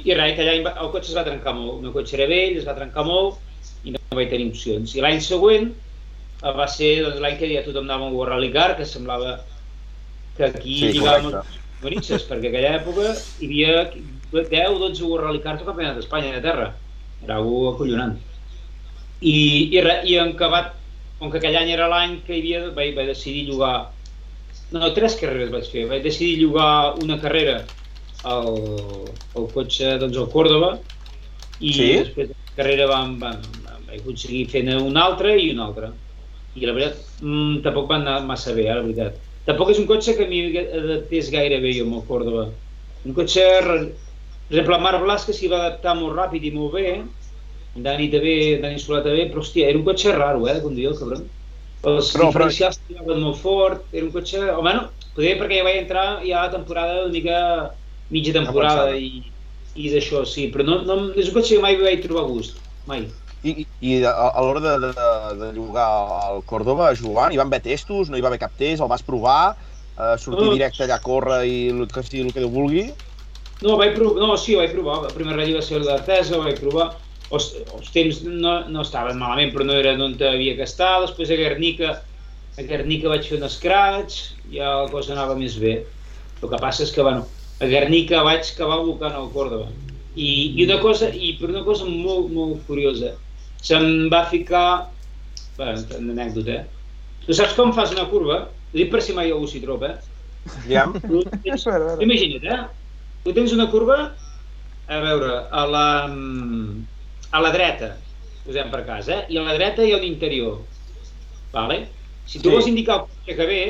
i 0.05 0.15
res, 0.17 0.39
any 0.39 0.63
va- 0.65 0.75
el 0.83 0.91
cotxe 0.93 1.11
es 1.11 1.17
va 1.17 1.25
trencar 1.27 1.53
molt. 1.57 1.77
El 1.77 1.83
meu 1.87 1.93
cotxe 1.95 2.17
era 2.19 2.27
vell, 2.31 2.57
es 2.59 2.67
va 2.67 2.75
trencar 2.77 3.05
molt 3.07 3.41
i 3.83 3.93
no 3.95 4.01
vaig 4.19 4.29
tenir 4.31 4.49
opcions. 4.51 4.95
I 4.95 5.03
l'any 5.05 5.21
següent 5.23 5.69
eh, 5.73 6.55
va 6.61 6.67
ser 6.71 6.91
doncs, 7.03 7.21
l'any 7.23 7.37
que 7.41 7.51
ja 7.51 7.65
tothom 7.67 7.87
anava 7.89 8.09
amb 8.09 8.23
Rally 8.31 8.51
Car, 8.55 8.71
que 8.79 8.87
semblava 8.89 9.37
que 10.37 10.49
aquí 10.51 10.79
Sí, 10.93 10.99
correcte. 10.99 11.64
Manitzes, 11.85 12.25
perquè 12.29 12.51
aquella 12.51 12.75
època 12.81 13.11
hi 13.39 13.49
havia 13.49 13.89
10 14.33 14.73
o 14.73 14.79
12 14.81 15.05
World 15.05 15.27
Rally 15.27 15.43
Cars 15.43 15.61
al 15.61 15.69
Campionat 15.71 15.99
d'Espanya 15.99 16.33
de 16.35 16.43
terra. 16.43 16.71
Era 17.23 17.37
algú 17.39 17.67
acollonant. 17.71 18.17
I, 19.21 19.35
i, 19.71 19.81
re, 19.85 20.01
i 20.09 20.17
en 20.21 20.33
acabat, 20.35 20.73
com 21.19 21.31
que 21.31 21.39
aquell 21.39 21.55
any 21.61 21.71
era 21.73 21.87
l'any 21.91 22.19
que 22.27 22.35
hi 22.35 22.41
havia, 22.41 22.63
vaig, 22.75 22.95
vaig 22.97 23.13
decidir 23.13 23.45
llogar 23.49 23.75
no, 24.71 24.91
tres 24.93 25.17
carreres 25.19 25.51
vaig 25.53 25.67
fer. 25.71 25.85
Vaig 25.89 26.03
decidir 26.05 26.39
llogar 26.41 26.95
una 27.03 27.19
carrera 27.21 27.59
al, 28.25 28.57
al 29.37 29.47
cotxe, 29.53 29.95
doncs, 30.01 30.17
al 30.17 30.31
Córdoba, 30.33 30.71
i 31.59 31.73
Sí? 31.73 31.91
després 32.01 32.31
de 32.31 32.35
la 32.35 32.55
carrera 32.57 32.87
vam, 32.89 33.15
vam, 33.21 33.45
vam, 33.67 33.85
aconseguir 33.99 34.47
fer-ne 34.51 34.79
una 34.81 35.05
altra 35.05 35.35
i 35.35 35.51
una 35.53 35.69
altra. 35.69 35.91
I 36.55 36.65
la 36.65 36.73
veritat, 36.75 37.03
mm, 37.21 37.61
tampoc 37.65 37.89
va 37.91 37.99
anar 37.99 38.19
massa 38.25 38.55
bé, 38.55 38.67
eh, 38.67 38.75
la 38.75 38.81
veritat. 38.81 39.21
Tampoc 39.45 39.69
és 39.73 39.79
un 39.81 39.85
cotxe 39.89 40.15
que 40.17 40.25
a 40.25 40.29
mi 40.29 40.39
adaptés 40.57 41.29
gaire 41.33 41.59
bé 41.61 41.73
jo 41.77 41.85
amb 41.85 41.99
el 41.99 42.05
Córdoba. 42.09 42.47
Un 43.05 43.13
cotxe, 43.13 43.43
per 43.61 43.75
exemple, 44.49 44.75
el 44.79 44.81
Marc 44.85 45.03
Blasque 45.03 45.35
s'hi 45.37 45.49
va 45.51 45.59
adaptar 45.61 45.93
molt 45.99 46.17
ràpid 46.17 46.47
i 46.49 46.51
molt 46.55 46.73
bé, 46.79 46.95
en 47.75 47.83
Dani 47.85 48.07
també, 48.09 48.35
en 48.55 48.63
Dani 48.65 48.81
Solà 48.81 49.03
també, 49.05 49.27
però 49.29 49.43
hòstia, 49.43 49.69
era 49.69 49.77
un 49.77 49.85
cotxe 49.85 50.15
raro, 50.15 50.47
eh, 50.47 50.55
de 50.57 50.63
conduir, 50.65 50.87
el 50.89 50.97
cabron. 50.97 51.25
Els 51.85 52.09
Però- 52.15 52.31
però- 52.31 52.31
diferencials 52.31 52.79
tiraven 52.87 53.21
molt 53.21 53.37
fort, 53.43 53.85
era 53.93 54.05
un 54.07 54.11
cotxe... 54.15 54.41
Home, 54.55 54.73
no, 54.73 54.87
potser 55.13 55.35
perquè 55.41 55.59
ja 55.59 55.67
vaig 55.67 55.77
entrar 55.83 56.05
ja 56.25 56.39
a 56.41 56.47
la 56.47 56.53
temporada 56.55 57.03
una 57.03 57.13
mica 57.13 57.39
mitja 58.09 58.33
temporada 58.33 58.95
i, 58.97 59.21
i 59.75 59.91
d'això, 59.93 60.23
sí, 60.25 60.47
però 60.53 60.65
no, 60.65 60.79
no, 60.87 60.97
és 61.13 61.29
un 61.29 61.37
cotxe 61.37 61.55
que 61.59 61.61
mai 61.61 61.77
vaig 61.77 62.01
trobar 62.07 62.25
gust, 62.31 62.57
mai. 62.89 63.05
I, 63.51 63.53
i- 63.89 64.03
a, 64.09 64.11
a 64.29 64.41
l'hora 64.45 64.61
de, 64.65 64.73
de, 64.83 65.07
de 65.41 65.49
llogar 65.57 65.85
al 66.29 66.43
Córdoba, 66.51 66.91
Joan, 67.01 67.33
hi 67.35 67.39
van 67.41 67.51
haver 67.51 67.61
testos, 67.67 68.09
no 68.09 68.17
hi 68.17 68.23
va 68.25 68.31
haver 68.31 68.41
cap 68.45 68.55
test, 68.63 68.81
el 68.85 68.89
vas 68.91 69.03
provar, 69.11 69.39
eh, 69.97 70.15
sortir 70.25 70.49
No. 70.49 70.53
directe 70.55 70.85
allà 70.87 70.97
a 70.99 71.05
córrer 71.09 71.41
i 71.49 71.57
el 71.75 71.85
que 71.93 72.03
sigui 72.07 72.25
el 72.27 72.33
que 72.33 72.43
Déu 72.45 72.53
vulgui. 72.55 72.87
No, 73.65 73.75
vaig 73.79 73.93
provar, 73.95 74.19
no, 74.21 74.35
sí, 74.37 74.55
vaig 74.59 74.71
provar. 74.75 74.97
El 75.09 75.13
primer 75.15 75.35
ratll 75.37 75.55
va 75.57 75.61
ser 75.65 75.77
el 75.79 75.85
d'Artesa, 75.87 76.39
vaig 76.41 76.59
provar. 76.61 76.87
Els, 77.35 77.45
els 77.77 77.91
temps 77.95 78.19
no, 78.27 78.55
no 78.73 78.83
estaven 78.85 79.17
malament, 79.21 79.51
però 79.55 79.65
no 79.65 79.77
era 79.81 79.93
on 79.95 80.13
havia 80.29 80.55
que 80.59 80.67
estar. 80.67 80.91
Després 81.05 81.31
a 81.33 81.37
Guernica, 81.39 81.93
a 82.59 82.65
Guernica 82.69 83.09
vaig 83.13 83.25
fer 83.29 83.39
un 83.39 83.47
scratch, 83.49 84.19
ja 84.57 84.73
la 84.83 84.91
cosa 84.93 85.15
anava 85.15 85.37
més 85.39 85.55
bé. 85.61 85.73
El 86.43 86.51
que 86.51 86.59
passa 86.61 86.83
és 86.85 86.91
que, 86.95 87.03
bueno, 87.07 87.25
a 87.59 87.69
Guernica 87.71 88.21
vaig 88.27 88.43
acabar 88.51 88.79
volcant 88.83 89.15
al 89.17 89.31
Córdoba. 89.33 89.71
I, 90.13 90.27
i 90.59 90.65
una 90.67 90.77
cosa, 90.83 91.09
i 91.11 91.33
per 91.39 91.49
una 91.51 91.63
cosa 91.67 91.87
molt, 91.89 92.29
molt 92.35 92.61
curiosa, 92.69 93.15
se'm 93.65 94.09
va 94.13 94.23
ficar... 94.29 94.65
Bé, 95.57 95.71
una 95.97 96.13
anècdota, 96.17 96.59
eh? 96.61 96.65
Tu 97.25 97.33
saps 97.33 97.55
com 97.57 97.71
fas 97.73 97.93
una 97.95 98.05
curva? 98.11 98.41
Dic 98.75 98.91
per 98.91 99.01
si 99.01 99.15
mai 99.15 99.31
algú 99.31 99.47
s'hi 99.49 99.61
troba, 99.63 99.93
eh? 99.95 100.15
Ja? 100.69 100.83
Tens. 101.01 101.65
Imagina't, 102.05 102.43
eh? 102.43 102.59
Tu 103.25 103.33
tens 103.33 103.53
una 103.55 103.69
curva, 103.71 103.97
a 104.85 104.99
veure, 105.01 105.31
a 105.49 105.63
la, 105.65 105.85
a 107.31 107.41
la 107.41 107.51
dreta, 107.55 107.95
posem 108.45 108.69
per 108.73 108.83
cas, 108.85 109.07
eh? 109.09 109.23
I 109.33 109.39
a 109.41 109.45
la 109.47 109.55
dreta 109.57 109.81
hi 109.85 109.95
ha 109.95 109.97
un 109.97 110.05
interior, 110.05 110.59
vale? 111.55 111.85
Si 112.27 112.39
tu 112.41 112.49
Sí. 112.49 112.53
vols 112.55 112.67
indicar 112.69 112.99
el 112.99 113.07
cotxe 113.07 113.35
que 113.39 113.47
ve, 113.49 113.61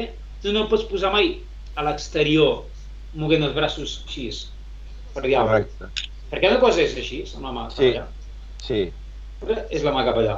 tu 0.42 0.52
no 0.56 0.66
pots 0.72 0.84
posar 0.90 1.14
mai 1.14 1.38
a 1.76 1.84
l'exterior, 1.88 2.66
moguent 3.16 3.44
els 3.48 3.56
braços 3.56 4.02
així, 4.08 4.28
per 5.14 5.24
diàleg. 5.24 5.70
Correcte. 5.80 6.12
Perquè 6.34 6.52
una 6.52 6.60
cosa 6.60 6.82
és 6.84 6.98
així, 7.00 7.24
amb 7.38 7.46
la 7.48 7.52
mà 7.56 7.66
Sí. 7.72 7.94
allà, 7.94 8.08
Sí. 8.66 8.82
És 9.70 9.84
la 9.86 9.94
mà 9.96 10.06
cap 10.08 10.20
allà. 10.22 10.38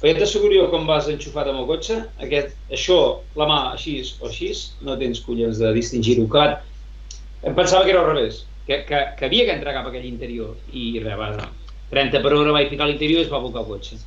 Però 0.00 0.12
ja 0.14 0.20
t'asseguro 0.22 0.56
jo 0.56 0.68
com 0.72 0.86
vas 0.88 1.08
enxufat 1.12 1.50
amb 1.50 1.60
el 1.60 1.66
cotxe, 1.68 1.98
aquest, 2.24 2.54
això, 2.72 2.98
la 3.36 3.48
mà 3.50 3.58
així 3.74 3.98
o 4.20 4.30
així, 4.30 4.52
no 4.86 4.96
tens 5.00 5.20
collons 5.26 5.60
de 5.60 5.72
distingir-ho. 5.76 6.24
Clar, 6.32 6.62
em 7.44 7.56
pensava 7.56 7.84
que 7.84 7.92
era 7.92 8.00
al 8.00 8.08
revés, 8.14 8.46
que, 8.66 8.80
que, 8.88 9.02
que 9.18 9.28
havia 9.28 9.44
que 9.48 9.58
entrar 9.58 9.76
cap 9.76 9.90
a 9.90 9.92
aquell 9.92 10.08
interior 10.08 10.56
i 10.72 10.94
res, 11.04 11.18
va, 11.20 11.50
30 11.92 12.22
per 12.24 12.32
hora 12.32 12.54
vaig 12.54 12.72
ficar 12.72 12.86
a 12.86 12.90
l'interior 12.92 13.20
i 13.20 13.26
es 13.26 13.30
va 13.32 13.40
abocar 13.42 13.64
el 13.64 13.70
cotxe. 13.74 14.00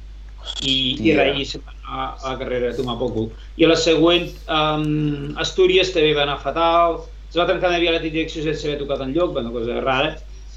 I, 0.63 0.73
i 0.73 1.13
Hòstia. 1.13 1.17
res, 1.19 1.39
i 1.39 1.45
se'n 1.51 1.63
va 1.67 1.73
anar 1.77 2.05
a 2.09 2.31
la 2.31 2.37
carrera 2.41 2.73
a 2.73 2.77
tomar 2.77 2.97
poc. 2.99 3.19
I 3.59 3.67
a 3.67 3.71
la 3.71 3.79
següent, 3.79 4.29
um, 4.49 5.33
Astúries 5.43 5.93
també 5.93 6.13
va 6.17 6.25
anar 6.25 6.39
fatal, 6.41 7.03
es 7.29 7.37
va 7.37 7.47
trencar 7.49 7.69
una 7.69 7.81
via 7.81 7.93
de 7.95 8.01
direcció 8.03 8.43
sense 8.43 8.65
haver 8.67 8.79
tocat 8.81 9.05
enlloc, 9.05 9.37
una 9.39 9.53
cosa 9.53 9.79
rara, 9.81 10.15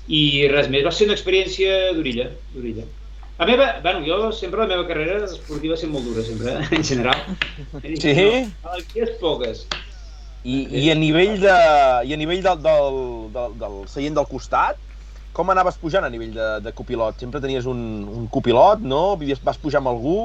i 0.09 0.46
res 0.52 0.70
més. 0.72 0.85
Va 0.87 0.92
ser 0.94 1.11
una 1.11 1.16
experiència 1.16 1.92
d'orilla, 1.96 2.31
d'orilla. 2.55 2.85
La 3.38 3.44
meva, 3.44 3.66
bueno, 3.83 4.01
jo 4.07 4.33
sempre 4.33 4.61
la 4.62 4.66
meva 4.70 4.87
carrera 4.88 5.18
esportiva 5.27 5.75
ha 5.75 5.77
sigut 5.81 5.99
molt 5.99 6.07
dura, 6.09 6.22
sempre, 6.25 6.55
eh? 6.57 6.68
en 6.79 6.85
general. 6.88 7.25
Sí? 8.01 8.14
No, 8.62 8.70
alegries 8.72 9.12
poques. 9.20 9.66
I, 10.46 10.57
i 10.81 10.90
a 10.92 10.94
nivell, 10.96 11.35
de, 11.42 11.53
i 12.09 12.14
a 12.14 12.18
nivell 12.20 12.40
del, 12.46 12.62
del, 12.64 12.99
del, 13.35 13.57
del 13.61 13.77
seient 13.92 14.16
del 14.16 14.28
costat, 14.30 14.78
com 15.37 15.51
anaves 15.53 15.76
pujant 15.82 16.07
a 16.07 16.11
nivell 16.12 16.32
de, 16.32 16.49
de 16.64 16.72
copilot? 16.72 17.18
Sempre 17.20 17.43
tenies 17.45 17.66
un, 17.68 17.80
un 18.09 18.28
copilot, 18.32 18.80
no? 18.80 19.03
Vas 19.45 19.61
pujar 19.61 19.82
amb 19.82 19.93
algú? 19.93 20.18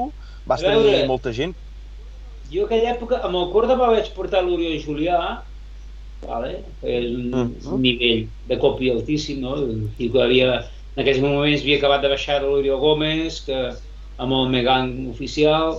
Vas 0.48 0.62
veure. 0.64 0.80
tenir 0.88 1.08
molta 1.10 1.34
gent? 1.36 1.52
Jo 2.52 2.64
aquella 2.64 2.94
època, 2.94 3.20
amb 3.26 3.36
el 3.42 3.50
Córdoba 3.52 3.90
vaig 3.92 4.08
portar 4.16 4.40
l'Oriol 4.46 4.78
Julià, 4.80 5.18
vale? 6.24 6.54
és 6.82 7.10
un, 7.12 7.28
Mhm. 7.32 7.72
un 7.74 7.82
nivell 7.82 8.24
de 8.48 8.58
copi 8.62 8.90
altíssim, 8.94 9.40
no? 9.44 9.54
Un 9.60 9.90
tio 9.98 10.12
que 10.12 10.22
havia, 10.22 10.62
en 10.96 11.02
aquells 11.02 11.20
moments 11.24 11.62
havia 11.64 11.78
acabat 11.80 12.02
de 12.04 12.10
baixar 12.12 12.40
de 12.42 12.48
l'Oriol 12.50 12.80
Gómez, 12.82 13.40
que 13.46 13.58
amb 14.22 14.32
el 14.36 14.50
Megan 14.52 14.90
oficial, 15.10 15.78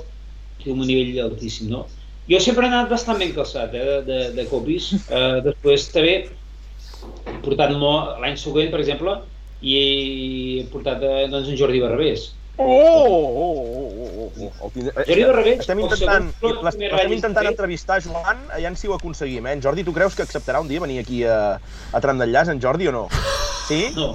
té 0.64 0.72
un 0.74 0.82
nivell 0.86 1.20
altíssim, 1.28 1.70
no? 1.70 1.86
Jo 2.30 2.40
sempre 2.40 2.66
he 2.66 2.72
anat 2.72 2.90
bastant 2.90 3.20
ben 3.20 3.34
calçat, 3.36 3.74
eh, 3.76 3.84
de, 3.84 3.98
de, 4.08 4.20
de 4.38 4.46
copis. 4.50 4.94
Eh, 5.14 5.42
després 5.46 5.90
també 5.94 6.14
he 6.24 7.40
portat 7.44 7.74
molt, 7.76 8.18
l'any 8.24 8.38
següent, 8.40 8.72
per 8.72 8.80
exemple, 8.80 9.18
i 9.64 9.76
he 9.78 10.64
portat 10.72 11.04
eh, 11.04 11.28
doncs, 11.32 11.50
en 11.52 11.60
Jordi 11.60 11.82
Barbés. 11.84 12.32
Oh, 12.54 12.66
oh, 12.70 13.30
oh, 13.42 13.56
oh, 13.74 14.10
oh, 14.24 14.32
oh. 14.46 14.50
El 14.68 14.72
tindré- 14.76 15.06
Jordi 15.08 15.24
Barrabés, 15.26 15.62
Estem 15.64 15.80
el 15.80 15.86
intentant, 15.88 16.28
estem 16.70 17.16
intentant 17.16 17.48
entrevistar 17.50 17.98
Joan, 18.06 18.44
aviam 18.54 18.76
si 18.78 18.88
ho 18.88 18.94
aconseguim, 18.94 19.48
eh? 19.50 19.56
En 19.58 19.64
Jordi, 19.64 19.84
tu 19.88 19.94
creus 19.96 20.14
que 20.14 20.22
acceptarà 20.22 20.62
un 20.62 20.70
dia 20.70 20.84
venir 20.84 21.00
aquí 21.02 21.24
a, 21.26 21.58
a 21.58 22.02
Tram 22.04 22.22
d'Enllaç, 22.22 22.52
en 22.54 22.62
Jordi, 22.62 22.92
o 22.92 22.96
no? 22.96 23.08
Sí? 23.70 23.88
No. 23.96 24.12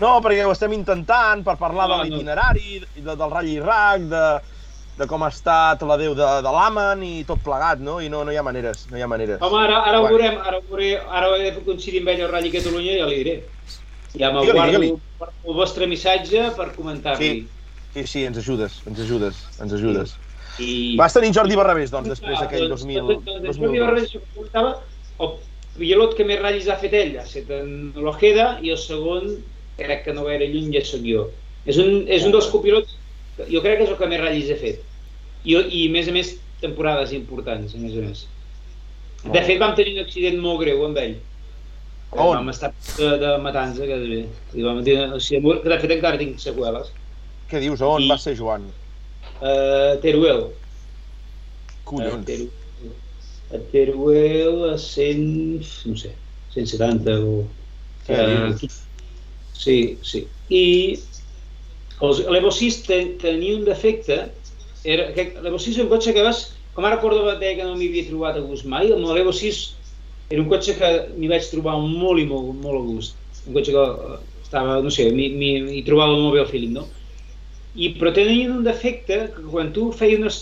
No, 0.00 0.14
perquè 0.24 0.46
ho 0.46 0.52
estem 0.54 0.72
intentant 0.72 1.42
per 1.44 1.58
parlar 1.60 1.86
No, 1.88 1.92
de 1.92 1.96
no. 1.98 2.04
l'itinerari, 2.08 2.80
de, 2.96 3.12
del 3.12 3.30
Rally 3.30 3.58
Rack, 3.60 4.06
de, 4.08 4.24
de 4.96 5.08
com 5.10 5.22
ha 5.24 5.28
estat 5.32 5.82
la 5.84 5.98
Déu 6.00 6.14
de, 6.16 6.28
de 6.44 6.54
l'Amen 6.54 7.04
i 7.04 7.24
tot 7.28 7.42
plegat, 7.44 7.82
no? 7.84 7.98
I 8.00 8.08
no, 8.12 8.22
no 8.24 8.32
hi 8.32 8.38
ha 8.40 8.44
maneres, 8.46 8.86
no 8.90 8.96
hi 8.96 9.04
ha 9.04 9.10
maneres. 9.10 9.42
Home, 9.44 9.60
ara, 9.66 9.82
ara 9.90 10.00
ho 10.00 10.08
veurem, 10.08 10.40
ara 10.40 10.56
ho 10.56 10.64
veuré, 10.70 10.94
ara 11.04 11.34
he 11.36 11.50
de 11.50 11.64
coincidir 11.66 12.00
amb 12.00 12.14
ell 12.14 12.24
al 12.24 12.32
Rally 12.32 12.54
Catalunya 12.56 12.96
i 12.96 12.98
ja 13.02 13.10
li 13.10 13.20
diré. 13.20 13.36
Ja 14.18 14.32
m'aguardo 14.34 14.80
el 14.82 15.54
vostre 15.54 15.86
missatge 15.86 16.48
per 16.56 16.70
comentar-li. 16.74 17.30
Sí, 17.92 18.06
sí, 18.06 18.24
ens 18.24 18.38
ajudes, 18.40 18.80
ens 18.88 19.04
ajudes, 19.04 19.44
ens 19.60 19.76
ajudes. 19.76 20.16
I... 20.60 20.96
Vas 20.98 21.14
tenir 21.14 21.32
Jordi 21.34 21.56
Barrabés, 21.58 21.92
doncs, 21.92 22.08
després 22.12 22.40
d'aquell 22.40 22.68
doncs, 22.72 22.84
2000... 22.88 23.06
doncs, 23.06 23.24
doncs, 23.28 23.46
2002. 23.46 23.60
Jordi 23.60 23.84
Barrabés, 23.84 24.16
comentava, 24.34 24.74
el 25.74 25.80
pilot 25.80 26.16
que 26.18 26.24
més 26.28 26.40
ratllis 26.42 26.68
ha 26.68 26.76
fet 26.80 26.94
ell 26.98 27.16
ha 27.18 27.24
estat 27.24 27.50
en 27.56 27.92
l'Ojeda 27.96 28.58
i 28.62 28.72
el 28.74 28.78
segon, 28.80 29.36
crec 29.78 30.04
que 30.04 30.12
no 30.16 30.26
gaire 30.26 30.48
lluny, 30.50 30.72
ja 30.74 30.82
sóc 30.84 31.04
jo. 31.06 31.28
És 31.66 31.78
un, 31.80 32.04
és 32.08 32.24
un 32.26 32.32
dels 32.34 32.48
copilots, 32.52 32.96
jo 33.48 33.62
crec 33.64 33.78
que 33.78 33.86
és 33.86 33.90
el 33.94 33.98
que 34.00 34.08
més 34.10 34.20
ratllis 34.20 34.50
he 34.50 34.58
fet. 34.60 34.82
I, 35.44 35.56
I, 35.56 35.86
a 35.88 35.92
més 35.94 36.08
a 36.10 36.12
més, 36.12 36.34
temporades 36.60 37.14
importants, 37.16 37.74
a 37.74 37.80
més 37.80 37.96
a 37.96 38.04
més. 38.04 38.26
De 39.24 39.42
fet, 39.44 39.58
vam 39.60 39.74
tenir 39.76 39.94
un 39.96 40.04
accident 40.04 40.38
molt 40.40 40.60
greu 40.64 40.84
amb 40.86 40.98
ell. 41.00 41.16
On? 42.10 42.34
Vam 42.34 42.48
estar 42.50 42.72
de, 42.98 43.10
de 43.22 43.34
matança, 43.44 43.86
que, 43.86 43.98
i 44.58 44.64
vam 44.66 44.80
dir, 44.84 44.96
o 45.14 45.20
sigui, 45.22 45.54
que 45.62 45.70
de 45.70 45.78
fet 45.80 45.94
encara 45.96 46.18
tinc 46.20 46.40
seqüeles. 46.42 46.90
Què 47.50 47.60
dius? 47.62 47.80
On 47.86 48.02
I- 48.02 48.08
va 48.10 48.16
ser, 48.18 48.34
Joan? 48.38 48.66
Uh, 49.40 49.96
Teruel, 50.02 50.48
Collons. 51.88 52.16
A 52.20 52.26
Teruel, 52.26 52.50
a 53.50 53.58
Teruel 53.72 54.70
a 54.72 54.76
100, 54.78 55.24
no 55.90 55.96
sé, 55.96 56.14
170 56.54 57.18
o... 57.26 57.34
Què 58.06 58.16
eh, 58.16 58.52
sí, 59.52 59.76
sí. 60.02 60.24
I 60.48 60.64
l'Evo 62.32 62.50
6 62.50 62.82
te, 62.86 62.98
tenia 63.20 63.56
un 63.58 63.64
defecte, 63.66 64.16
era, 64.84 65.10
que 65.16 65.26
l'Evo 65.44 65.58
6 65.60 65.76
és 65.76 65.82
un 65.84 65.90
cotxe 65.92 66.14
que 66.16 66.24
vas, 66.24 66.40
com 66.76 66.86
ara 66.88 67.00
Córdoba 67.02 67.36
deia 67.40 67.58
que 67.58 67.66
no 67.66 67.76
m'hi 67.76 67.90
havia 67.90 68.08
trobat 68.08 68.38
a 68.40 68.44
gust 68.46 68.66
mai, 68.74 68.92
amb 68.94 69.04
l'Evo 69.10 69.34
6 69.36 69.60
era 70.30 70.42
un 70.44 70.48
cotxe 70.52 70.76
que 70.78 70.90
m'hi 71.18 71.28
vaig 71.32 71.48
trobar 71.50 71.76
molt 71.82 72.22
i 72.22 72.26
molt, 72.30 72.54
molt 72.64 72.78
a 72.80 72.84
gust. 72.86 73.18
Un 73.46 73.56
cotxe 73.56 73.74
que 73.74 73.84
eh, 73.84 74.18
estava, 74.44 74.78
no 74.84 74.92
sé, 74.94 75.08
m'hi- 75.16 75.82
trobava 75.86 76.16
molt 76.16 76.36
bé 76.38 76.42
el 76.44 76.48
feeling, 76.52 76.74
no? 76.78 76.86
I, 77.74 77.92
però 77.98 78.12
tenien 78.14 78.52
un 78.56 78.64
defecte 78.66 79.20
que 79.34 79.44
quan 79.50 79.72
tu 79.76 79.90
feies 79.94 80.18
unes... 80.22 80.38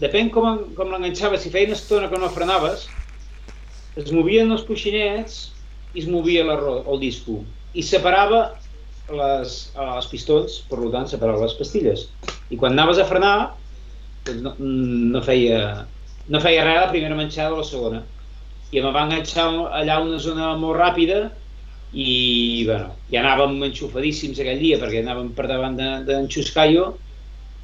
Depèn 0.00 0.30
com, 0.32 0.72
com 0.76 0.92
l'enganxaves, 0.92 1.42
si 1.42 1.52
feia 1.52 1.68
una 1.68 1.78
estona 1.78 2.08
que 2.08 2.18
no 2.20 2.30
frenaves, 2.32 2.88
es 3.98 4.12
movien 4.14 4.52
els 4.54 4.64
coixinets 4.68 5.40
i 5.94 6.04
es 6.04 6.08
movia 6.08 6.44
la, 6.46 6.56
el 6.86 7.00
disco. 7.02 7.40
I 7.74 7.82
separava 7.86 8.42
les, 9.10 9.56
els 9.74 10.08
pistons, 10.10 10.60
per 10.70 10.78
tant, 10.94 11.08
separava 11.10 11.44
les 11.44 11.56
pastilles. 11.58 12.06
I 12.50 12.58
quan 12.60 12.76
anaves 12.76 13.02
a 13.02 13.08
frenar, 13.08 13.34
doncs 14.26 14.42
no, 14.44 14.54
no, 14.60 15.22
feia, 15.26 15.60
no 16.28 16.40
feia 16.42 16.64
res 16.66 16.80
la 16.84 16.88
primera 16.94 17.18
manxada 17.18 17.54
o 17.54 17.60
la 17.60 17.66
segona. 17.66 18.02
I 18.70 18.80
em 18.80 18.88
va 18.94 19.04
enganxar 19.06 19.48
allà 19.80 19.98
una 20.04 20.18
zona 20.22 20.54
molt 20.58 20.78
ràpida 20.78 21.24
i 21.90 22.64
bueno, 22.68 22.92
ja 23.10 23.22
anàvem 23.24 23.56
enxufadíssims 23.66 24.38
aquell 24.38 24.60
dia 24.62 24.78
perquè 24.78 25.00
anàvem 25.02 25.32
per 25.34 25.48
davant 25.50 25.74
d'en 25.78 26.04
de, 26.06 26.20
Xuscaio 26.30 26.92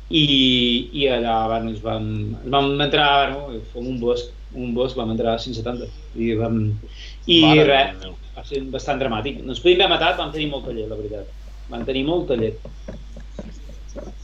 i, 0.08 0.90
i 0.94 1.08
allà 1.10 1.36
bueno, 1.50 1.72
ens 1.72 1.80
vam, 1.82 2.04
ens 2.38 2.50
vam 2.52 2.68
entrar, 2.84 3.32
bueno, 3.32 3.62
com 3.72 3.88
un 3.90 3.98
bosc, 4.02 4.30
un 4.56 4.74
bosc 4.76 4.98
vam 4.98 5.10
entrar 5.14 5.34
a 5.34 5.42
170 5.42 5.88
i, 6.14 6.34
vam, 6.38 6.60
i 7.26 7.40
Mare 7.42 7.64
res, 7.66 8.06
va 8.36 8.44
ser 8.46 8.62
bastant 8.70 9.02
dramàtic. 9.02 9.42
No 9.42 9.54
ens 9.54 9.62
podíem 9.64 9.82
haver 9.82 9.96
matat, 9.96 10.20
vam 10.20 10.30
tenir 10.34 10.46
molta 10.52 10.74
llet, 10.74 10.86
la 10.90 11.00
veritat. 11.00 11.34
Vam 11.72 11.82
tenir 11.88 12.04
molta 12.06 12.38
llet. 12.38 12.62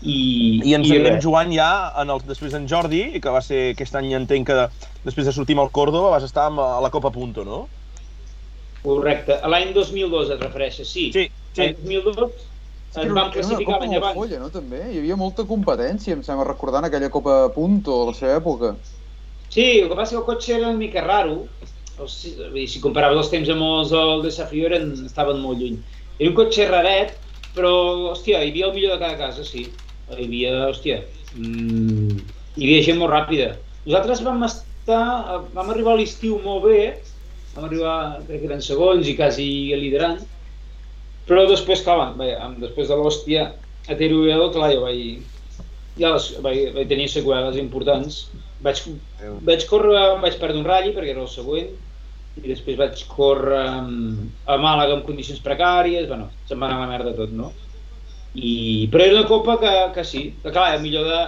I, 0.02 0.60
I 0.62 0.74
ens 0.76 0.86
anirem, 0.86 1.16
res. 1.16 1.24
Joan, 1.24 1.50
ja 1.54 1.70
en 1.98 2.12
el, 2.14 2.22
després 2.28 2.54
en 2.58 2.68
Jordi, 2.70 3.02
que 3.22 3.34
va 3.34 3.42
ser 3.42 3.72
aquest 3.72 3.98
any, 3.98 4.12
entenc 4.18 4.50
que 4.50 4.58
després 5.02 5.26
de 5.26 5.34
sortir 5.34 5.56
amb 5.58 5.66
el 5.66 5.74
Córdoba 5.74 6.14
vas 6.14 6.26
estar 6.28 6.46
amb, 6.50 6.62
a 6.62 6.78
la 6.84 6.92
Copa 6.94 7.10
Punto, 7.14 7.46
no? 7.48 7.64
Correcte. 8.82 9.38
A 9.42 9.50
l'any 9.50 9.74
2002 9.74 10.34
et 10.34 10.42
refereixes, 10.42 10.90
sí. 10.90 11.10
Sí, 11.14 11.26
sí. 11.56 11.62
L'any 11.62 11.78
2002 11.82 12.51
Era 12.94 13.12
una 13.12 13.30
classificar 13.32 13.78
l'any 13.80 13.96
abans. 13.96 14.16
folla, 14.18 14.38
no, 14.42 14.50
també? 14.52 14.82
Hi 14.92 14.98
havia 15.00 15.16
molta 15.16 15.46
competència, 15.48 16.12
em 16.16 16.24
sembla, 16.26 16.44
recordant 16.48 16.84
aquella 16.84 17.08
Copa 17.12 17.36
Punto 17.54 18.02
a 18.02 18.10
la 18.10 18.16
seva 18.16 18.34
època. 18.36 18.74
Sí, 19.48 19.64
el 19.80 19.88
que 19.88 19.96
passa 19.96 20.16
que 20.16 20.20
el 20.20 20.26
cotxe 20.28 20.56
era 20.58 20.68
una 20.68 20.80
mica 20.80 21.04
raro. 21.04 21.46
O 22.00 22.08
sigui, 22.08 22.66
si 22.68 22.80
comparaves 22.84 23.18
els 23.20 23.30
temps 23.32 23.48
amb 23.52 23.64
els 23.64 23.92
del 23.92 24.22
desafio 24.26 24.68
eren, 24.68 24.92
estaven 25.06 25.40
molt 25.40 25.60
lluny. 25.60 25.78
Era 26.18 26.30
un 26.30 26.36
cotxe 26.36 26.68
raret, 26.68 27.16
però, 27.56 27.72
hòstia, 28.12 28.42
hi 28.42 28.52
havia 28.52 28.68
el 28.68 28.76
millor 28.76 28.96
de 28.96 29.00
cada 29.04 29.18
casa, 29.20 29.44
sí. 29.44 29.66
Hi 30.12 30.26
havia, 30.26 30.52
hòstia, 30.68 31.00
mm, 31.36 32.20
hi 32.56 32.66
havia 32.66 32.84
gent 32.88 33.00
molt 33.00 33.12
ràpida. 33.12 33.54
Nosaltres 33.86 34.22
vam 34.24 34.44
estar, 34.48 35.40
vam 35.56 35.72
arribar 35.72 35.96
a 35.96 36.00
l'estiu 36.00 36.38
molt 36.44 36.64
bé, 36.68 36.82
vam 37.56 37.68
arribar, 37.68 37.96
crec 38.28 38.40
que 38.42 38.50
eren 38.50 38.64
segons 38.64 39.08
i 39.08 39.16
quasi 39.16 39.48
liderant, 39.76 40.20
però 41.28 41.44
després, 41.50 41.84
clar, 41.86 42.12
bé, 42.18 42.32
després 42.62 42.90
de 42.90 42.98
l'hòstia 42.98 43.46
a 43.88 43.98
Teruel, 43.98 44.48
clar, 44.54 44.72
jo 44.74 44.82
vaig, 44.84 45.22
ja 45.98 46.12
les, 46.14 46.28
vaig, 46.44 46.60
vaig 46.76 46.90
tenir 46.90 47.08
seqüeles 47.10 47.58
importants. 47.60 48.26
Vaig, 48.62 48.78
vaig 49.46 49.64
córrer, 49.70 50.04
vaig 50.22 50.38
perdre 50.38 50.60
un 50.60 50.68
ratll 50.68 50.94
perquè 50.94 51.14
era 51.14 51.24
el 51.24 51.30
següent, 51.30 51.72
i 52.38 52.46
després 52.46 52.78
vaig 52.78 53.02
córrer 53.10 53.64
a 53.66 54.56
Màlaga 54.60 54.96
en 54.96 55.04
condicions 55.06 55.42
precàries, 55.44 56.06
bueno, 56.08 56.30
se'm 56.48 56.62
va 56.62 56.70
anar 56.70 56.78
a 56.78 56.86
la 56.86 56.92
merda 56.92 57.14
tot, 57.18 57.34
no? 57.36 57.50
I, 58.32 58.88
però 58.92 59.04
era 59.04 59.18
una 59.18 59.28
copa 59.28 59.58
que, 59.60 59.72
que 59.96 60.04
sí, 60.08 60.22
que 60.42 60.54
clar, 60.54 60.72
el 60.76 60.82
millor 60.84 61.08
de... 61.10 61.20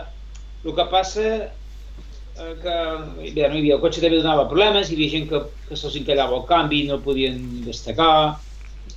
El 0.64 0.72
que 0.72 0.84
passa 0.88 1.24
eh, 1.28 2.54
que 2.62 2.76
bé, 3.18 3.48
no 3.50 3.58
hi 3.58 3.60
havia, 3.60 3.74
el 3.76 3.82
cotxe 3.82 4.00
també 4.00 4.16
donava 4.22 4.46
problemes, 4.48 4.88
hi 4.88 4.96
havia 4.96 5.12
gent 5.12 5.26
que, 5.28 5.42
que 5.68 5.76
se'ls 5.76 5.98
encallava 6.00 6.38
el 6.38 6.46
canvi, 6.48 6.86
no 6.88 7.02
podien 7.04 7.36
destacar, 7.66 8.38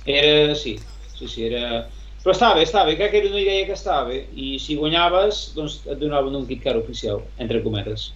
era, 0.04 0.54
sí, 0.54 0.74
sí, 1.14 1.28
sí, 1.28 1.44
era... 1.46 1.88
Però 2.22 2.34
estava 2.34 2.56
bé, 2.58 2.64
estava 2.66 2.88
bé, 2.90 2.96
crec 2.98 3.12
que 3.12 3.18
era 3.22 3.28
una 3.30 3.40
idea 3.40 3.66
que 3.66 3.76
estava 3.78 4.08
bé, 4.10 4.18
i 4.32 4.58
si 4.60 4.74
guanyaves, 4.76 5.42
doncs 5.56 5.78
et 5.86 6.00
donaven 6.00 6.34
un 6.36 6.46
kit 6.48 6.60
car 6.64 6.74
oficial, 6.80 7.22
entre 7.38 7.62
cometes. 7.64 8.08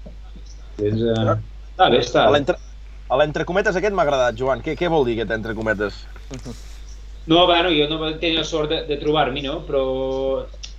Doncs, 0.81 1.05
eh, 1.15 1.37
està 1.73 1.89
bé, 1.95 2.01
està 2.03 2.27
A 2.27 2.31
bé. 2.33 2.35
l'entre- 2.37 2.59
a 3.09 3.19
l'entrecometes 3.21 3.77
aquest 3.79 3.95
m'ha 3.97 4.05
agradat, 4.09 4.37
Joan. 4.43 4.63
Què, 4.67 4.77
què 4.83 4.91
vol 4.97 5.07
dir 5.09 5.17
aquest 5.19 5.37
entrecometes? 5.39 6.03
No, 7.31 7.47
bueno, 7.47 7.71
jo 7.71 7.85
no 7.91 7.99
vaig 8.03 8.17
tenir 8.23 8.37
la 8.41 8.45
sort 8.45 8.71
de, 8.73 8.79
de 8.89 8.97
trobar-m'hi, 9.03 9.43
no? 9.47 9.61
Però 9.69 9.83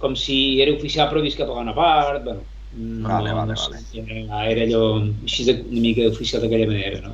com 0.03 0.15
si 0.19 0.35
era 0.63 0.73
oficial 0.75 1.07
però 1.11 1.21
visc 1.23 1.39
a 1.39 1.47
pagar 1.47 1.63
una 1.63 1.75
part, 1.77 2.23
bueno, 2.25 2.43
no, 2.73 3.09
Vale, 3.09 3.33
vale, 3.33 3.53
vale. 3.53 3.77
Era, 4.01 4.41
era 4.51 4.65
allò 4.67 4.81
així 5.29 5.45
de, 5.49 5.55
una 5.69 5.83
mica 5.87 6.09
oficial 6.11 6.43
d'aquella 6.43 6.67
manera, 6.73 6.99
no? 7.07 7.13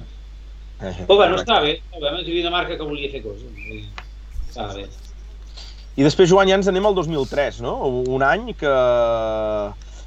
Eh, 0.80 0.94
Però 1.04 1.18
bueno, 1.20 1.36
està 1.42 1.60
bé, 1.60 1.76
està 1.84 2.00
bé, 2.00 2.12
hi 2.22 2.32
havia 2.32 2.46
una 2.46 2.56
marca 2.56 2.78
que 2.80 2.88
volia 2.88 3.12
fer 3.12 3.20
coses, 3.26 3.44
vull 3.52 3.68
dir, 3.68 3.84
estava 4.48 4.78
bé. 4.78 4.86
I 6.00 6.06
després, 6.06 6.30
Joan, 6.32 6.48
ja 6.48 6.56
ens 6.56 6.70
anem 6.72 6.86
al 6.88 6.96
2003, 6.96 7.60
no? 7.66 7.76
Un 8.08 8.24
any 8.24 8.54
que... 8.60 8.76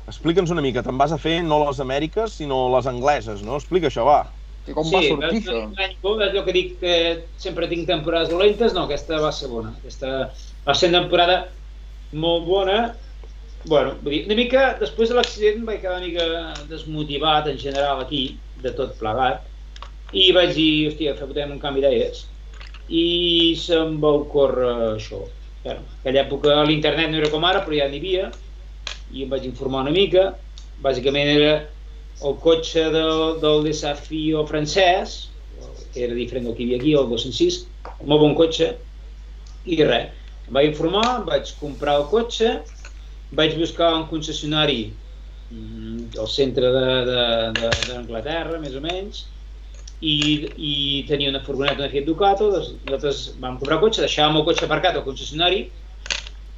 Explica'ns 0.09 0.51
una 0.51 0.63
mica, 0.65 0.83
te'n 0.83 0.97
vas 0.99 1.13
a 1.15 1.19
fer 1.21 1.37
no 1.47 1.61
les 1.61 1.79
Amèriques, 1.83 2.39
sinó 2.41 2.65
les 2.73 2.89
angleses, 2.91 3.45
no? 3.47 3.59
Explica 3.61 3.91
això, 3.91 4.07
va. 4.09 4.23
I 4.67 4.75
com 4.75 4.89
va 4.89 5.03
sortir, 5.05 5.43
això? 5.43 5.59
un 5.69 5.85
any 5.85 5.95
bo, 6.03 6.17
el 6.23 6.41
que 6.47 6.55
dic 6.57 6.75
que 6.81 6.97
sempre 7.43 7.69
tinc 7.71 7.87
temporades 7.91 8.33
dolentes, 8.33 8.75
no, 8.75 8.87
aquesta 8.89 9.21
va 9.23 9.31
ser 9.35 9.51
bona. 9.53 9.75
Aquesta 9.83 10.33
va 10.65 10.75
ser 10.79 10.91
una 10.91 11.05
temporada 11.05 11.39
molt 12.25 12.49
bona. 12.49 12.81
Bueno, 13.69 13.95
vull 14.01 14.17
dir, 14.17 14.25
una 14.31 14.41
mica, 14.41 14.67
després 14.81 15.13
de 15.13 15.21
l'accident 15.21 15.63
vaig 15.69 15.85
quedar 15.85 16.01
una 16.01 16.09
mica 16.09 16.67
desmotivat 16.73 17.53
en 17.53 17.61
general 17.63 18.03
aquí, 18.03 18.25
de 18.65 18.75
tot 18.79 18.97
plegat, 18.99 19.45
i 20.21 20.25
vaig 20.37 20.53
dir, 20.57 20.71
hòstia, 20.89 21.15
fotem 21.19 21.53
un 21.55 21.61
canvi 21.63 21.83
d'aires. 21.85 22.21
I 23.03 23.05
se'm 23.63 23.99
va 24.03 24.11
ocórrer 24.21 24.73
això. 24.97 25.21
Bueno, 25.65 25.85
en 25.87 25.99
aquella 26.01 26.23
època 26.27 26.57
l'internet 26.69 27.11
no 27.13 27.21
era 27.23 27.31
com 27.33 27.45
ara, 27.49 27.63
però 27.65 27.77
ja 27.79 27.89
n'hi 27.89 28.01
havia, 28.03 28.31
i 29.17 29.25
em 29.25 29.31
vaig 29.33 29.47
informar 29.49 29.85
una 29.87 29.95
mica. 29.95 30.25
Bàsicament 30.87 31.31
era 31.37 31.53
el 32.29 32.37
cotxe 32.47 32.85
del, 32.95 33.39
del 33.45 33.65
desafio 33.69 34.45
francès, 34.51 35.17
que 35.93 36.05
era 36.07 36.15
diferent 36.19 36.47
del 36.49 36.57
que 36.57 36.65
hi 36.65 36.69
havia 36.73 36.81
aquí, 36.83 36.95
el 36.99 37.09
206, 37.13 37.59
un 37.99 38.09
molt 38.13 38.23
bon 38.25 38.35
cotxe, 38.39 38.69
i 39.75 39.79
res, 39.89 40.11
em 40.49 40.57
vaig 40.57 40.69
informar, 40.73 41.07
vaig 41.29 41.53
comprar 41.61 41.95
el 42.01 42.07
cotxe, 42.13 42.51
vaig 43.41 43.55
buscar 43.61 43.93
un 43.99 44.07
concessionari 44.11 44.81
mm, 45.51 46.19
al 46.25 46.29
centre 46.37 46.71
de- 46.77 47.05
de- 47.11 47.53
de- 47.61 47.77
d'Anglaterra, 47.91 48.59
més 48.65 48.75
o 48.79 48.83
menys, 48.85 49.23
i, 50.03 50.17
i 50.59 50.75
tenia 51.07 51.31
una 51.31 51.41
furgoneta, 51.47 51.79
una 51.79 51.91
Fiat 51.93 52.09
Ducato, 52.09 52.51
doncs 52.51 52.73
nosaltres 52.89 53.23
vam 53.43 53.59
comprar 53.61 53.79
cotxe, 53.83 54.03
deixàvem 54.03 54.41
el 54.41 54.47
cotxe 54.49 54.67
aparcat 54.67 54.99
al 54.99 55.07
concessionari 55.07 55.69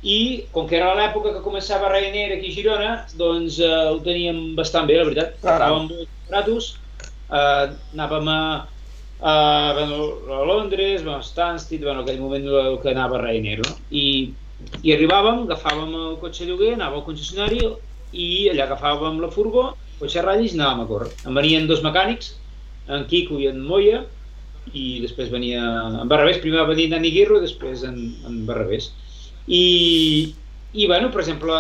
i 0.05 0.19
com 0.53 0.69
que 0.69 0.77
era 0.79 0.95
l'època 0.97 1.33
que 1.33 1.43
començava 1.45 1.91
Ryanair 1.93 2.35
aquí 2.37 2.53
a 2.53 2.55
Girona, 2.57 2.93
doncs 3.21 3.59
eh, 3.61 3.73
ho 3.89 4.01
teníem 4.05 4.41
bastant 4.57 4.89
bé, 4.89 4.99
la 5.01 5.09
veritat. 5.09 5.37
Caram. 5.45 5.85
Estàvem 5.85 5.91
molt 5.91 6.31
baratos, 6.31 6.71
eh, 7.29 7.67
anàvem 7.97 8.29
a, 8.33 8.41
a, 9.21 9.35
a 9.35 10.41
Londres, 10.49 11.05
a 11.09 11.21
Stansted, 11.25 11.85
bueno, 11.85 12.01
en 12.01 12.05
aquell 12.05 12.21
moment 12.21 12.49
el 12.49 12.79
que 12.83 12.93
anava 12.93 13.21
Ryanair, 13.23 13.65
no? 13.65 13.77
I, 13.93 14.07
i 14.83 14.93
arribàvem, 14.93 15.47
agafàvem 15.47 15.97
el 16.03 16.21
cotxe 16.21 16.49
lloguer, 16.49 16.75
anava 16.77 17.01
al 17.01 17.09
concessionari 17.09 17.61
i 18.13 18.31
allà 18.53 18.69
agafàvem 18.69 19.21
la 19.25 19.33
furgo, 19.33 19.71
cotxe 20.01 20.21
a 20.21 20.27
ratllis 20.29 20.53
i 20.53 20.61
anàvem 20.61 20.85
a 20.85 20.89
córrer. 20.93 21.13
Em 21.25 21.41
venien 21.41 21.69
dos 21.69 21.81
mecànics, 21.85 22.35
en 22.87 23.07
Quico 23.11 23.39
i 23.41 23.49
en 23.51 23.61
Moya, 23.65 24.05
i 24.65 24.85
després 25.03 25.31
venia 25.33 25.61
en 26.03 26.09
Barrabés, 26.09 26.39
primer 26.43 26.63
va 26.63 26.71
venir 26.71 26.87
en 26.89 26.97
Dani 26.97 27.11
Guirro 27.13 27.41
després 27.43 27.85
en, 27.89 27.99
en 28.27 28.45
Barrabés. 28.49 28.91
I, 29.47 29.65
i 30.73 30.87
bueno, 30.89 31.11
per 31.13 31.21
exemple, 31.25 31.59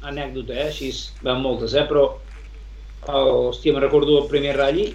anècdota, 0.00 0.54
eh, 0.54 0.68
així, 0.70 0.90
van 1.26 1.42
moltes, 1.42 1.74
eh, 1.74 1.86
però 1.90 2.04
el, 3.08 3.30
hòstia, 3.50 3.72
me'n 3.74 3.82
recordo 3.84 4.18
el 4.22 4.28
primer 4.30 4.54
ratll, 4.56 4.94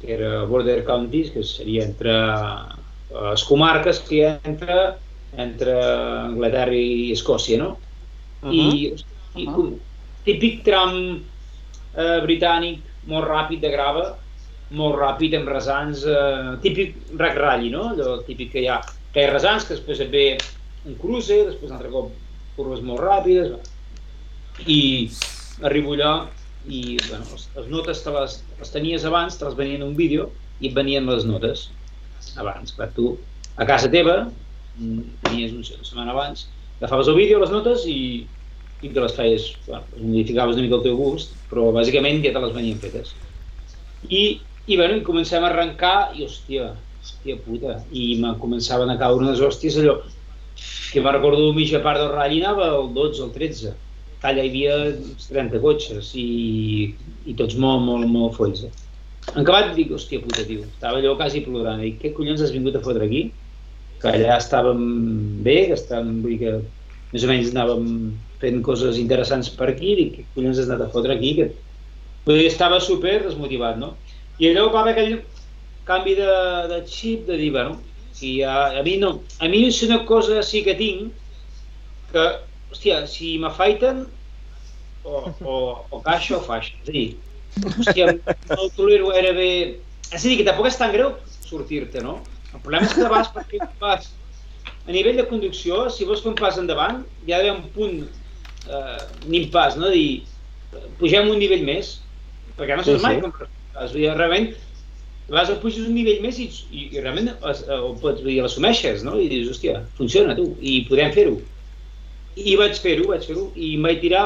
que 0.00 0.14
era 0.16 0.44
Border 0.48 0.84
Counties, 0.86 1.30
que 1.34 1.42
seria 1.44 1.84
entre 1.84 2.14
eh, 2.16 3.30
les 3.30 3.44
comarques 3.48 4.00
que 4.06 4.16
hi 4.16 4.22
ha 4.24 4.32
entre, 4.48 4.78
entre 5.46 5.76
Anglaterra 6.30 6.76
i 6.78 7.10
Escòcia, 7.16 7.58
no? 7.60 7.70
Uh 8.42 8.52
I, 8.54 8.62
i 9.36 9.46
Uh-huh. 9.46 9.52
com- 9.54 9.74
típic 10.26 10.64
tram 10.66 10.96
eh, 11.94 12.20
britànic, 12.24 12.88
molt 13.12 13.28
ràpid 13.28 13.60
de 13.62 13.70
grava, 13.70 14.06
molt 14.76 14.98
ràpid 15.00 15.34
amb 15.38 15.50
resants, 15.50 16.04
eh, 16.06 16.56
típic 16.62 16.96
rack 17.18 17.38
rally, 17.38 17.70
no? 17.74 17.90
Allò 17.94 18.20
típic 18.26 18.52
que 18.54 18.64
hi 18.64 18.68
ha, 18.70 18.80
que 19.12 19.22
hi 19.22 19.26
ha 19.26 19.32
resants, 19.32 19.66
que 19.66 19.76
després 19.76 20.02
et 20.04 20.12
ve 20.12 20.26
un 20.86 20.96
cruce, 21.00 21.36
després 21.48 21.70
un 21.70 21.78
altre 21.78 21.90
cop 21.92 22.12
curves 22.56 22.82
molt 22.86 23.02
ràpides, 23.02 23.56
i 24.66 24.80
arribo 25.66 25.96
allà 25.96 26.12
i 26.68 26.98
bueno, 27.08 27.24
les, 27.32 27.48
les 27.56 27.68
notes 27.72 28.02
te 28.04 28.12
les, 28.14 28.36
les 28.60 28.72
tenies 28.72 29.04
abans, 29.08 29.36
te 29.36 29.46
les 29.46 29.56
venien 29.56 29.80
en 29.80 29.88
un 29.88 29.96
vídeo 29.96 30.28
i 30.60 30.68
et 30.68 30.76
venien 30.76 31.08
les 31.08 31.24
notes 31.28 31.68
abans, 32.36 32.74
clar, 32.76 32.90
tu 32.96 33.14
a 33.56 33.66
casa 33.68 33.90
teva, 33.92 34.26
tenies 35.24 35.54
una 35.56 35.64
setmana 35.64 36.12
abans, 36.12 36.46
agafaves 36.78 37.08
el 37.08 37.16
vídeo, 37.16 37.40
les 37.40 37.52
notes 37.52 37.86
i, 37.88 38.26
i 38.80 38.92
te 38.92 39.00
les 39.00 39.16
feies, 39.16 39.48
bueno, 39.66 39.82
les 39.96 40.04
modificaves 40.04 40.56
una 40.56 40.66
mica 40.66 40.78
al 40.78 40.84
teu 40.84 41.00
gust, 41.00 41.34
però 41.50 41.70
bàsicament 41.76 42.22
ja 42.24 42.32
te 42.36 42.44
les 42.44 42.54
venien 42.56 42.80
fetes. 42.80 43.12
I, 44.08 44.40
i 44.70 44.76
bueno, 44.78 44.96
i 44.96 45.02
comencem 45.02 45.42
a 45.42 45.48
arrencar 45.50 46.12
i 46.14 46.22
hòstia, 46.22 46.68
hòstia 47.00 47.38
puta, 47.42 47.80
i 47.90 48.14
me 48.22 48.36
començaven 48.38 48.92
a 48.92 48.98
caure 49.00 49.26
unes 49.26 49.40
hòsties 49.42 49.80
allò, 49.80 49.96
que 50.92 51.02
me'n 51.02 51.16
recordo 51.16 51.48
mitja 51.56 51.80
part 51.82 51.98
del 51.98 52.12
ratll 52.12 52.36
anava 52.38 52.68
el 52.76 52.92
12 52.94 53.22
o 53.24 53.26
el 53.26 53.32
13. 53.34 53.72
Allà 54.28 54.44
hi 54.44 54.50
havia 54.52 54.76
uns 54.92 55.26
30 55.30 55.58
cotxes 55.64 56.12
i, 56.20 56.26
i 57.26 57.34
tots 57.38 57.56
molt, 57.58 57.82
molt, 57.82 58.06
molt 58.12 58.36
folls. 58.36 58.62
Eh? 58.68 58.70
En 59.32 59.42
acabat 59.42 59.72
dic, 59.74 59.90
hòstia 59.96 60.22
puta, 60.22 60.44
tio, 60.46 60.66
estava 60.68 61.00
allò 61.00 61.16
quasi 61.18 61.42
plorant, 61.46 61.82
dic, 61.82 61.96
què 62.02 62.12
collons 62.14 62.44
has 62.44 62.52
vingut 62.54 62.76
a 62.78 62.84
fotre 62.84 63.08
aquí? 63.08 63.24
Que 64.02 64.12
allà 64.12 64.36
estàvem 64.36 64.84
bé, 65.46 65.56
que 65.70 65.78
estàvem, 65.78 66.20
vull 66.22 66.36
dir 66.36 66.40
que 66.44 66.54
més 67.10 67.26
o 67.26 67.32
menys 67.32 67.50
anàvem 67.56 67.90
fent 68.44 68.62
coses 68.66 69.02
interessants 69.02 69.50
per 69.58 69.72
aquí, 69.72 69.96
dic, 69.98 70.14
què 70.20 70.28
collons 70.36 70.62
has 70.62 70.70
anat 70.70 70.86
a 70.86 70.92
fotre 70.94 71.16
aquí? 71.16 71.34
Que... 71.40 71.50
Vull 72.28 72.38
dir, 72.38 72.46
estava 72.52 72.78
super 72.84 73.18
desmotivat, 73.24 73.80
no? 73.80 73.94
I 74.40 74.50
allò 74.50 74.70
va 74.72 74.82
haver 74.82 74.94
aquell 74.94 75.16
canvi 75.88 76.14
de, 76.16 76.30
de 76.70 76.78
xip, 76.88 77.26
de 77.28 77.36
dir, 77.36 77.50
bueno, 77.52 77.80
si 78.16 78.38
a, 78.42 78.70
a 78.78 78.84
mi 78.86 78.96
no, 79.00 79.18
a 79.40 79.48
mi 79.52 79.66
és 79.68 79.82
una 79.86 80.00
cosa 80.08 80.40
sí 80.46 80.62
que 80.64 80.76
tinc, 80.78 81.12
que, 82.12 82.24
hòstia, 82.72 83.02
si 83.10 83.34
m'afaiten, 83.42 84.06
o, 85.04 85.20
o, 85.44 85.54
o 85.90 86.00
caixa 86.04 86.38
o 86.38 86.42
faixa. 86.46 86.72
És 86.82 86.88
a 86.88 86.96
dir, 86.96 87.06
hòstia, 87.66 88.10
no 88.54 88.70
tolero 88.76 89.12
gairebé... 89.12 89.50
És 90.10 90.24
a 90.24 90.26
dir, 90.26 90.40
que 90.40 90.48
tampoc 90.48 90.70
és 90.70 90.80
tan 90.80 90.94
greu 90.94 91.12
sortir-te, 91.44 92.02
no? 92.02 92.18
El 92.50 92.64
problema 92.64 92.88
és 92.88 92.96
que 92.96 93.12
vas 93.12 93.30
perquè 93.34 93.60
vas 93.82 94.08
a 94.86 94.90
nivell 94.90 95.20
de 95.20 95.28
conducció, 95.28 95.84
si 95.92 96.08
vols 96.08 96.24
fer 96.24 96.32
un 96.32 96.40
pas 96.40 96.58
endavant, 96.58 97.04
hi 97.26 97.34
ha 97.34 97.38
d'haver 97.38 97.52
un 97.58 97.68
punt, 97.76 98.00
eh, 98.66 99.00
un 99.28 99.36
impàs, 99.38 99.76
no? 99.78 99.92
Dir, 99.94 100.24
pugem 100.98 101.30
un 101.30 101.38
nivell 101.38 101.62
més, 101.66 101.98
perquè 102.58 102.78
no 102.78 102.86
Sí, 102.86 102.96
saps 102.96 103.06
mai 103.06 103.20
sí. 103.20 103.26
com 103.26 103.59
es, 103.84 103.94
realment 103.94 104.50
vas 105.30 105.50
a 105.50 105.58
pujar 105.62 105.84
un 105.86 105.94
nivell 105.94 106.20
més 106.24 106.38
i, 106.42 106.48
i, 106.70 106.86
i 106.96 107.00
realment 107.00 107.30
es, 107.50 107.62
eh, 107.68 107.76
ho 107.78 107.92
pots, 108.02 108.22
dir, 108.26 108.40
l'assumeixes, 108.42 109.04
no? 109.06 109.14
I 109.20 109.28
dius, 109.30 109.50
hòstia, 109.52 109.76
funciona, 109.98 110.34
tu, 110.38 110.48
i 110.60 110.80
podem 110.88 111.12
fer-ho. 111.14 111.36
I 112.40 112.56
vaig 112.58 112.78
fer-ho, 112.82 113.06
vaig 113.10 113.26
fer-ho, 113.28 113.44
i 113.54 113.74
em 113.76 113.86
vaig 113.86 114.00
tirar, 114.02 114.24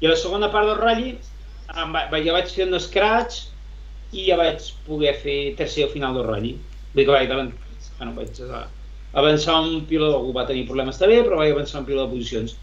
i 0.00 0.06
a 0.06 0.12
la 0.12 0.18
segona 0.20 0.50
part 0.52 0.68
del 0.70 0.78
ratll 0.78 1.10
va, 1.94 2.20
ja 2.22 2.36
vaig 2.36 2.50
fer 2.54 2.68
un 2.68 2.78
scratch 2.82 3.40
i 4.14 4.28
ja 4.28 4.38
vaig 4.38 4.62
poder 4.86 5.14
fer 5.24 5.38
tercer 5.58 5.88
al 5.88 5.92
final 5.94 6.14
del 6.18 6.26
ratll. 6.28 6.54
Vull 6.94 7.02
dir 7.02 7.06
que 7.08 7.14
vaig, 7.16 7.34
avan- 7.34 7.52
bueno, 7.98 8.14
vaig 8.20 8.40
avançar 9.14 9.58
un 9.62 9.84
piló, 9.90 10.12
algú 10.16 10.32
va 10.36 10.46
tenir 10.46 10.66
problemes 10.68 10.98
també, 11.00 11.20
però 11.26 11.38
vaig 11.40 11.52
avançar 11.54 11.80
un 11.82 11.86
piló 11.88 12.04
de 12.04 12.12
posicions. 12.14 12.56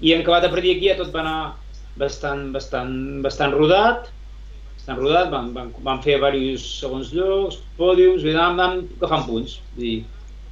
I 0.00 0.14
en 0.14 0.22
acabat 0.22 0.46
a 0.46 0.50
partir 0.52 0.74
d'aquí 0.74 0.88
ja 0.90 0.96
tot 0.98 1.12
va 1.14 1.20
anar 1.22 1.38
bastant, 1.98 2.50
bastant, 2.54 2.94
bastant 3.26 3.54
rodat, 3.54 4.10
bastant 4.82 4.98
rodat, 4.98 5.30
vam, 5.30 5.52
vam, 5.54 5.68
vam 5.78 6.00
fer 6.02 6.16
diversos 6.16 6.64
segons 6.80 7.12
llocs, 7.14 7.60
pòdiums, 7.78 8.24
bé, 8.24 8.32
anàvem, 8.34 8.58
anàvem 8.58 8.88
agafant 8.98 9.26
punts. 9.28 9.60
Dir, 9.76 10.02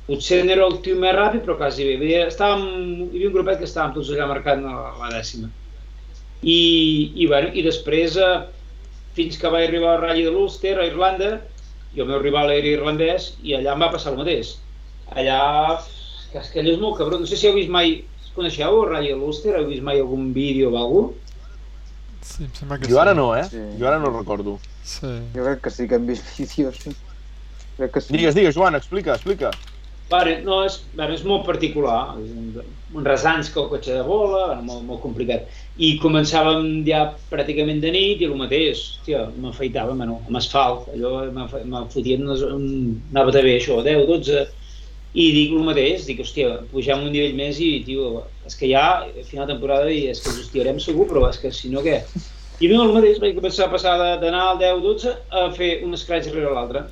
potser 0.07 0.45
no 0.45 0.53
era 0.55 0.67
el 0.69 0.77
tio 0.85 0.99
més 1.03 1.17
ràpid, 1.17 1.43
però 1.43 1.57
quasi 1.59 1.85
bé. 1.89 1.97
Dir, 1.99 2.13
estàvem, 2.29 2.63
hi 3.09 3.17
havia 3.17 3.31
un 3.31 3.35
grupet 3.35 3.59
que 3.59 3.67
estàvem 3.67 3.97
tots 3.97 4.13
allà 4.15 4.29
marcant 4.31 4.63
la, 4.63 4.93
la 5.01 5.11
dècima. 5.17 5.51
I, 6.43 6.61
i, 7.17 7.27
bueno, 7.27 7.51
i 7.53 7.65
després, 7.67 8.17
eh, 8.23 8.37
fins 9.19 9.39
que 9.41 9.51
vaig 9.51 9.67
arribar 9.67 9.97
al 9.97 10.05
Rally 10.05 10.23
de 10.29 10.35
l'Ulster, 10.35 10.77
a 10.79 10.87
Irlanda, 10.87 11.33
i 11.91 12.05
el 12.05 12.07
meu 12.07 12.23
rival 12.23 12.53
era 12.55 12.71
irlandès, 12.71 13.33
i 13.43 13.57
allà 13.59 13.75
em 13.75 13.83
va 13.83 13.91
passar 13.91 14.13
el 14.15 14.21
mateix. 14.21 14.55
Allà, 15.11 15.41
que 16.31 16.39
és 16.39 16.53
que 16.53 16.63
allò 16.63 16.77
és 16.77 16.79
molt 16.79 17.01
cabró. 17.01 17.19
No 17.19 17.27
sé 17.27 17.35
si 17.35 17.51
heu 17.51 17.59
vist 17.59 17.73
mai, 17.75 17.97
coneixeu 18.37 18.79
el 18.85 18.93
Rally 18.93 19.11
de 19.11 19.19
l'Ulster? 19.19 19.57
Heu 19.59 19.67
vist 19.73 19.83
mai 19.83 19.99
algun 19.99 20.31
vídeo 20.37 20.71
o 20.71 20.79
alguna 20.79 21.11
cosa? 21.11 21.30
Sí, 22.23 22.45
em 22.45 22.53
sembla 22.55 22.79
que 22.79 22.89
Jo 22.91 23.01
ara 23.01 23.13
sí. 23.15 23.17
no, 23.17 23.29
eh? 23.37 23.45
Sí. 23.49 23.63
Jo 23.81 23.89
ara 23.89 23.99
no 23.99 24.11
recordo. 24.17 24.59
Sí. 24.85 25.07
Jo 25.35 25.45
crec 25.45 25.61
que 25.65 25.71
sí 25.71 25.89
que 25.89 25.97
hem 25.97 26.07
vist 26.07 26.27
vídeos. 26.39 26.79
Crec 27.77 27.93
que 27.95 28.01
sí. 28.01 28.13
Digues, 28.17 28.35
digues, 28.35 28.55
Joan, 28.57 28.75
explica, 28.77 29.15
explica. 29.15 29.51
Vale, 30.11 30.41
no, 30.43 30.65
és, 30.67 30.81
bueno, 30.93 31.15
és 31.15 31.21
molt 31.23 31.45
particular, 31.47 32.17
és 32.19 32.33
un, 32.35 32.49
un 32.99 33.05
resans 33.07 33.47
que 33.55 33.61
el 33.63 33.69
cotxe 33.71 33.93
de 33.95 34.03
bola, 34.03 34.41
bueno, 34.49 34.65
molt, 34.67 34.83
molt 34.89 35.03
complicat. 35.05 35.45
I 35.79 35.93
començàvem 36.03 36.81
ja 36.89 37.05
pràcticament 37.31 37.79
de 37.81 37.93
nit 37.95 38.25
i 38.25 38.27
el 38.27 38.35
mateix, 38.35 38.81
hòstia, 38.97 39.21
m'afeitava, 39.39 39.95
bueno, 39.95 40.17
amb 40.27 40.41
asfalt, 40.41 40.89
allò 40.97 41.13
m'afe- 41.31 41.63
me 41.65 41.85
fotien, 41.95 42.27
unes, 42.27 42.43
un, 42.43 42.67
anava 43.15 43.31
de 43.39 43.45
bé 43.47 43.55
això, 43.61 43.79
10, 43.87 44.03
12, 44.11 44.43
i 45.11 45.31
dic 45.35 45.55
el 45.57 45.65
mateix, 45.67 46.05
dic, 46.07 46.21
hòstia, 46.23 46.61
pugem 46.71 47.03
un 47.03 47.11
nivell 47.11 47.35
més 47.39 47.59
i, 47.59 47.71
tio, 47.87 48.23
és 48.47 48.55
que 48.59 48.69
ja, 48.71 48.85
a 49.03 49.25
final 49.27 49.49
de 49.49 49.55
temporada, 49.57 49.91
i 49.91 50.05
és 50.13 50.21
que 50.23 50.31
ens 50.31 50.45
hostiarem 50.45 50.79
segur, 50.83 51.09
però 51.11 51.25
és 51.29 51.41
que 51.43 51.51
si 51.55 51.73
no, 51.73 51.83
què? 51.83 51.99
I 52.61 52.69
no, 52.71 52.85
el 52.85 52.95
mateix, 52.95 53.19
vaig 53.19 53.35
començar 53.39 53.67
a 53.67 53.73
passar 53.73 53.97
d'anar 54.21 54.43
al 54.53 54.61
10, 54.61 54.83
12 54.85 55.15
a 55.41 55.47
fer 55.57 55.71
un 55.87 55.97
scratch 55.99 56.31
rere 56.31 56.53
l'altre. 56.55 56.85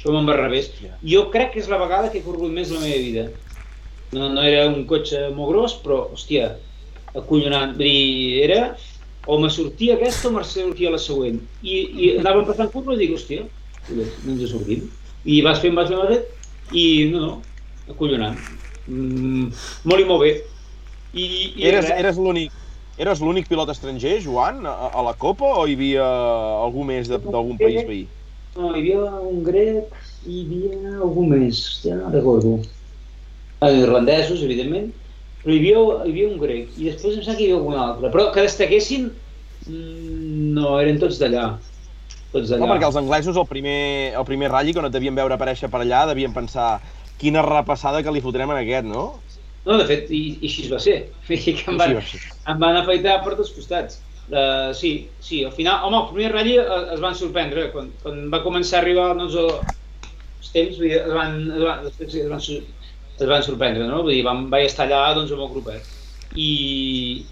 Me'n 0.00 0.28
va 0.28 0.32
al 0.32 0.44
revés. 0.46 0.70
Jo 1.04 1.26
crec 1.34 1.52
que 1.52 1.60
és 1.60 1.68
la 1.68 1.80
vegada 1.82 2.08
que 2.08 2.20
he 2.20 2.24
corregut 2.24 2.54
més 2.54 2.70
la 2.72 2.80
meva 2.80 3.00
vida. 3.02 3.26
No, 4.14 4.30
no 4.32 4.42
era 4.46 4.64
un 4.70 4.86
cotxe 4.88 5.26
molt 5.34 5.52
gros, 5.52 5.74
però, 5.82 6.06
hòstia, 6.14 6.54
acollonant. 7.12 7.74
Vull 7.76 7.90
dir, 7.90 8.46
era 8.46 8.62
o 9.26 9.36
me 9.42 9.50
sortia 9.52 9.98
aquesta 9.98 10.30
o 10.30 10.32
me 10.38 10.46
sortia 10.46 10.94
la 10.94 11.02
següent. 11.02 11.42
I, 11.60 11.76
i 11.76 12.12
anàvem 12.22 12.48
passant 12.48 12.72
curves 12.72 12.96
i 12.96 13.04
dic, 13.04 13.16
hòstia, 13.18 13.44
no 13.90 14.06
ens 14.06 14.46
en 14.46 14.52
sortim. 14.54 14.86
I 15.26 15.42
vas 15.44 15.60
fent, 15.60 15.76
vas 15.76 15.90
fent, 15.90 16.00
vas 16.00 16.14
fent, 16.14 16.39
i 16.70 17.10
no, 17.10 17.20
no, 17.26 17.32
acollonant. 17.90 18.38
Mm, 18.86 19.50
molt 19.84 20.02
i 20.02 20.08
molt 20.08 20.24
bé. 20.24 20.32
I, 21.12 21.24
i 21.58 21.66
Eres, 21.66 21.88
res. 21.88 21.98
eres 21.98 22.18
l'únic 22.22 22.52
eres 23.00 23.20
l'únic 23.24 23.46
pilot 23.48 23.70
estranger, 23.72 24.18
Joan, 24.20 24.66
a, 24.68 24.90
a 24.92 25.02
la 25.06 25.14
Copa, 25.16 25.48
o 25.56 25.66
hi 25.66 25.72
havia 25.78 26.04
algú 26.66 26.84
més 26.84 27.08
de- 27.08 27.18
d'algun 27.18 27.56
país 27.58 27.80
veí? 27.88 28.02
No, 28.58 28.74
hi 28.74 28.80
havia 28.82 29.00
un 29.30 29.42
grec 29.46 29.94
i 30.26 30.42
hi 30.42 30.42
havia 30.44 30.98
algú 31.06 31.24
més, 31.30 31.62
hòstia, 31.70 31.96
no 31.96 32.10
recordo. 32.12 32.58
Irlandesos, 33.64 34.42
evidentment, 34.44 34.90
però 35.40 35.54
hi 35.54 35.58
havia, 35.60 35.80
hi 36.04 36.12
havia 36.12 36.28
un 36.28 36.38
grec 36.42 36.76
i 36.76 36.90
després 36.90 37.16
em 37.16 37.24
sembla 37.24 37.38
que 37.38 37.44
hi 37.46 37.48
havia 37.50 37.58
algun 37.60 37.78
altre. 37.86 38.10
Però 38.12 38.26
que 38.34 38.44
destaquessin, 38.44 39.08
mm, 39.66 40.52
no, 40.58 40.74
eren 40.82 41.00
tots 41.00 41.20
d'allà. 41.22 41.46
Tots 42.30 42.50
d'allà. 42.50 42.62
No, 42.62 42.70
perquè 42.70 42.86
els 42.86 42.98
anglesos 43.00 43.38
el 43.40 43.48
primer, 43.50 43.80
el 44.18 44.26
primer 44.28 44.50
ratll, 44.52 44.72
quan 44.76 44.86
et 44.86 44.94
devien 44.94 45.16
veure 45.16 45.36
aparèixer 45.36 45.70
per 45.72 45.82
allà, 45.82 46.04
devien 46.10 46.34
pensar 46.36 46.76
quina 47.20 47.42
repassada 47.44 48.02
que 48.04 48.14
li 48.14 48.22
fotrem 48.24 48.52
en 48.54 48.60
aquest, 48.60 48.86
no? 48.88 49.08
No, 49.66 49.76
de 49.76 49.86
fet, 49.88 50.08
i, 50.14 50.22
i 50.40 50.48
així 50.48 50.68
va 50.70 50.80
ser. 50.82 51.00
Que 51.28 51.66
em 51.72 51.80
van, 51.80 51.98
va 51.98 52.04
ser. 52.06 52.22
em 52.48 52.62
van 52.62 52.78
afaitar 52.80 53.20
per 53.24 53.36
tots 53.36 53.52
costats. 53.56 54.00
Uh, 54.30 54.70
sí, 54.78 55.10
sí, 55.18 55.42
al 55.44 55.52
final, 55.52 55.82
home, 55.88 56.04
el 56.04 56.12
primer 56.14 56.30
ratll 56.32 56.52
eh, 56.62 56.80
es 56.94 57.00
van 57.02 57.16
sorprendre, 57.18 57.64
quan, 57.72 57.88
quan 58.02 58.28
va 58.30 58.44
començar 58.44 58.78
a 58.78 58.82
arribar 58.84 59.08
doncs, 59.18 59.34
el, 59.34 59.48
els 60.38 60.52
temps, 60.54 60.76
vull 60.78 60.86
dir, 60.86 61.00
es 61.00 61.16
van, 61.16 61.34
es 61.50 61.64
van, 61.66 61.88
es 61.90 62.14
van, 62.30 62.44
es 63.18 63.32
van 63.32 63.42
sorprendre, 63.42 63.88
no? 63.90 64.04
Vull 64.04 64.14
dir, 64.14 64.22
vam, 64.28 64.44
vaig 64.52 64.68
estar 64.68 64.86
allà 64.86 65.16
doncs, 65.18 65.34
amb 65.34 65.48
el 65.48 65.50
grupet. 65.56 65.90
I, 66.30 66.50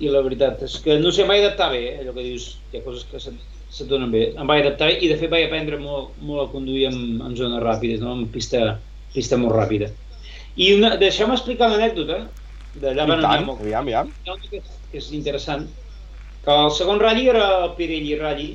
I 0.03 0.11
la 0.11 0.25
veritat 0.27 0.67
és 0.67 0.75
que 0.83 0.99
no 0.99 1.15
sé, 1.15 1.23
em 1.23 1.31
vaig 1.31 1.45
adaptar 1.45 1.71
bé, 1.77 1.85
eh, 1.93 2.01
allò 2.03 2.17
que 2.17 2.27
dius, 2.27 2.49
hi 2.73 2.81
ha 2.81 2.85
coses 2.89 3.07
que 3.07 3.23
se't, 3.69 3.77
se't 3.77 3.89
donen 3.91 4.13
bé. 4.13 4.33
Em 4.37 4.49
vaig 4.49 4.65
adaptar 4.65 4.91
i 4.97 5.09
de 5.11 5.17
fet 5.21 5.31
vaig 5.33 5.47
aprendre 5.47 5.79
molt, 5.81 6.17
molt 6.21 6.45
a 6.47 6.53
conduir 6.53 6.89
en, 6.91 6.99
en 7.25 7.37
zones 7.37 7.63
ràpides, 7.65 8.01
no? 8.05 8.15
en 8.17 8.29
pista, 8.33 8.79
pista 9.15 9.39
molt 9.41 9.57
ràpida. 9.57 9.91
I 10.59 10.73
una, 10.75 10.97
deixeu-me 11.01 11.37
explicar 11.37 11.71
una 11.71 11.79
anècdota 11.79 12.23
d'allà 12.79 13.07
van 13.09 13.23
tant, 13.25 13.45
molt 13.47 13.61
aviam, 13.63 13.87
aviam. 13.87 14.11
que 14.25 14.61
és, 14.61 14.73
que 14.91 14.99
és 15.01 15.13
interessant, 15.17 15.69
que 16.45 16.57
el 16.65 16.73
segon 16.75 17.01
ratll 17.03 17.29
era 17.31 17.45
el 17.65 17.77
Pirelli 17.79 18.17
Rally, 18.19 18.49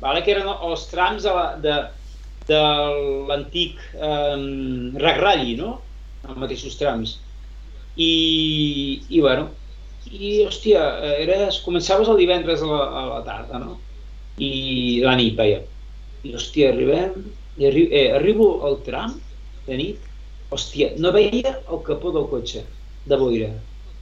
vale? 0.00 0.22
que 0.24 0.34
eren 0.34 0.48
els 0.54 0.86
trams 0.90 1.26
de, 1.26 1.34
la, 1.34 1.44
de, 1.60 1.76
de 2.48 2.62
l'antic 3.30 3.82
eh, 3.94 4.38
Rack 5.00 5.20
Rally, 5.22 5.56
no? 5.60 5.76
Els 6.24 6.40
mateixos 6.40 6.78
trams. 6.80 7.18
I, 8.00 8.12
i 9.08 9.20
bueno, 9.22 9.50
i 10.10 10.44
hòstia, 10.44 10.82
era, 11.22 11.48
començaves 11.64 12.10
el 12.10 12.20
divendres 12.20 12.62
a 12.64 12.68
la, 12.68 12.84
a 12.84 13.04
la 13.12 13.20
tarda, 13.26 13.60
no? 13.62 13.78
I 14.38 15.02
la 15.04 15.14
nit, 15.20 15.36
veia. 15.38 15.60
I 16.24 16.34
hòstia, 16.34 16.72
arribem, 16.72 17.28
i 17.60 17.68
arri, 17.68 17.84
eh, 17.92 18.08
arribo 18.16 18.48
al 18.66 18.80
tram 18.86 19.18
de 19.68 19.78
nit, 19.78 20.10
hòstia, 20.50 20.94
no 20.98 21.12
veia 21.14 21.58
el 21.60 21.84
capó 21.86 22.14
del 22.14 22.26
cotxe, 22.32 22.64
de 23.06 23.20
boira 23.20 23.52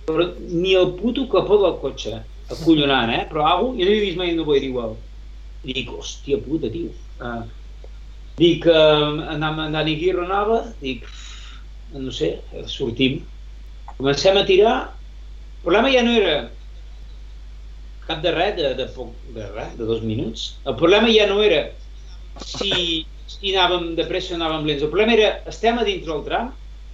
però 0.06 0.34
ni 0.38 0.74
el 0.74 0.94
puto 0.98 1.26
capó 1.30 1.58
del 1.62 1.78
cotxe, 1.80 2.20
acollonant, 2.50 3.10
eh? 3.14 3.24
Però 3.30 3.46
algú, 3.46 3.72
jo 3.78 3.84
no 3.84 3.90
havia 3.90 4.04
vist 4.06 4.18
mai 4.18 4.32
una 4.34 4.46
boira 4.46 4.66
igual. 4.66 4.96
I 5.62 5.76
dic, 5.76 5.92
hòstia 5.94 6.40
puta, 6.42 6.70
tio. 6.72 6.90
Uh, 7.22 7.44
dic, 8.38 8.66
uh, 8.66 9.22
anam, 9.34 9.60
anant 9.68 9.92
aquí 9.92 10.10
anava, 10.10 10.62
dic, 10.80 11.06
no 11.94 12.10
sé, 12.14 12.34
sortim. 12.66 13.20
Comencem 13.94 14.40
a 14.40 14.44
tirar. 14.48 14.76
El 15.60 15.68
problema 15.68 15.92
ja 15.94 16.02
no 16.02 16.16
era 16.18 16.34
cap 18.08 18.22
de 18.24 18.32
res, 18.34 18.56
de, 18.58 18.72
de 18.78 18.88
poc, 18.96 19.14
de 19.36 19.46
res, 19.52 19.76
de 19.78 19.86
dos 19.88 20.02
minuts. 20.06 20.48
El 20.66 20.76
problema 20.80 21.10
ja 21.12 21.28
no 21.30 21.42
era 21.44 21.62
si, 22.46 23.06
si 23.28 23.52
anàvem 23.54 23.92
de 23.98 24.06
pressa 24.08 24.34
o 24.34 24.38
anàvem 24.40 24.66
lents. 24.68 24.82
El 24.82 24.90
problema 24.92 25.16
era, 25.16 25.30
estem 25.52 25.78
a 25.78 25.86
dintre 25.88 26.12
del 26.12 26.24
tram, 26.26 26.52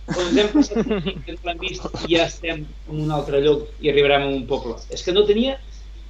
on 0.08 0.24
ens 0.24 0.38
hem 0.40 0.50
passat 0.54 0.86
que 0.88 1.34
no 1.34 1.50
l'hem 1.50 1.58
vist 1.62 1.88
i 2.06 2.14
ja 2.14 2.26
estem 2.26 2.64
en 2.64 3.02
un 3.04 3.12
altre 3.14 3.42
lloc 3.44 3.68
i 3.84 3.90
arribarem 3.92 4.26
a 4.26 4.32
un 4.34 4.46
poble. 4.50 4.78
És 4.94 5.04
que 5.04 5.14
no 5.16 5.26
tenia... 5.28 5.58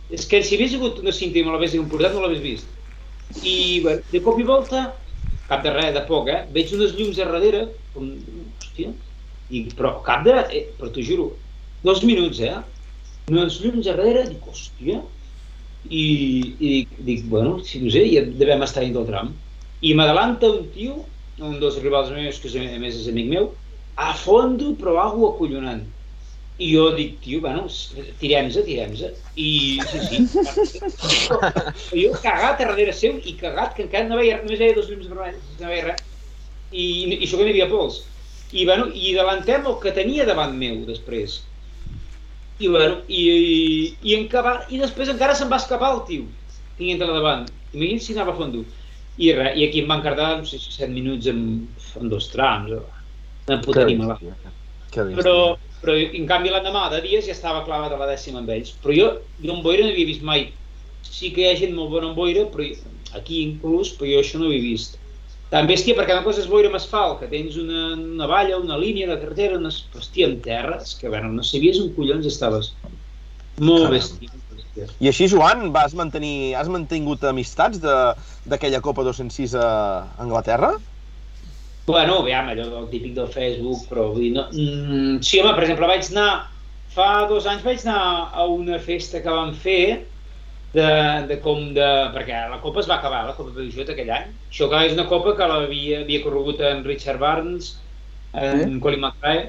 És 0.08 0.24
que 0.24 0.38
si 0.40 0.56
hagués 0.56 0.72
hagut 0.72 1.02
una 1.02 1.12
cinta 1.12 1.36
i 1.36 1.42
me 1.44 1.52
l'hagués 1.52 1.74
importat 1.76 2.14
no 2.14 2.22
l'hagués 2.22 2.40
vist. 2.40 2.70
I 3.44 3.82
bé, 3.84 3.98
de 4.08 4.22
cop 4.24 4.38
i 4.40 4.46
volta, 4.48 4.86
cap 5.50 5.60
de 5.66 5.72
res, 5.74 5.90
de 5.92 6.00
poc, 6.08 6.30
eh? 6.32 6.38
Veig 6.54 6.72
unes 6.76 6.94
llums 6.96 7.18
a 7.20 7.26
darrere, 7.28 7.60
com, 7.92 8.06
hòstia, 8.56 8.94
i, 9.52 9.66
però 9.76 9.98
cap 10.06 10.24
de... 10.24 10.38
Eh, 10.48 10.62
però 10.78 10.88
t'ho 10.94 11.04
juro, 11.04 11.26
dos 11.84 12.00
minuts, 12.08 12.40
eh? 12.40 12.54
Unes 13.28 13.60
llums 13.62 13.86
a 13.86 13.94
darrere, 13.94 14.24
dic, 14.30 14.44
hòstia, 14.48 15.02
i, 15.88 16.02
i 16.58 16.72
dic, 16.72 16.96
dic, 17.04 17.28
bueno, 17.32 17.58
si 17.64 17.82
no 17.82 17.92
sé, 17.92 18.06
ja 18.12 18.24
devem 18.40 18.64
estar 18.64 18.84
dins 18.84 18.96
del 18.96 19.06
tram. 19.08 19.34
I 19.84 19.94
m'adalanta 19.94 20.50
un 20.50 20.66
tio, 20.74 21.02
un 21.44 21.58
dels 21.62 21.78
rivals 21.82 22.10
meus, 22.14 22.40
que 22.42 22.50
és, 22.50 22.56
a 22.58 22.80
més 22.82 22.96
és 22.98 23.08
amic 23.12 23.30
meu, 23.30 23.52
a 23.98 24.12
fondo, 24.16 24.72
però 24.80 24.96
algo 25.02 25.32
acollonant. 25.32 25.84
I 26.58 26.72
jo 26.72 26.88
dic, 26.96 27.18
tio, 27.22 27.40
bueno, 27.44 27.68
tirem-se, 28.18 28.64
tirem-se. 28.66 29.12
I 29.38 29.50
sí, 29.86 30.00
sí. 30.08 30.88
jo 32.02 32.14
cagat 32.24 32.58
a 32.58 32.64
darrere 32.64 32.94
seu 32.96 33.20
i 33.22 33.36
cagat, 33.38 33.76
que 33.76 33.84
encara 33.86 34.08
no 34.08 34.18
veia, 34.18 34.40
només 34.42 34.58
veia 34.58 34.74
dos 34.74 34.88
llums 34.90 35.06
vermells, 35.06 35.52
no 35.60 35.70
veia 35.70 35.92
res. 35.92 36.02
I, 36.72 36.86
i 37.14 37.20
això 37.22 37.38
que 37.38 37.44
no 37.44 37.52
hi 37.52 37.54
havia 37.54 37.70
pols. 37.70 38.02
I, 38.50 38.64
bueno, 38.64 38.88
i 38.90 39.14
delantem 39.14 39.68
el 39.68 39.78
que 39.82 39.94
tenia 39.94 40.26
davant 40.26 40.56
meu 40.58 40.82
després. 40.88 41.38
I, 42.58 42.68
bueno, 42.68 43.02
i, 43.06 43.20
i, 43.30 43.98
i, 44.10 44.14
encaba, 44.18 44.52
i 44.74 44.80
després 44.82 45.10
encara 45.12 45.34
se'n 45.38 45.50
va 45.52 45.60
escapar 45.62 45.92
el 45.94 46.00
tio, 46.08 46.24
tinguent 46.78 47.02
la 47.04 47.14
davant. 47.18 47.44
Imagina't 47.76 48.02
si 48.04 48.14
anava 48.16 48.32
a 48.34 48.38
fondo. 48.40 48.64
I, 49.18 49.32
re, 49.36 49.52
I 49.60 49.64
aquí 49.68 49.82
em 49.82 49.88
van 49.90 50.02
cardar, 50.02 50.30
no 50.40 50.46
sé, 50.48 50.58
7 50.64 50.90
minuts 50.94 51.26
en, 51.30 51.40
en 52.02 52.10
dos 52.12 52.30
trams. 52.34 52.72
Una 53.48 53.60
puta 53.64 53.86
bèstia. 53.86 54.26
Però, 55.18 55.34
però 55.82 55.94
en 56.20 56.26
canvi 56.30 56.50
l'endemà 56.52 56.84
de 56.92 57.00
dies 57.06 57.26
ja 57.28 57.34
estava 57.36 57.64
clavat 57.66 57.92
a 57.94 57.98
la 58.02 58.08
dècima 58.10 58.40
amb 58.42 58.50
ells. 58.54 58.74
Però 58.82 58.94
jo, 58.96 59.08
jo 59.46 59.54
en 59.56 59.62
boira 59.66 59.84
no 59.86 59.92
havia 59.94 60.10
vist 60.12 60.22
mai. 60.26 60.46
Sí 61.08 61.30
que 61.34 61.44
hi 61.44 61.50
ha 61.52 61.58
gent 61.62 61.74
molt 61.76 61.90
bona 61.94 62.10
en 62.10 62.16
boira, 62.18 62.46
però 62.52 62.66
jo- 62.68 62.94
aquí 63.20 63.42
inclús, 63.46 63.94
però 63.98 64.10
jo 64.12 64.22
això 64.22 64.40
no 64.42 64.48
ho 64.50 64.54
he 64.56 64.60
vist. 64.64 64.98
Tan 65.48 65.68
bèstia 65.68 65.96
perquè 65.96 66.12
una 66.12 66.24
cosa 66.26 66.42
és 66.42 66.48
boira 66.50 66.68
amb 66.68 66.76
asfalt, 66.76 67.22
que 67.22 67.28
tens 67.30 67.56
una, 67.56 67.94
una 67.96 68.26
valla, 68.28 68.58
una 68.60 68.76
línia 68.76 69.06
de 69.08 69.16
carretera, 69.20 69.56
una 69.56 69.70
hòstia 69.72 70.28
en 70.28 70.40
terra, 70.44 70.76
és 70.84 70.92
que 71.00 71.08
bueno, 71.08 71.30
no 71.32 71.44
sabies 71.46 71.80
on 71.80 71.94
collons 71.96 72.28
estaves. 72.28 72.74
Molt 73.58 73.86
Caram. 73.86 73.94
bèstia. 73.96 74.34
I 75.00 75.08
així, 75.10 75.26
Joan, 75.32 75.70
vas 75.74 75.94
mantenir, 75.98 76.54
has 76.58 76.68
mantingut 76.70 77.24
amistats 77.26 77.80
de- 77.82 78.14
d'aquella 78.46 78.82
Copa 78.84 79.02
206 79.06 79.54
a 79.58 79.70
Anglaterra? 80.18 80.74
Bueno, 81.88 82.18
aviam, 82.20 82.50
allò 82.52 82.68
del 82.68 82.88
típic 82.92 83.14
del 83.16 83.32
Facebook, 83.32 83.88
però 83.88 84.10
vull 84.12 84.20
dir, 84.26 84.32
no... 84.36 84.44
Mm, 84.52 85.18
sí, 85.24 85.40
home, 85.40 85.54
per 85.56 85.64
exemple, 85.64 85.88
vaig 85.88 86.12
anar... 86.12 86.30
Fa 86.88 87.26
dos 87.28 87.44
anys 87.48 87.64
vaig 87.64 87.82
anar 87.84 88.30
a 88.32 88.44
una 88.48 88.78
festa 88.80 89.20
que 89.24 89.32
vam 89.32 89.50
fer 89.52 89.80
de, 90.74 90.88
de 91.28 91.38
com 91.44 91.70
de... 91.76 91.88
perquè 92.14 92.44
la 92.50 92.60
Copa 92.62 92.82
es 92.82 92.88
va 92.90 92.98
acabar, 92.98 93.24
la 93.26 93.36
Copa 93.36 93.52
de 93.52 93.62
Peugeot 93.62 93.92
aquell 93.94 94.10
any. 94.14 94.32
Això 94.50 94.68
que 94.70 94.82
és 94.86 94.96
una 94.96 95.08
Copa 95.10 95.34
que 95.38 95.48
l'havia 95.48 96.02
havia 96.02 96.24
corregut 96.24 96.60
en 96.64 96.84
Richard 96.86 97.20
Barnes, 97.22 97.76
en 98.34 98.66
Eh? 98.66 98.80
Colin 98.84 99.00
McRae, 99.00 99.48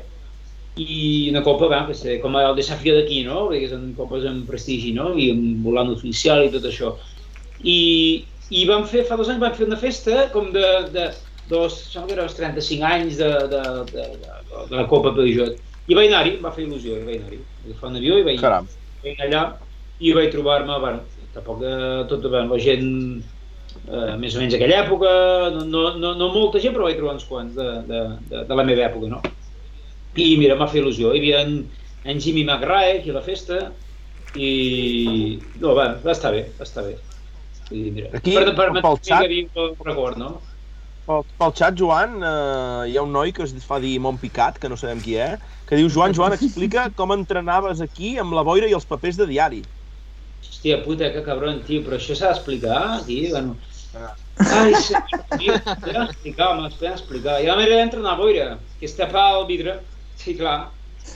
i 0.80 1.30
una 1.30 1.43
Copa, 1.43 1.67
bueno, 1.67 1.88
que 1.88 1.93
sé, 1.97 2.20
com 2.24 2.38
el 2.39 2.55
desafió 2.55 2.95
d'aquí, 2.95 3.24
no? 3.28 3.47
Perquè 3.49 3.72
són 3.72 3.89
copes 3.97 4.26
amb 4.30 4.47
prestigi, 4.47 4.93
no? 4.95 5.11
I 5.20 5.32
amb 5.34 5.65
volant 5.65 5.91
oficial 5.91 6.45
i 6.45 6.51
tot 6.53 6.67
això. 6.70 6.93
I, 7.59 7.80
i 8.55 8.67
vam 8.70 8.86
fer, 8.88 9.03
fa 9.09 9.17
dos 9.20 9.32
anys 9.32 9.43
vam 9.43 9.57
fer 9.57 9.67
una 9.67 9.80
festa 9.82 10.30
com 10.32 10.53
de, 10.55 10.67
de, 10.93 11.09
dos, 11.51 11.76
sembla 11.91 12.07
que 12.07 12.15
eren 12.15 12.30
els 12.30 12.38
35 12.38 12.88
anys 12.88 13.17
de, 13.20 13.32
de, 13.51 13.63
de, 13.91 14.05
de, 14.24 14.38
de 14.70 14.78
la 14.80 14.88
Copa 14.88 15.11
Peugeot. 15.17 15.59
I 15.89 15.97
vaig 15.97 16.13
anar-hi, 16.13 16.38
va 16.39 16.53
fer 16.55 16.67
il·lusió, 16.67 16.95
i 17.01 17.07
vaig 17.07 17.24
anar-hi. 17.26 17.41
Vaig 17.63 17.74
agafar 17.74 17.91
un 17.91 17.99
avió 17.99 18.20
i 18.22 18.28
vaig, 18.28 18.39
Caram. 18.45 18.70
vaig 19.03 19.17
anar 19.17 19.28
allà 19.28 19.68
i 20.00 20.14
vaig 20.16 20.32
trobar-me, 20.34 20.78
bueno, 20.80 21.28
tampoc 21.36 21.60
de 21.64 21.74
tot, 22.12 22.24
bueno, 22.30 22.54
la 22.54 22.60
gent 22.64 22.88
eh, 23.89 24.16
més 24.22 24.36
o 24.36 24.41
menys 24.41 24.56
aquella 24.58 24.80
època, 24.86 25.12
no, 25.60 25.84
no, 26.00 26.14
no, 26.16 26.30
molta 26.36 26.62
gent, 26.64 26.76
però 26.76 26.88
vaig 26.88 26.97
trobar 27.00 27.18
uns 27.18 27.28
quants 27.30 27.58
de, 27.58 27.68
de, 27.89 28.02
de, 28.32 28.45
de 28.50 28.60
la 28.60 28.66
meva 28.68 28.88
època, 28.88 29.12
no? 29.12 29.22
I 30.20 30.32
mira, 30.39 30.56
m'ha 30.58 30.68
fet 30.72 30.82
il·lusió. 30.82 31.12
Hi 31.14 31.22
havia 31.22 31.43
en, 31.45 31.54
en 32.10 32.20
Jimmy 32.24 32.45
McRae 32.47 32.97
aquí 33.00 33.12
a 33.14 33.18
la 33.20 33.26
festa 33.26 33.60
i... 34.36 34.50
No, 35.62 35.76
va, 35.78 35.91
va 36.04 36.16
estar 36.16 36.32
bé, 36.36 36.47
va 36.58 36.66
estar 36.68 36.86
bé. 36.88 36.95
I 37.70 37.89
mira, 37.93 38.10
Aquí, 38.18 38.34
per, 38.34 38.56
per, 38.58 38.72
pel 38.82 38.97
xat- 39.06 39.28
havia 39.28 39.45
un 39.68 39.76
record, 39.86 40.18
no? 40.18 40.32
Pel, 41.10 41.24
pel 41.41 41.54
xat, 41.58 41.78
Joan, 41.78 42.18
eh, 42.22 42.89
hi 42.89 42.97
ha 42.97 43.04
un 43.06 43.14
noi 43.14 43.32
que 43.36 43.45
es 43.45 43.54
fa 43.66 43.80
dir 43.82 43.95
Montpicat, 44.02 44.58
que 44.62 44.70
no 44.70 44.78
sabem 44.78 45.02
qui 45.06 45.16
és, 45.22 45.38
que 45.70 45.78
diu, 45.78 45.89
Joan, 45.93 46.14
Joan, 46.18 46.36
explica 46.38 46.88
com 46.97 47.14
entrenaves 47.16 47.82
aquí 47.86 48.16
amb 48.22 48.34
la 48.38 48.45
boira 48.45 48.70
i 48.70 48.76
els 48.78 48.89
papers 48.89 49.18
de 49.22 49.30
diari. 49.30 49.64
Hòstia 50.40 50.80
puta, 50.84 51.12
que 51.14 51.24
cabron, 51.26 51.62
tio, 51.68 51.84
però 51.86 52.00
això 52.00 52.16
s'ha 52.18 52.34
d'explicar, 52.34 52.80
tio, 53.08 53.30
bueno... 53.36 53.56
Ai, 54.40 54.74
senyor, 54.80 55.24
tio, 55.36 55.56
s'ha 55.66 55.94
d'explicar, 55.94 56.50
home, 56.54 56.70
s'ha 56.74 56.90
d'explicar. 56.90 57.40
I 57.44 57.50
la 57.50 57.58
manera 57.60 57.80
d'entrenar 57.82 58.14
a 58.16 58.20
boira, 58.20 58.50
que 58.80 58.88
és 58.88 58.96
tapar 58.98 59.26
el 59.38 59.48
vidre, 59.50 59.80
sí, 60.20 60.36
clar. 60.40 60.58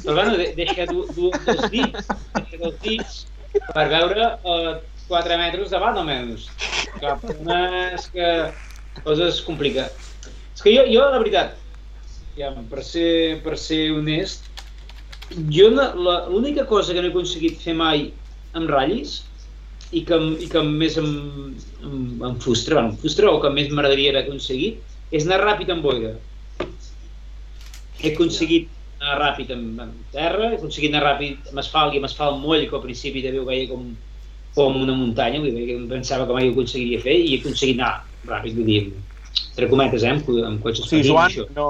Però 0.01 0.15
bueno, 0.17 0.37
de, 0.39 0.49
deixa 0.57 0.87
du, 0.89 1.05
du, 1.13 1.29
dos 1.45 1.67
dits, 1.71 2.09
deixa 2.35 2.59
dos 2.63 2.79
dits 2.81 3.19
per 3.73 3.85
veure 3.91 4.29
eh, 4.43 4.71
4 5.07 5.37
metres 5.39 5.73
davant 5.73 5.99
almenys. 5.99 6.47
Clar, 6.97 7.17
una 7.35 7.59
és 7.93 8.07
que 8.13 8.31
coses 9.03 9.41
complica. 9.45 9.89
És 10.53 10.63
que 10.63 10.73
jo, 10.73 10.87
jo 10.89 11.05
la 11.05 11.21
veritat, 11.21 11.55
ja, 12.39 12.51
per 12.71 12.83
ser, 12.85 13.39
per 13.45 13.57
ser 13.61 13.85
honest, 13.93 14.49
jo 15.53 15.69
l'única 15.73 16.65
cosa 16.69 16.93
que 16.93 17.01
no 17.01 17.09
he 17.09 17.13
aconseguit 17.13 17.61
fer 17.61 17.75
mai 17.77 18.09
amb 18.53 18.69
ratllis 18.69 19.21
i 19.93 20.01
que, 20.07 20.15
em- 20.17 20.37
i 20.41 20.47
que 20.49 20.61
més 20.65 20.97
em, 20.97 21.09
em, 21.83 21.97
em 22.29 22.35
frustra, 22.41 22.75
bueno, 22.79 22.93
em 22.93 22.97
frustra 23.01 23.29
o 23.31 23.39
que 23.43 23.49
més 23.53 23.69
m'agradaria 23.69 24.13
haver 24.13 24.23
aconseguit, 24.25 24.79
és 25.13 25.25
anar 25.27 25.41
ràpid 25.43 25.69
amb 25.73 25.85
boira. 25.85 26.15
He 28.01 28.13
aconseguit 28.13 28.69
anar 29.03 29.19
ràpid 29.21 29.51
amb, 29.53 29.79
amb 29.83 30.15
terra, 30.15 30.49
he 30.51 30.57
aconseguit 30.57 30.93
anar 30.93 31.03
ràpid 31.11 31.51
amb 31.51 31.61
asfalt 31.61 31.93
i 31.93 32.01
amb 32.01 32.07
asfalt 32.09 32.39
moll, 32.41 32.65
que 32.69 32.75
al 32.79 32.83
principi 32.85 33.23
també 33.25 33.39
ho 33.41 33.45
veia 33.47 33.67
com, 33.69 33.85
com 34.55 34.81
una 34.81 34.95
muntanya, 34.97 35.41
vull 35.43 35.55
dir, 35.55 35.75
em 35.77 35.87
pensava 35.91 36.25
que 36.29 36.33
mai 36.37 36.49
ho 36.49 36.53
aconseguiria 36.55 37.01
fer, 37.03 37.15
i 37.19 37.33
he 37.35 37.41
aconseguit 37.41 37.79
anar 37.79 37.93
ràpid, 38.29 38.57
vull 38.57 38.69
dir, 38.69 38.81
entre 39.53 39.69
cometes, 39.69 40.03
eh, 40.03 40.11
amb, 40.13 40.29
amb 40.49 40.61
cotxes 40.63 40.89
petits, 40.91 41.09
Joan, 41.09 41.29
això. 41.29 41.47
no, 41.49 41.67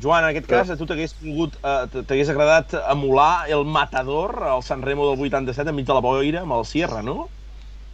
Joan, 0.00 0.24
en 0.24 0.30
aquest 0.30 0.46
cas, 0.50 0.70
a 0.70 0.76
tu 0.76 0.86
t'hagués 0.86 1.14
volgut, 1.20 1.56
eh, 1.62 1.86
t'hagués 2.02 2.30
agradat 2.32 2.74
emular 2.94 3.46
el 3.56 3.64
Matador, 3.64 4.34
el 4.54 4.62
San 4.62 4.82
Remo 4.82 5.10
del 5.10 5.20
87, 5.28 5.70
enmig 5.74 5.86
de 5.86 5.94
la 5.94 6.00
boira, 6.04 6.42
amb 6.42 6.56
el 6.58 6.64
Sierra, 6.66 7.02
no? 7.02 7.30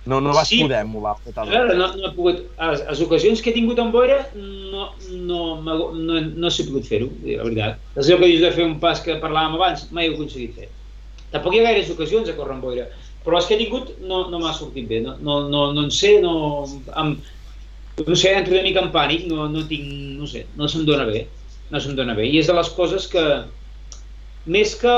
No, 0.06 0.20
no 0.20 0.32
vas 0.34 0.48
Sí. 0.48 0.62
poder 0.62 0.84
molar 0.86 1.16
el 1.18 1.22
A 1.22 1.24
petador. 1.24 1.50
veure, 1.50 1.74
no, 1.76 1.86
no 1.96 2.08
he 2.08 2.14
pogut... 2.16 2.40
A 2.58 2.70
les, 2.72 2.80
a 2.82 2.90
les 2.94 3.00
ocasions 3.06 3.40
que 3.42 3.50
he 3.50 3.54
tingut 3.56 3.78
en 3.78 3.90
boira 3.94 4.18
no, 4.34 4.86
no, 5.30 5.38
m'ha- 5.64 5.76
no, 6.08 6.20
no 6.44 6.50
s'he 6.52 6.66
pogut 6.68 6.88
fer-ho, 6.88 7.08
la 7.24 7.44
veritat. 7.44 7.80
És 7.96 8.08
allò 8.10 8.18
que 8.20 8.28
dius 8.32 8.42
de 8.44 8.52
fer 8.56 8.66
un 8.68 8.78
pas 8.84 9.00
que 9.04 9.16
parlàvem 9.22 9.56
abans, 9.58 9.86
mai 9.96 10.08
ho 10.08 10.12
he 10.12 10.16
aconseguit 10.18 10.54
fer. 10.58 10.68
Tampoc 11.34 11.54
hi 11.54 11.60
ha 11.60 11.66
gaires 11.68 11.90
ocasions 11.94 12.28
a 12.30 12.36
córrer 12.38 12.56
en 12.56 12.62
boira, 12.64 12.86
però 13.24 13.38
les 13.38 13.46
que 13.48 13.56
he 13.56 13.60
tingut 13.62 13.92
no, 14.12 14.22
no 14.32 14.40
m'ha 14.42 14.52
sortit 14.58 14.88
bé, 14.90 15.00
no, 15.04 15.16
no, 15.28 15.40
no, 15.54 15.64
no 15.76 15.84
en 15.86 15.92
sé, 15.94 16.16
no... 16.24 16.34
Em, 17.04 17.14
no 18.06 18.16
sé, 18.16 18.32
entro 18.36 18.54
una 18.54 18.66
mica 18.66 18.82
en 18.84 18.92
pànic, 18.94 19.26
no, 19.30 19.48
no 19.52 19.64
tinc, 19.68 19.88
no 20.18 20.28
sé, 20.30 20.44
no 20.56 20.68
se'm 20.70 20.86
dona 20.88 21.06
bé, 21.08 21.24
no 21.70 21.80
se'm 21.80 21.96
dona 21.98 22.16
bé. 22.18 22.28
I 22.28 22.40
és 22.40 22.50
de 22.50 22.56
les 22.56 22.70
coses 22.76 23.06
que, 23.10 23.24
més 24.46 24.74
que 24.80 24.94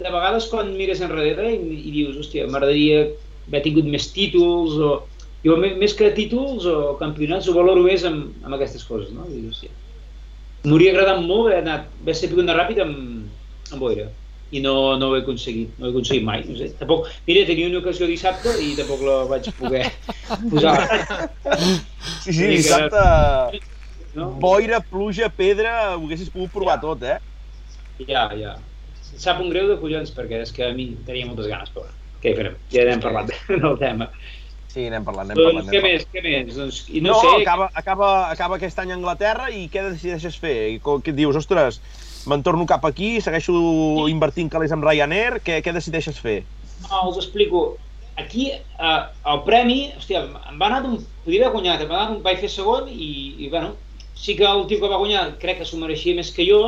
de 0.00 0.10
vegades 0.10 0.48
quan 0.50 0.72
mires 0.78 1.02
enrere 1.04 1.50
i, 1.54 1.58
i 1.58 1.94
dius, 1.94 2.18
hòstia, 2.20 2.48
m'agradaria 2.50 3.04
haver 3.48 3.64
tingut 3.66 3.90
més 3.90 4.10
títols 4.14 4.78
o... 4.80 4.94
Jo, 5.44 5.58
més 5.60 5.92
que 5.92 6.06
títols 6.16 6.64
o 6.64 6.94
campionats, 6.96 7.50
ho 7.50 7.52
valoro 7.52 7.82
més 7.84 8.06
amb, 8.08 8.30
amb 8.46 8.56
aquestes 8.56 8.86
coses, 8.88 9.10
no? 9.12 9.26
I, 9.28 9.42
hòstia, 9.50 9.74
m'hauria 10.64 10.94
agradat 10.94 11.20
molt 11.20 11.50
haver 11.50 11.58
anat, 11.60 11.90
haver 12.00 12.14
sabut 12.16 12.40
anar 12.40 12.56
ràpid 12.62 12.80
amb, 12.80 13.26
amb 13.70 13.82
boira 13.82 14.06
i 14.54 14.60
no, 14.62 14.74
no 15.00 15.08
ho 15.10 15.16
he 15.18 15.22
aconseguit, 15.24 15.72
no 15.78 15.86
ho 15.86 15.90
he 15.90 15.94
aconseguit 15.94 16.24
mai, 16.26 16.44
no 16.48 16.56
sé. 16.58 16.68
Tampoc, 16.78 17.08
mira, 17.28 17.44
tenia 17.48 17.68
una 17.70 17.80
ocasió 17.82 18.06
dissabte 18.10 18.54
i 18.62 18.74
tampoc 18.78 19.02
la 19.06 19.16
vaig 19.30 19.48
poder 19.58 19.84
posar, 20.52 20.76
Sí, 22.24 22.32
sí, 22.32 22.46
dissabte... 22.56 23.02
no? 24.14 24.30
Boira, 24.42 24.78
pluja, 24.86 25.30
pedra, 25.34 25.74
ho 25.96 26.04
haguessis 26.04 26.30
pogut 26.34 26.52
provar 26.54 26.78
tot, 26.82 27.02
eh? 27.02 27.18
Ja, 28.06 28.28
ja. 28.38 28.54
Em 29.14 29.20
Sap 29.22 29.40
un 29.42 29.50
greu 29.52 29.68
de 29.70 29.76
collons 29.82 30.10
perquè 30.14 30.40
és 30.42 30.52
que 30.54 30.64
a 30.66 30.72
mi 30.74 30.88
tenia 31.06 31.26
moltes 31.28 31.50
ganes, 31.50 31.70
però 31.74 31.86
què 32.22 32.32
hi 32.32 32.38
farem? 32.38 32.56
Ja 32.74 32.86
n'hem 32.88 33.02
parlat 33.04 33.30
del 33.50 33.76
tema. 33.82 34.08
Sí, 34.74 34.88
anem 34.90 35.04
parlant, 35.06 35.28
anem 35.30 35.38
Doncs 35.38 35.52
parlant. 35.52 35.68
què 35.70 35.78
anem 35.78 35.92
més, 35.92 36.06
què 36.10 36.22
més? 36.24 36.56
Doncs, 36.58 36.78
I 36.90 37.02
no, 37.04 37.12
No, 37.12 37.18
sé, 37.22 37.34
acaba, 37.44 37.68
acaba, 37.78 38.08
acaba 38.32 38.56
aquest 38.58 38.80
any 38.82 38.90
a 38.90 38.96
Anglaterra 38.98 39.46
i 39.54 39.68
què 39.70 39.84
decideixes 39.86 40.38
fer? 40.42 40.54
I 40.74 40.80
Què 40.82 41.14
dius? 41.14 41.38
Ostres, 41.38 41.78
me'n 42.30 42.42
torno 42.46 42.66
cap 42.68 42.84
aquí, 42.88 43.16
segueixo 43.24 43.54
invertint 44.10 44.50
calés 44.52 44.72
amb 44.74 44.84
Ryanair, 44.86 45.40
què, 45.44 45.60
què 45.64 45.74
decideixes 45.76 46.20
fer? 46.20 46.42
No, 46.86 47.08
us 47.10 47.18
explico. 47.20 47.64
Aquí, 48.20 48.50
eh, 48.54 49.00
el 49.32 49.40
premi, 49.46 49.78
hòstia, 49.98 50.24
em 50.50 50.60
va 50.60 50.68
anar 50.70 50.82
d'un... 50.84 51.00
Podria 51.24 51.46
haver 51.46 51.54
guanyat, 51.56 51.82
em 51.82 51.90
va 51.90 51.98
anar 51.98 52.10
d'un... 52.12 52.20
Vaig 52.26 52.42
fer 52.42 52.50
segon 52.52 52.90
i, 52.90 53.08
i, 53.38 53.48
bueno, 53.50 53.74
sí 54.14 54.36
que 54.38 54.46
el 54.46 54.66
tio 54.70 54.80
que 54.82 54.90
va 54.90 55.00
guanyar 55.02 55.24
crec 55.42 55.60
que 55.60 55.66
s'ho 55.68 55.80
mereixia 55.80 56.14
més 56.18 56.30
que 56.34 56.46
jo, 56.46 56.60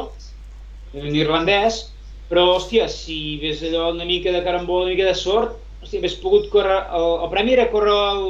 un 0.97 1.15
irlandès, 1.15 1.85
però, 2.31 2.49
hòstia, 2.57 2.89
si 2.91 3.39
ves 3.43 3.63
allò 3.69 3.93
una 3.95 4.09
mica 4.09 4.35
de 4.35 4.43
carambol, 4.43 4.87
una 4.87 4.95
mica 4.97 5.07
de 5.07 5.15
sort, 5.19 5.55
hòstia, 5.83 6.03
hagués 6.03 6.19
pogut 6.23 6.51
córrer... 6.51 6.83
El, 6.99 7.09
el 7.23 7.33
premi 7.35 7.55
era 7.55 7.71
córrer 7.71 7.95
el, 7.95 8.25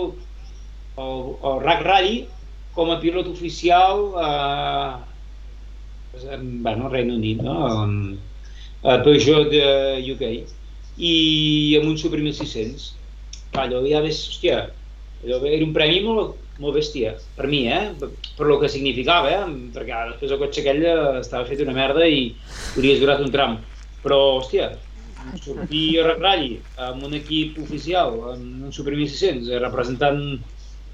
el, 1.00 1.20
el 1.50 1.60
RAC 1.64 1.84
Rally 1.86 2.16
com 2.76 2.92
a 2.92 3.00
pilot 3.00 3.30
oficial 3.32 4.10
eh, 4.20 5.15
en, 6.24 6.62
bueno, 6.62 6.88
Regne 6.88 7.16
Unit, 7.16 7.42
no? 7.42 7.56
En, 7.84 7.98
a 8.86 9.02
Peugeot 9.02 9.50
de 9.50 9.64
UK 10.12 10.22
i 10.96 11.76
amb 11.78 11.90
un 11.90 11.96
Super 11.98 12.20
1600 12.22 12.92
clar, 13.52 13.66
allò 13.66 13.82
ja 13.84 14.02
ves, 14.04 14.20
hòstia 14.30 14.60
allò 15.24 15.40
era 15.48 15.64
un 15.64 15.74
premi 15.74 16.02
molt, 16.04 16.36
molt 16.62 16.76
bèstia 16.78 17.16
per 17.36 17.48
mi, 17.50 17.64
eh? 17.72 17.92
per, 17.98 18.46
lo 18.46 18.58
que 18.60 18.70
significava 18.72 19.32
eh? 19.32 19.42
perquè 19.74 20.02
després 20.12 20.34
el 20.34 20.42
cotxe 20.42 20.62
aquell 20.62 20.82
eh, 20.84 20.96
estava 21.22 21.48
fet 21.48 21.64
una 21.64 21.76
merda 21.76 22.06
i 22.06 22.28
hauries 22.76 23.02
durat 23.02 23.24
un 23.24 23.32
tram 23.34 23.58
però, 24.04 24.38
hòstia 24.38 24.74
sortir 25.42 25.98
a 25.98 26.12
Rally 26.14 26.60
amb 26.86 27.02
un 27.08 27.16
equip 27.18 27.58
oficial 27.64 28.20
amb 28.36 28.68
un 28.68 28.74
Super 28.76 28.94
1600 28.94 29.50
eh, 29.50 29.62
representant 29.66 30.22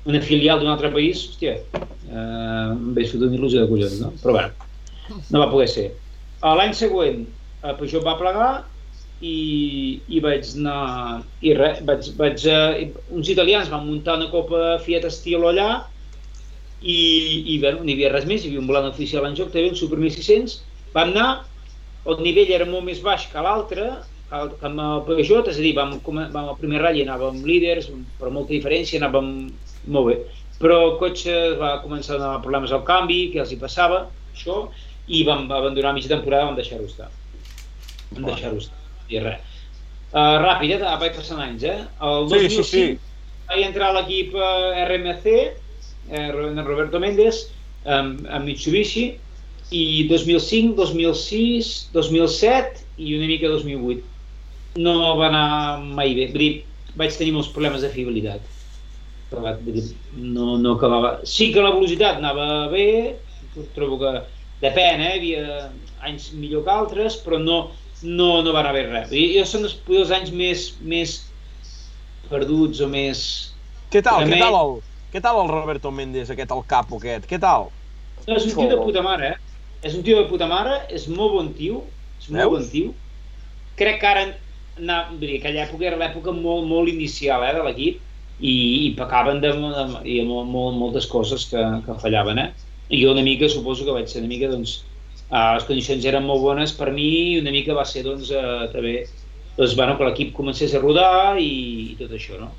una 0.09 0.19
filial 0.25 0.59
d'un 0.59 0.73
altre 0.73 0.91
país, 0.91 1.29
hòstia 1.29 1.59
eh, 1.61 2.69
em 2.73 2.95
fotre 2.97 3.29
una 3.29 3.37
il·lusió 3.37 3.63
de 3.63 3.71
collons, 3.71 4.01
no? 4.03 4.15
però 4.23 4.39
bueno, 4.41 4.72
no 5.11 5.41
va 5.43 5.51
poder 5.53 5.69
ser. 5.69 5.87
L'any 6.43 6.75
següent, 6.75 7.25
eh, 7.63 7.75
Peugeot 7.79 8.05
va 8.07 8.17
plegar 8.21 8.51
i, 9.21 9.35
i 10.09 10.21
vaig 10.25 10.49
anar... 10.59 11.23
I 11.41 11.55
res, 11.59 11.81
vaig, 11.89 12.09
vaig, 12.19 12.47
eh, 12.51 12.91
uns 13.19 13.31
italians 13.35 13.71
van 13.73 13.87
muntar 13.87 14.17
una 14.19 14.31
copa 14.33 14.79
Fiat 14.85 15.07
Estilo 15.11 15.51
allà 15.53 15.69
i, 16.81 16.97
i 17.55 17.59
bueno, 17.63 17.83
no 17.85 17.91
hi 17.91 17.95
havia 17.97 18.11
res 18.13 18.27
més, 18.29 18.43
hi 18.45 18.51
havia 18.51 18.63
un 18.63 18.69
volant 18.71 18.89
oficial 18.91 19.27
en 19.29 19.37
joc, 19.39 19.53
també 19.55 19.71
un 19.71 19.79
Super 19.79 19.99
1600. 20.03 20.57
Vam 20.97 21.13
anar, 21.15 21.29
el 22.11 22.23
nivell 22.27 22.51
era 22.57 22.67
molt 22.69 22.87
més 22.89 23.03
baix 23.05 23.29
que 23.31 23.45
l'altre, 23.47 23.87
que 24.29 24.41
el- 24.41 24.55
amb 24.69 24.83
el 24.87 25.05
Peugeot, 25.09 25.49
és 25.53 25.59
a 25.61 25.65
dir, 25.67 25.75
vam, 25.79 25.95
vam 26.05 26.41
al 26.49 26.59
primer 26.61 26.83
ratll 26.83 27.05
anàvem 27.05 27.43
líders, 27.47 27.91
però 28.19 28.33
molta 28.35 28.55
diferència, 28.57 28.99
anàvem 29.01 29.29
molt 29.95 30.09
bé. 30.11 30.17
Però 30.63 30.79
el 30.89 30.97
cotxe 30.99 31.37
va 31.61 31.77
començar 31.85 32.17
a 32.17 32.19
donar 32.23 32.43
problemes 32.43 32.73
al 32.75 32.85
canvi, 32.89 33.21
que 33.33 33.41
els 33.45 33.53
hi 33.55 33.61
passava, 33.63 34.03
això, 34.35 34.65
i 35.13 35.23
vam 35.29 35.47
abandonar 35.51 35.95
mitja 35.97 36.11
temporada, 36.13 36.49
vam 36.49 36.59
deixar-ho 36.59 36.87
estar. 36.89 37.11
Vam 38.13 38.29
deixar-ho 38.31 38.61
estar, 38.63 38.79
i 39.13 39.21
res. 39.23 39.49
Uh, 40.13 40.37
ràpid, 40.43 40.75
eh? 40.77 40.95
vaig 41.01 41.15
passant 41.17 41.41
anys, 41.41 41.65
eh? 41.65 41.79
El 42.05 42.29
Sí, 42.29 42.37
2005 42.37 42.65
sí, 42.69 42.71
sí. 42.71 43.19
vaig 43.49 43.65
entrar 43.65 43.91
a 43.91 43.97
l'equip 43.97 44.35
eh, 44.37 44.83
RMC, 44.85 45.29
eh, 46.13 46.25
en 46.29 46.61
Roberto 46.67 47.01
Méndez, 47.01 47.47
amb, 47.89 48.27
amb 48.29 48.49
Mitsubishi, 48.49 49.07
i 49.73 49.85
2005, 50.11 50.77
2006, 50.77 51.71
2007 51.95 52.85
i 53.01 53.15
una 53.17 53.29
mica 53.31 53.49
2008. 53.49 54.05
No 54.85 55.17
va 55.17 55.31
anar 55.31 55.47
mai 55.97 56.13
bé, 56.17 56.29
vull 56.33 56.45
dir, 56.45 56.53
vaig 57.01 57.17
tenir 57.17 57.33
molts 57.37 57.49
problemes 57.53 57.85
de 57.85 57.91
fiabilitat. 57.93 58.45
Però, 59.33 59.41
vull 59.65 59.79
dir, 59.79 59.87
no, 60.21 60.59
no 60.61 60.77
acabava... 60.77 61.15
Sí 61.29 61.51
que 61.55 61.65
la 61.65 61.73
velocitat 61.73 62.21
anava 62.21 62.69
bé, 62.73 62.87
trobo 63.77 63.97
que 64.01 64.13
depèn, 64.63 65.03
eh? 65.03 65.13
hi 65.19 65.35
havia 65.35 65.69
anys 66.07 66.31
millor 66.37 66.65
que 66.67 66.75
altres, 66.75 67.19
però 67.25 67.39
no, 67.43 67.59
no, 68.03 68.31
no 68.43 68.55
va 68.55 68.63
anar 68.63 68.75
bé 68.77 68.87
res. 68.89 69.11
Dir, 69.13 69.27
jo 69.37 69.45
són 69.49 69.67
els, 69.69 69.77
els 69.91 70.15
anys 70.15 70.33
més, 70.35 70.67
més 70.81 71.19
perduts 72.31 72.83
o 72.83 72.89
més... 72.91 73.23
Què 73.93 74.03
tal, 74.05 74.25
què 74.29 74.39
tal 74.41 74.57
el, 74.57 74.77
què 75.13 75.21
tal 75.25 75.43
el 75.43 75.51
Roberto 75.53 75.93
Méndez, 75.95 76.31
aquest, 76.33 76.55
el 76.55 76.63
capo 76.69 77.01
aquest? 77.01 77.27
Què 77.31 77.39
tal? 77.43 77.69
No, 78.27 78.37
és 78.37 78.47
un 78.47 78.55
tio 78.55 78.71
de 78.71 78.79
puta 78.81 79.03
mare, 79.05 79.35
eh? 79.35 79.59
És 79.83 79.97
un 79.99 80.05
tio 80.07 80.21
de 80.21 80.29
puta 80.31 80.47
mare, 80.49 80.79
és 80.95 81.09
molt 81.11 81.35
bon 81.35 81.51
tio, 81.59 81.83
és 82.21 82.31
molt 82.31 82.41
Veus? 82.41 82.55
bon 82.55 82.71
tio. 82.71 82.95
Crec 83.79 83.99
que 84.01 84.09
ara, 84.09 84.25
na, 84.79 85.03
vull 85.11 85.27
dir, 85.27 85.41
aquella 85.41 85.67
època 85.67 85.89
era 85.91 85.99
l'època 86.01 86.35
molt, 86.37 86.69
molt 86.71 86.93
inicial 86.93 87.45
eh, 87.45 87.53
de 87.57 87.65
l'equip 87.67 87.99
i, 88.39 88.55
i 88.55 88.93
pecaven 88.99 89.43
de, 89.43 89.53
de, 89.59 89.87
i 90.09 90.21
molt, 90.29 90.49
molt, 90.49 90.79
moltes 90.79 91.09
coses 91.11 91.49
que, 91.51 91.63
que 91.87 91.99
fallaven, 92.03 92.41
eh? 92.47 92.72
I 92.91 93.03
jo 93.03 93.13
una 93.13 93.23
mica, 93.23 93.49
suposo 93.49 93.87
que 93.87 93.95
vaig 93.95 94.09
ser 94.11 94.23
una 94.23 94.31
mica, 94.33 94.51
doncs, 94.53 94.83
eh, 95.31 95.53
les 95.57 95.67
condicions 95.69 96.05
eren 96.09 96.27
molt 96.29 96.43
bones 96.45 96.75
per 96.77 96.91
mi 96.93 97.09
i 97.33 97.39
una 97.41 97.55
mica 97.55 97.77
va 97.79 97.87
ser, 97.89 98.05
doncs, 98.09 98.31
eh, 98.31 98.67
també, 98.75 98.99
doncs, 99.57 99.77
bueno, 99.79 99.97
que 99.99 100.09
l'equip 100.09 100.35
comencés 100.37 100.75
a 100.75 100.83
rodar 100.83 101.39
i, 101.41 101.93
i 101.93 101.97
tot 102.01 102.13
això, 102.19 102.39
no? 102.41 102.53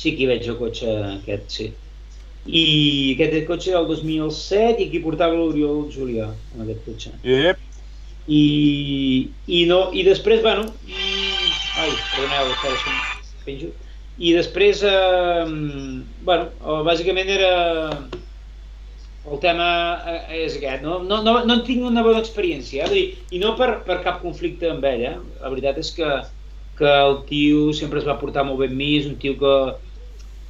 Sí 0.00 0.16
que 0.16 0.24
hi 0.24 0.30
veig 0.32 0.48
el 0.48 0.58
cotxe 0.58 0.96
aquest, 1.12 1.50
sí. 1.58 1.72
I 2.42 2.62
aquest 3.14 3.44
cotxe 3.46 3.70
era 3.70 3.84
el 3.84 3.90
2007 3.90 4.82
i 4.82 4.88
aquí 4.88 5.02
portava 5.04 5.38
l'Oriol 5.38 5.84
Julià, 5.94 6.32
en 6.56 6.64
aquest 6.64 6.82
cotxe. 6.88 7.12
Yep. 7.22 7.68
I, 8.26 8.42
i, 9.46 9.62
no, 9.70 9.84
i 9.94 10.02
després, 10.06 10.42
bueno, 10.42 10.66
mm, 10.86 11.52
ai, 11.82 11.92
perdoneu, 12.14 12.50
espera, 12.56 12.98
em 13.22 13.46
penjo. 13.46 13.70
I 14.18 14.34
després, 14.36 14.82
eh, 14.86 15.46
bueno, 16.26 16.50
eh, 16.60 16.82
bàsicament 16.86 17.30
era 17.32 17.52
el 19.30 19.38
tema 19.42 19.66
eh, 20.08 20.42
és 20.42 20.56
aquest, 20.58 20.82
no? 20.82 20.98
No, 21.06 21.20
no, 21.22 21.36
no 21.46 21.54
en 21.54 21.64
tinc 21.66 21.84
una 21.86 22.02
bona 22.04 22.22
experiència, 22.22 22.86
eh? 22.86 22.90
Dir, 22.90 23.04
i 23.30 23.40
no 23.42 23.54
per, 23.58 23.70
per 23.86 24.00
cap 24.02 24.20
conflicte 24.24 24.70
amb 24.72 24.84
ell, 24.88 25.04
eh? 25.12 25.14
La 25.42 25.52
veritat 25.52 25.78
és 25.82 25.92
que, 25.94 26.10
que 26.78 26.90
el 27.06 27.20
tio 27.30 27.70
sempre 27.76 28.02
es 28.02 28.08
va 28.08 28.18
portar 28.20 28.46
molt 28.48 28.62
bé 28.62 28.70
amb 28.70 28.78
mi, 28.80 28.92
és 28.98 29.08
un 29.10 29.18
tio 29.22 29.38
que, 29.40 29.56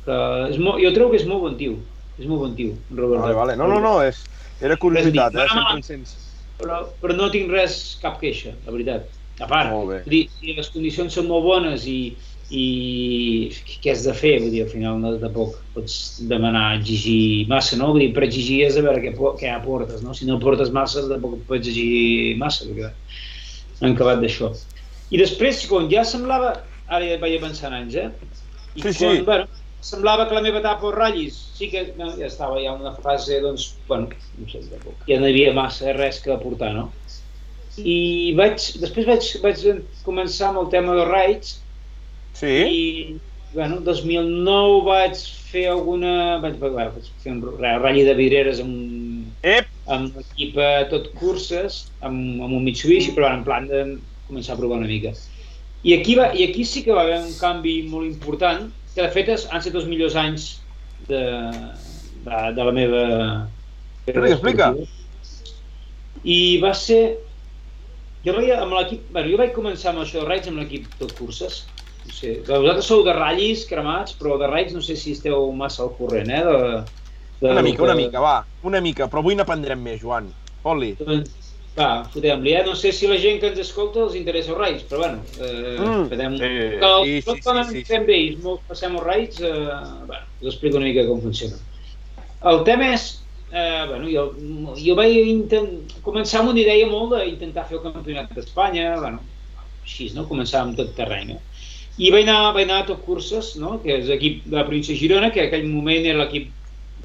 que 0.06 0.18
és 0.48 0.60
molt, 0.60 0.80
jo 0.82 0.92
trobo 0.96 1.12
que 1.12 1.20
és 1.20 1.28
molt 1.28 1.44
bon 1.44 1.58
tio, 1.60 1.76
és 2.16 2.26
molt 2.26 2.46
bon 2.46 2.56
tio, 2.58 2.76
Robert. 2.94 3.26
Vale, 3.26 3.38
vale. 3.42 3.58
No, 3.60 3.68
no, 3.68 3.80
no, 3.84 3.96
és, 4.06 4.24
era 4.64 4.80
curiositat, 4.80 5.36
eh? 5.36 5.48
Sempre. 5.84 6.28
Però, 6.62 6.84
però 7.02 7.16
no 7.18 7.32
tinc 7.32 7.50
res, 7.52 7.98
cap 8.00 8.20
queixa, 8.22 8.54
la 8.64 8.72
veritat. 8.72 9.10
A 9.42 9.48
part, 9.48 9.72
dir, 10.06 10.26
si 10.38 10.52
les 10.54 10.68
condicions 10.70 11.14
són 11.16 11.26
molt 11.26 11.42
bones 11.42 11.84
i, 11.90 12.12
i 12.52 13.48
què 13.80 13.94
has 13.94 14.02
de 14.04 14.12
fer? 14.16 14.34
Vull 14.42 14.52
dir, 14.52 14.64
al 14.66 14.72
final 14.72 14.98
no, 15.00 15.14
tampoc 15.22 15.56
pots 15.72 15.94
demanar 16.28 16.76
exigir 16.76 17.46
massa, 17.48 17.78
no? 17.80 17.92
Vull 17.94 18.04
dir, 18.04 18.10
per 18.16 18.26
exigir 18.26 18.58
és 18.66 18.76
a 18.76 18.84
veure 18.84 19.00
què, 19.00 19.14
què 19.40 19.52
aportes, 19.54 20.02
no? 20.04 20.12
Si 20.16 20.28
no 20.28 20.36
aportes 20.36 20.72
massa, 20.74 21.06
tampoc 21.08 21.38
pots 21.48 21.70
exigir 21.72 22.36
massa, 22.42 22.68
perquè 22.68 22.92
han 23.80 23.96
acabat 23.96 24.20
d'això. 24.20 24.52
I 25.12 25.20
després, 25.20 25.64
quan 25.70 25.88
ja 25.92 26.04
semblava, 26.08 26.52
ara 26.92 27.08
ja 27.08 27.18
vaig 27.22 27.38
avançant 27.38 27.74
anys, 27.78 27.96
eh? 27.96 28.10
I 28.76 28.84
Sí, 28.84 28.92
sí. 28.92 29.00
quan, 29.00 29.24
bueno, 29.30 29.64
semblava 29.82 30.28
que 30.28 30.36
la 30.36 30.44
meva 30.44 30.60
etapa 30.60 30.86
als 30.88 30.96
ratllis 30.98 31.40
sí 31.56 31.68
que 31.72 31.88
no, 31.96 32.12
ja 32.20 32.28
estava 32.28 32.60
ja 32.60 32.76
en 32.76 32.84
una 32.84 32.94
fase, 33.00 33.40
doncs, 33.42 33.72
bueno, 33.88 34.12
no 34.38 34.52
sé, 34.52 34.62
tampoc, 34.70 35.00
ja 35.08 35.18
no 35.20 35.28
hi 35.28 35.34
havia 35.34 35.56
massa 35.56 35.96
res 35.96 36.20
que 36.22 36.36
aportar, 36.36 36.72
no? 36.76 36.90
I 37.80 38.34
vaig, 38.36 38.60
després 38.80 39.08
vaig, 39.08 39.28
vaig 39.40 39.84
començar 40.04 40.50
amb 40.50 40.66
el 40.66 40.72
tema 40.72 40.92
dels 40.98 41.08
raids 41.08 41.52
Sí? 42.32 42.52
i, 42.64 43.16
bueno, 43.54 43.80
2009 43.84 44.80
vaig 44.86 45.18
fer 45.52 45.66
alguna... 45.70 46.38
Vaig, 46.42 46.56
bueno, 46.62 46.76
vaig 46.96 47.10
fer 47.22 47.34
un 47.34 47.42
ratll 47.60 48.00
de 48.06 48.14
vidreres 48.18 48.62
amb, 48.64 49.28
Ep! 49.42 49.68
amb 49.92 50.16
l'equip 50.16 50.56
a 50.62 50.70
tot 50.90 51.10
curses, 51.18 51.82
amb, 52.00 52.40
amb 52.42 52.56
un 52.56 52.64
Mitsubishi, 52.64 53.12
però 53.16 53.28
en 53.34 53.44
plan 53.44 53.68
de 53.68 53.82
començar 54.28 54.54
a 54.56 54.60
provar 54.60 54.78
una 54.80 54.88
mica. 54.88 55.12
I 55.82 55.96
aquí, 55.98 56.14
va, 56.14 56.30
I 56.34 56.46
aquí 56.48 56.64
sí 56.64 56.84
que 56.86 56.94
va 56.94 57.02
haver 57.02 57.18
un 57.24 57.32
canvi 57.40 57.82
molt 57.90 58.06
important, 58.06 58.68
que 58.94 59.02
de 59.02 59.10
fet 59.12 59.28
és- 59.34 59.48
han 59.50 59.58
estat 59.60 59.74
els 59.80 59.88
millors 59.90 60.14
anys 60.16 60.48
de, 61.08 61.22
de, 62.24 62.42
de 62.56 62.64
la 62.68 62.72
meva... 62.76 63.02
Explica, 64.06 64.32
explica. 64.36 64.72
I 66.24 66.58
va 66.62 66.72
ser... 66.78 67.02
Jo 68.22 68.36
amb 68.38 68.76
l'equip... 68.78 69.08
Bueno, 69.10 69.28
jo 69.32 69.38
vaig 69.40 69.52
començar 69.56 69.90
amb 69.90 70.04
això 70.04 70.20
de 70.22 70.28
raids 70.28 70.48
amb 70.48 70.62
l'equip 70.62 70.86
tot 71.00 71.12
curses. 71.18 71.64
No 72.02 72.10
sé, 72.10 72.32
vosaltres 72.48 72.88
sou 72.90 73.04
de 73.06 73.12
ratllis 73.14 73.64
cremats, 73.70 74.16
però 74.18 74.36
de 74.40 74.48
raids 74.50 74.74
no 74.74 74.80
sé 74.82 74.96
si 74.98 75.12
esteu 75.16 75.50
massa 75.54 75.84
al 75.84 75.92
corrent, 75.98 76.30
eh? 76.34 76.42
De, 76.48 76.58
de, 77.42 77.52
Una 77.52 77.62
mica, 77.62 77.78
de- 77.78 77.88
una 77.88 77.94
mica, 78.00 78.20
va. 78.24 78.36
Una 78.62 78.80
mica, 78.82 79.06
però 79.10 79.22
avui 79.22 79.36
n'aprendrem 79.38 79.80
més, 79.82 80.00
Joan. 80.02 80.32
Fot-li. 80.62 80.92
Doncs, 80.98 81.52
va, 81.78 81.88
fotem-li, 82.12 82.52
eh? 82.58 82.64
No 82.66 82.74
sé 82.78 82.92
si 82.92 83.06
la 83.10 83.18
gent 83.22 83.38
que 83.42 83.48
ens 83.52 83.62
escolta 83.62 84.02
els 84.04 84.16
interessa 84.18 84.52
els 84.54 84.58
raids, 84.60 84.84
però 84.90 85.04
bueno, 85.04 85.22
eh, 85.38 85.78
Mm. 85.78 86.08
fotem... 86.10 86.36
Sí, 86.42 86.50
que 86.82 86.90
els 86.90 87.08
sí, 87.08 87.22
sí, 87.30 87.40
quan 87.46 87.62
sí, 87.64 87.78
sí, 87.78 87.84
fem 87.92 88.06
bé 88.10 88.18
i 88.26 88.30
molts 88.42 88.64
passem 88.68 88.98
els 88.98 89.06
raids, 89.06 89.40
eh, 89.40 89.52
bueno, 90.10 90.24
us 90.42 90.52
explico 90.54 90.76
una 90.82 90.86
mica 90.90 91.06
com 91.08 91.22
funciona. 91.22 91.58
El 92.52 92.64
tema 92.66 92.88
és, 92.96 93.06
eh, 93.50 93.84
bueno, 93.88 94.08
jo, 94.10 94.24
jo 94.82 94.94
vaig 94.98 95.14
intent, 95.30 95.70
començar 96.02 96.40
amb 96.42 96.50
una 96.52 96.60
idea 96.64 96.86
molt 96.90 97.14
d'intentar 97.14 97.68
fer 97.70 97.78
el 97.78 97.84
campionat 97.86 98.34
d'Espanya, 98.34 98.96
bueno, 98.98 99.22
així, 99.82 100.10
no? 100.16 100.26
Començar 100.30 100.62
amb 100.66 100.76
tot 100.78 100.94
terreny, 100.98 101.32
no? 101.34 101.40
I 101.98 102.08
vaig 102.12 102.24
anar, 102.24 102.54
vaig 102.56 102.68
anar 102.68 102.80
a 102.82 102.88
tot 102.88 103.02
curses, 103.04 103.52
no? 103.60 103.76
que 103.82 103.98
és 103.98 104.08
l'equip 104.08 104.46
de 104.46 104.56
la 104.56 104.64
província 104.68 104.94
de 104.94 105.00
Girona, 105.00 105.30
que 105.32 105.42
en 105.42 105.50
aquell 105.50 105.68
moment 105.68 106.08
era 106.08 106.22
l'equip 106.22 106.48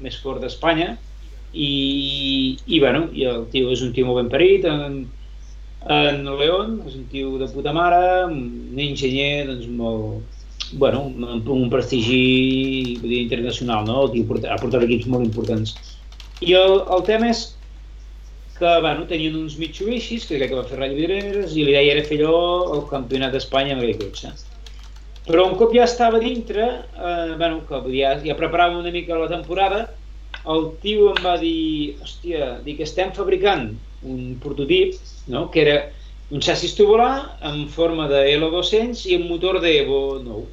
més 0.04 0.16
fort 0.22 0.40
d'Espanya, 0.40 0.94
i, 1.52 2.56
i 2.66 2.80
bueno, 2.80 3.08
i 3.12 3.26
el 3.28 3.46
tio 3.52 3.72
és 3.74 3.82
un 3.84 3.92
tio 3.96 4.08
molt 4.08 4.22
ben 4.22 4.32
parit, 4.32 4.64
en, 4.68 5.04
en 5.98 6.24
León, 6.40 6.80
és 6.88 6.96
un 6.96 7.04
tio 7.12 7.36
de 7.40 7.50
puta 7.52 7.74
mare, 7.76 8.00
un 8.30 8.80
enginyer 8.84 9.46
doncs, 9.50 9.68
molt, 9.80 10.40
bueno, 10.80 11.04
amb 11.34 11.48
un 11.52 11.68
prestigi 11.72 12.98
dir, 13.02 13.22
internacional, 13.24 13.86
no? 13.88 14.02
El 14.06 14.16
tio 14.16 14.40
ha 14.48 14.60
portat 14.60 14.84
equips 14.88 15.08
molt 15.08 15.28
importants. 15.28 15.76
I 16.44 16.54
el, 16.54 16.80
el 16.94 17.06
tema 17.08 17.32
és 17.32 17.48
que 18.58 18.80
bueno, 18.82 19.06
tenien 19.06 19.36
uns 19.38 19.56
Mitsubishis, 19.58 20.26
que 20.26 20.38
crec 20.38 20.50
que 20.50 20.58
va 20.58 20.66
fer 20.66 20.78
Rally 20.80 20.98
Vidreres, 20.98 21.54
i 21.54 21.64
l'idea 21.64 21.94
era 21.94 22.06
fer 22.06 22.18
allò 22.18 22.38
el 22.74 22.86
campionat 22.90 23.34
d'Espanya 23.34 23.76
amb 23.76 23.84
aquell 23.84 24.00
cotxe. 24.02 24.32
Però 25.28 25.44
un 25.44 25.58
cop 25.60 25.74
ja 25.76 25.84
estava 25.84 26.18
dintre, 26.22 26.66
eh, 26.96 27.34
bueno, 27.36 27.60
que 27.68 27.82
ja, 27.92 28.14
ja 28.24 28.36
preparava 28.36 28.78
una 28.80 28.90
mica 28.90 29.18
la 29.18 29.28
temporada, 29.28 29.82
el 30.48 30.70
tio 30.80 31.10
em 31.12 31.18
va 31.24 31.34
dir, 31.40 31.98
hòstia, 32.00 32.46
dic, 32.64 32.80
estem 32.80 33.10
fabricant 33.16 33.66
un 34.08 34.38
prototip, 34.40 34.94
no?, 35.28 35.48
que 35.52 35.60
era 35.66 35.74
un 36.32 36.40
xassis 36.44 36.72
tubular 36.78 37.38
en 37.50 37.66
forma 37.72 38.06
de 38.08 38.22
L200 38.36 39.04
i 39.08 39.18
amb 39.18 39.28
motor 39.28 39.58
de 39.64 39.74
Evo 39.82 40.00
9. 40.24 40.46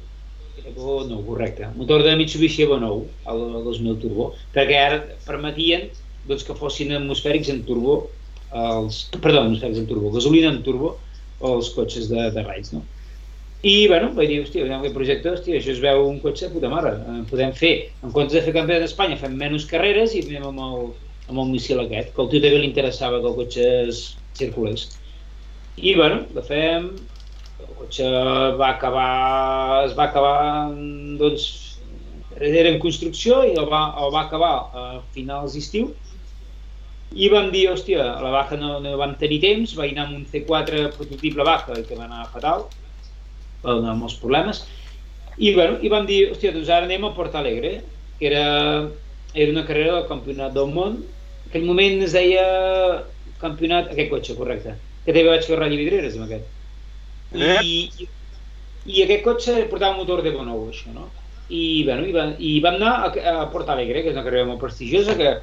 Evo 0.66 0.98
9, 1.08 1.22
correcte. 1.24 1.70
Motor 1.76 2.04
de 2.04 2.16
Mitsubishi 2.20 2.66
Evo 2.66 2.76
9, 2.82 3.06
el, 3.32 3.42
el 3.60 3.64
2000 3.70 3.96
turbo, 4.02 4.28
perquè 4.56 4.82
ara 4.82 5.00
permetien 5.24 5.88
doncs, 6.26 6.44
que 6.44 6.56
fossin 6.58 6.92
atmosfèrics 6.96 7.52
en 7.54 7.62
turbo, 7.68 7.96
els, 8.52 9.06
perdó, 9.16 9.46
atmosfèrics 9.46 9.80
en 9.84 9.88
turbo, 9.88 10.12
gasolina 10.16 10.52
en 10.52 10.60
turbo, 10.66 10.96
els 11.44 11.72
cotxes 11.76 12.08
de, 12.12 12.28
de 12.36 12.44
raids, 12.44 12.72
no? 12.76 12.84
I, 13.64 13.88
bueno, 13.88 14.10
vaig 14.14 14.28
dir, 14.28 14.42
hòstia, 14.44 14.66
veiem 14.66 14.82
aquest 14.82 14.94
projecte, 14.94 15.32
hòstia, 15.32 15.56
això 15.58 15.72
es 15.72 15.80
veu 15.80 16.04
un 16.06 16.20
cotxe 16.20 16.46
de 16.46 16.52
puta 16.54 16.68
mare. 16.70 16.92
Eh, 17.00 17.22
podem 17.30 17.54
fer, 17.56 17.72
en 18.04 18.12
comptes 18.12 18.36
de 18.36 18.44
fer 18.44 18.54
campionat 18.54 18.84
d'Espanya, 18.84 19.16
fem 19.20 19.36
menys 19.40 19.66
carreres 19.70 20.14
i 20.14 20.22
anem 20.26 20.44
amb 20.50 20.62
el, 20.66 20.86
amb 21.30 21.42
el 21.42 21.52
missil 21.54 21.80
aquest, 21.82 22.12
que 22.14 22.22
al 22.22 22.30
tio 22.30 22.42
també 22.44 22.60
li 22.60 22.68
interessava 22.68 23.20
que 23.22 23.30
el 23.32 23.38
cotxe 23.40 23.68
es 23.88 24.02
circulés. 24.38 24.86
I, 25.76 25.94
bueno, 25.96 26.22
la 26.36 26.44
fem, 26.44 26.90
el 27.64 27.74
cotxe 27.80 28.10
va 28.60 28.70
acabar, 28.74 29.10
es 29.88 29.96
va 29.96 30.10
acabar, 30.10 30.36
doncs, 31.20 31.48
era 32.36 32.68
en 32.68 32.78
construcció 32.78 33.40
i 33.48 33.54
el 33.56 33.68
va, 33.72 33.86
el 34.04 34.12
va 34.12 34.26
acabar 34.26 34.54
a 34.76 34.88
finals 35.14 35.56
d'estiu 35.56 35.94
i 37.16 37.30
vam 37.32 37.48
dir, 37.52 37.68
hòstia, 37.72 38.02
a 38.12 38.20
la 38.20 38.32
Baja 38.34 38.58
no, 38.60 38.76
no 38.84 38.96
vam 39.00 39.14
tenir 39.20 39.38
temps, 39.40 39.72
vaig 39.78 39.94
anar 39.94 40.08
amb 40.08 40.18
un 40.18 40.26
C4 40.28 40.90
prototip 40.96 41.38
la 41.38 41.46
Baja, 41.48 41.78
que 41.86 41.96
va 41.96 42.04
anar 42.04 42.26
fatal, 42.32 42.66
va 43.66 43.76
donar 43.78 43.96
molts 43.98 44.16
problemes, 44.22 44.64
i, 45.36 45.52
bueno, 45.52 45.76
i 45.84 45.92
vam 45.92 46.06
dir, 46.08 46.30
hòstia, 46.32 46.54
doncs 46.54 46.70
ara 46.72 46.88
anem 46.88 47.04
a 47.04 47.12
Porto 47.16 47.36
Alegre, 47.38 47.80
que 48.18 48.30
era, 48.30 48.44
era 49.34 49.52
una 49.52 49.66
carrera 49.68 49.98
del 49.98 50.08
campionat 50.08 50.54
del 50.56 50.72
món, 50.72 51.02
en 51.02 51.50
aquell 51.50 51.66
moment 51.68 52.00
es 52.06 52.14
deia 52.16 52.44
campionat, 53.42 53.90
aquest 53.92 54.10
cotxe, 54.12 54.36
correcte, 54.38 54.76
que 55.04 55.12
també 55.12 55.26
vaig 55.28 55.44
fer 55.44 55.58
Rally 55.60 55.80
Vidreres 55.82 56.16
amb 56.16 56.26
aquest. 56.26 56.48
I, 57.36 57.76
i, 58.00 58.08
i 58.86 59.04
aquest 59.04 59.26
cotxe 59.26 59.58
portava 59.68 59.92
un 59.92 60.00
motor 60.00 60.24
de 60.24 60.32
Bonou, 60.32 60.64
això, 60.72 60.94
no? 60.94 61.10
I, 61.52 61.84
bueno, 61.86 62.06
i, 62.08 62.16
va, 62.16 62.30
i 62.42 62.56
vam 62.64 62.80
anar 62.80 62.94
a, 63.06 63.12
a 63.12 63.44
Porto 63.52 63.74
Alegre, 63.74 64.02
que 64.02 64.10
és 64.10 64.16
una 64.16 64.24
carrera 64.26 64.48
molt 64.48 64.62
prestigiosa, 64.64 65.14
que 65.20 65.36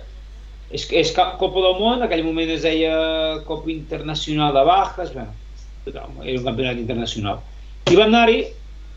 és, 0.73 0.87
és 0.89 1.13
Copa 1.13 1.53
del 1.61 1.77
Món, 1.77 1.99
en 1.99 2.07
aquell 2.07 2.25
moment 2.25 2.49
es 2.49 2.65
deia 2.65 2.97
Copa 3.45 3.69
Internacional 3.71 4.57
de 4.57 4.65
Bajas, 4.67 5.13
bueno, 5.13 5.37
era 5.85 6.39
un 6.39 6.47
campionat 6.49 6.81
internacional. 6.81 7.43
I 7.91 7.95
vam 7.99 8.07
anar-hi 8.09 8.43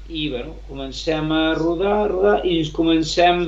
i 0.09 0.29
bueno, 0.31 0.55
comencem 0.69 1.33
a 1.35 1.55
rodar, 1.59 2.07
rodar 2.13 2.37
i 2.47 2.61
ens 2.61 2.71
comencem 2.75 3.43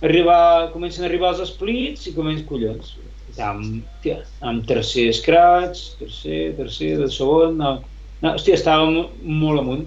a 0.00 0.06
arribar, 0.06 0.70
comencen 0.72 1.04
a 1.04 1.08
arribar 1.10 1.34
els 1.34 1.50
splits 1.50 2.08
i 2.08 2.14
comencen 2.16 2.46
collons. 2.48 2.94
Amb, 3.38 3.84
tia, 4.02 4.22
amb 4.40 4.64
tercer 4.66 5.10
scratch, 5.14 5.98
tercer, 6.00 6.40
tercer, 6.56 6.94
de 7.02 7.10
segon, 7.12 7.58
no, 7.60 7.74
no, 8.22 8.32
hòstia, 8.32 8.56
estàvem 8.56 8.96
molt 9.42 9.62
amunt. 9.62 9.84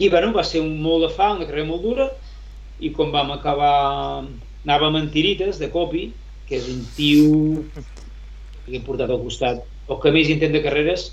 I 0.00 0.08
bueno, 0.08 0.30
va 0.32 0.46
ser 0.46 0.62
un 0.62 0.78
molt 0.80 1.08
de 1.08 1.10
fa, 1.16 1.34
una 1.34 1.48
carrera 1.48 1.68
molt 1.68 1.84
dura, 1.84 2.06
i 2.80 2.92
quan 2.96 3.10
vam 3.12 3.34
acabar, 3.34 3.74
anàvem 4.64 5.00
amb 5.02 5.12
Tirites, 5.12 5.58
de 5.60 5.68
Copi, 5.74 6.06
que 6.48 6.56
és 6.62 6.70
un 6.70 6.86
tio 6.96 7.64
que 8.64 8.78
he 8.78 8.84
portat 8.86 9.10
al 9.10 9.20
costat, 9.26 9.66
el 9.90 10.00
que 10.00 10.14
més 10.14 10.30
intent 10.32 10.54
de 10.54 10.62
carreres, 10.64 11.10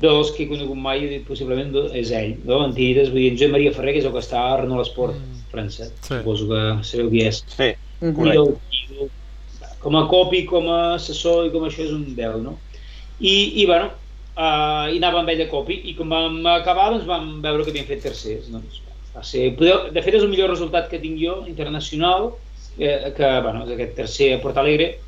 dels 0.00 0.30
que 0.36 0.44
he 0.44 0.48
conegut 0.50 0.76
mai, 0.76 1.22
possiblement 1.26 1.72
és 1.96 2.10
ell, 2.12 2.34
no? 2.44 2.64
En 2.66 2.74
Tirites, 2.76 3.08
vull 3.12 3.22
dir, 3.22 3.30
en 3.32 3.38
Joan 3.40 3.52
Maria 3.54 3.72
Ferrer, 3.72 3.94
que 3.94 4.02
és 4.02 4.08
el 4.08 4.12
que 4.12 4.20
està 4.24 4.42
a 4.52 4.56
Renault 4.60 4.86
Esport, 4.86 5.14
Mm. 5.16 5.44
França, 5.52 5.86
Sí. 6.02 6.14
suposo 6.18 6.48
que 6.48 6.84
sabeu 6.84 7.08
qui 7.10 7.22
és. 7.26 7.44
Sí, 7.48 7.72
Mhm. 8.00 8.14
Correcte. 8.14 8.36
I 8.36 8.98
el 9.00 9.10
com 9.80 9.96
a 9.96 10.08
copi, 10.08 10.44
com 10.44 10.68
a 10.68 10.94
assessor 10.96 11.46
i 11.46 11.50
com 11.50 11.62
això 11.62 11.84
és 11.84 11.92
un 11.92 12.14
10, 12.16 12.42
no? 12.42 12.58
I, 13.20 13.62
i 13.62 13.66
bueno, 13.66 13.86
uh, 14.36 14.90
i 14.92 14.98
anava 14.98 15.20
amb 15.20 15.28
ell 15.30 15.38
de 15.38 15.48
copi 15.48 15.80
i 15.84 15.94
quan 15.94 16.08
vam 16.10 16.46
acabar 16.46 16.90
doncs 16.90 17.06
vam 17.06 17.40
veure 17.40 17.64
que 17.64 17.70
havíem 17.70 17.86
fet 17.86 18.02
tercers. 18.02 18.50
Doncs, 18.50 18.82
va 19.14 19.22
ser, 19.22 19.54
podeu, 19.56 19.90
de 19.92 20.02
fet 20.02 20.14
és 20.14 20.22
el 20.22 20.28
millor 20.28 20.50
resultat 20.50 20.90
que 20.90 20.98
tinc 20.98 21.16
jo, 21.22 21.44
internacional, 21.46 22.34
eh, 22.78 23.12
que 23.16 23.40
bueno, 23.40 23.64
és 23.64 23.70
aquest 23.72 23.94
tercer 23.96 24.34
a 24.34 24.42
Porto 24.42 24.60
Alegre, 24.60 24.98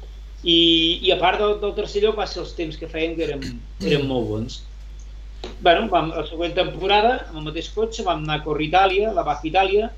i, 0.44 1.00
i 1.02 1.10
a 1.10 1.18
part 1.18 1.40
del, 1.40 1.58
del 1.60 1.74
tercer 1.74 2.02
lloc 2.04 2.16
va 2.16 2.26
ser 2.26 2.40
els 2.40 2.54
temps 2.54 2.76
que 2.78 2.86
feien 2.88 3.16
que 3.16 3.24
eren, 3.24 3.60
eren 3.82 4.06
molt 4.06 4.28
bons. 4.28 4.62
Bueno, 5.60 5.88
vam, 5.90 6.12
la 6.14 6.24
següent 6.28 6.54
temporada, 6.54 7.14
amb 7.28 7.40
el 7.40 7.48
mateix 7.48 7.70
cotxe, 7.74 8.04
vam 8.06 8.22
anar 8.22 8.38
a 8.38 8.44
córrer 8.44 8.68
Itàlia, 8.68 9.12
la 9.14 9.24
Baja 9.26 9.46
Itàlia, 9.48 9.88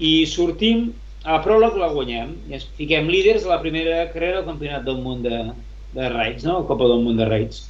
i 0.00 0.24
sortim 0.26 0.88
a 1.24 1.38
pròleg 1.44 1.76
la 1.80 1.90
guanyem 1.92 2.34
i 2.48 2.56
ens 2.56 2.66
fiquem 2.78 3.08
líders 3.08 3.44
a 3.46 3.54
la 3.54 3.60
primera 3.62 4.02
carrera 4.12 4.40
del 4.40 4.48
campionat 4.50 4.84
del 4.84 4.98
món 5.04 5.22
de, 5.24 5.38
de 5.96 6.08
raids, 6.12 6.44
no? 6.44 6.58
la 6.60 6.68
Copa 6.68 6.88
del 6.90 7.04
món 7.04 7.20
de 7.20 7.28
raids. 7.28 7.62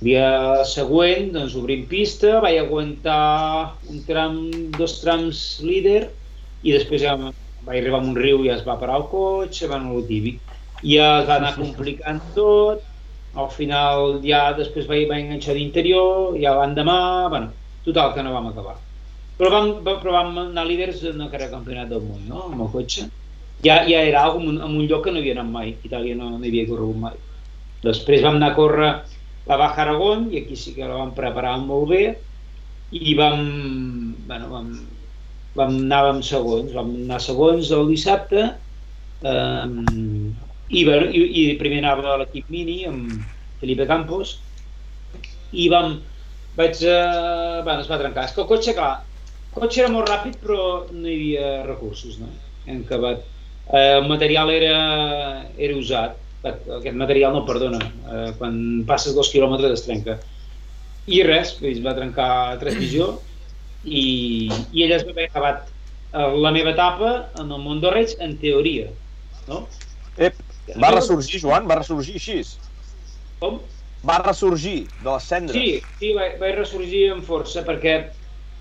El 0.00 0.08
dia 0.08 0.28
següent 0.66 1.30
doncs, 1.34 1.54
obrim 1.58 1.84
pista, 1.90 2.40
vaig 2.42 2.58
aguantar 2.58 3.78
un 3.90 4.02
tram, 4.08 4.38
dos 4.78 4.96
trams 5.02 5.42
líder 5.62 6.08
i 6.66 6.74
després 6.74 7.04
ja 7.04 7.14
vaig 7.18 7.76
arribar 7.76 8.00
a 8.00 8.06
un 8.08 8.16
riu 8.18 8.42
i 8.42 8.50
ja 8.50 8.56
es 8.58 8.64
va 8.66 8.80
parar 8.80 8.98
el 8.98 9.06
cotxe, 9.12 9.68
bueno, 9.70 9.94
el 9.98 10.08
típic. 10.08 10.40
I 10.82 10.98
ja 10.98 11.10
es 11.20 11.28
va 11.30 11.38
anar 11.38 11.54
complicant 11.60 12.18
tot, 12.34 12.82
al 13.34 13.48
final 13.50 14.20
ja 14.24 14.52
després 14.58 14.86
vaig, 14.90 15.06
vaig 15.10 15.24
enganxar 15.24 15.54
d'interior, 15.56 16.36
ja 16.42 16.54
l'endemà, 16.58 17.28
bueno, 17.32 17.52
total 17.86 18.12
que 18.14 18.22
no 18.22 18.32
vam 18.34 18.50
acabar. 18.50 18.76
Però 19.38 19.50
vam, 19.50 19.70
va- 19.86 19.98
però 20.02 20.12
vam 20.18 20.38
anar 20.38 20.66
líders 20.68 21.02
en 21.08 21.18
de 21.18 21.48
campionat 21.50 21.88
del 21.88 22.02
món, 22.04 22.26
no?, 22.28 22.42
amb 22.50 22.60
el 22.66 22.70
cotxe. 22.76 23.08
Ja, 23.64 23.84
ja 23.88 24.02
era 24.02 24.24
algo 24.24 24.40
en 24.40 24.48
un, 24.48 24.58
en 24.62 24.76
un 24.76 24.86
lloc 24.88 25.04
que 25.04 25.12
no 25.12 25.18
havia 25.20 25.34
anat 25.38 25.50
mai, 25.50 25.78
Itàlia 25.84 26.14
no, 26.16 26.30
no 26.30 26.44
havia 26.44 26.66
corregut 26.68 26.96
mai. 26.96 27.16
Després 27.82 28.22
vam 28.22 28.36
anar 28.36 28.52
a 28.52 28.56
córrer 28.58 28.90
la 29.46 29.56
Baja 29.56 29.82
Aragón, 29.82 30.28
i 30.32 30.38
aquí 30.42 30.56
sí 30.56 30.74
que 30.74 30.86
la 30.86 30.98
vam 31.00 31.14
preparar 31.14 31.56
molt 31.62 31.88
bé, 31.90 32.02
i 32.92 33.14
vam, 33.18 33.40
bueno, 34.28 34.48
vam, 34.52 34.68
vam 35.58 35.76
anar 35.86 36.02
amb 36.10 36.22
segons, 36.26 36.72
vam 36.76 36.92
anar 37.04 37.20
segons 37.24 37.70
el 37.72 37.88
dissabte, 37.88 38.44
eh, 39.22 39.64
i, 40.72 40.82
i, 40.82 41.22
i 41.42 41.44
primer 41.60 41.82
anava 41.82 42.16
l'equip 42.22 42.48
mini 42.52 42.82
amb 42.88 43.12
Felipe 43.60 43.86
Campos, 43.90 44.38
i 45.52 45.68
vam, 45.68 45.98
vaig, 46.56 46.80
eh, 46.80 47.60
bueno, 47.62 47.80
es 47.82 47.90
va 47.90 48.00
trencar. 48.00 48.26
És 48.26 48.34
que 48.34 48.42
el 48.44 48.48
cotxe, 48.50 48.74
clar, 48.76 48.94
el 49.52 49.60
cotxe 49.60 49.84
era 49.84 49.92
molt 49.92 50.08
ràpid, 50.08 50.38
però 50.42 50.62
no 50.90 51.08
hi 51.08 51.18
havia 51.18 51.52
recursos, 51.68 52.16
no? 52.22 52.30
Hem 52.66 52.82
acabat. 52.86 53.26
Eh, 53.68 53.98
el 53.98 54.08
material 54.08 54.50
era, 54.54 54.78
era 55.58 55.76
usat. 55.78 56.16
Aquest 56.42 56.96
material 56.98 57.36
no 57.36 57.44
perdona. 57.46 57.82
Eh, 57.82 58.30
quan 58.38 58.56
passes 58.88 59.14
dos 59.18 59.30
quilòmetres 59.34 59.76
es 59.76 59.84
trenca. 59.86 60.16
I 61.06 61.22
res, 61.26 61.56
es 61.66 61.82
va 61.84 61.94
trencar 61.98 62.58
transmissió 62.62 63.12
i, 63.84 64.02
i 64.72 64.84
ella 64.84 65.00
es 65.00 65.06
va 65.06 65.10
haver 65.14 65.28
acabat 65.28 65.64
eh, 65.66 66.28
la 66.44 66.52
meva 66.54 66.74
etapa 66.74 67.14
en 67.42 67.50
el 67.50 67.62
món 67.62 67.80
de 67.82 67.90
Reig 67.90 68.14
en 68.22 68.36
teoria. 68.42 68.88
No? 69.48 69.64
Ep, 70.16 70.38
va 70.82 70.90
ressorgir, 70.94 71.40
Joan, 71.42 71.68
va 71.70 71.78
ressorgir 71.80 72.16
així. 72.20 72.40
Com? 73.42 73.60
Va 74.06 74.18
ressorgir 74.22 74.90
de 74.98 75.10
les 75.10 75.28
cendres. 75.30 75.56
Sí, 75.56 75.94
sí, 76.00 76.10
va, 76.16 76.26
va 76.40 76.50
ressorgir 76.56 77.04
amb 77.12 77.26
força 77.26 77.62
perquè 77.66 77.96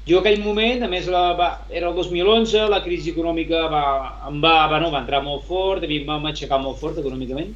jo 0.10 0.20
aquell 0.22 0.42
moment, 0.42 0.84
a 0.86 0.90
més 0.90 1.08
la, 1.10 1.32
va, 1.38 1.50
era 1.70 1.90
el 1.90 1.98
2011, 1.98 2.66
la 2.70 2.82
crisi 2.86 3.14
econòmica 3.14 3.68
va, 3.70 3.84
em 4.30 4.40
va, 4.42 4.56
va, 4.72 4.80
no, 4.82 4.90
va 4.94 5.04
entrar 5.04 5.22
molt 5.26 5.46
fort, 5.50 5.86
a 5.86 5.90
mi 5.90 6.02
em 6.02 6.10
va 6.10 6.32
aixecar 6.32 6.62
molt 6.62 6.82
fort 6.82 6.98
econòmicament. 7.02 7.54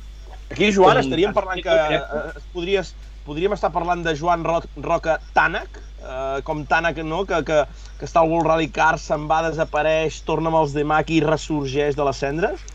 Aquí, 0.52 0.70
Joan, 0.74 1.00
Com- 1.00 1.08
estaríem 1.08 1.34
parlant 1.34 1.62
que 1.66 1.74
eh, 1.74 2.00
es 2.38 2.46
podries, 2.54 2.94
podríem 3.26 3.56
estar 3.58 3.72
parlant 3.74 4.04
de 4.06 4.14
Joan 4.18 4.46
Ro 4.46 4.60
Roca 4.78 5.18
Tànec, 5.34 5.82
eh, 6.06 6.42
com 6.46 6.62
Tànec, 6.70 7.02
no? 7.02 7.24
que, 7.26 7.42
que, 7.48 7.64
que 7.98 8.06
està 8.06 8.22
al 8.22 8.30
World 8.30 8.52
Rally 8.52 8.70
Car, 8.74 8.94
se'n 9.02 9.26
va, 9.30 9.42
desapareix, 9.48 10.22
torna 10.30 10.54
amb 10.54 10.62
els 10.62 10.78
de 10.78 10.86
Maki 10.86 11.18
i 11.18 11.26
ressorgeix 11.26 11.98
de 11.98 12.06
les 12.06 12.22
cendres? 12.22 12.66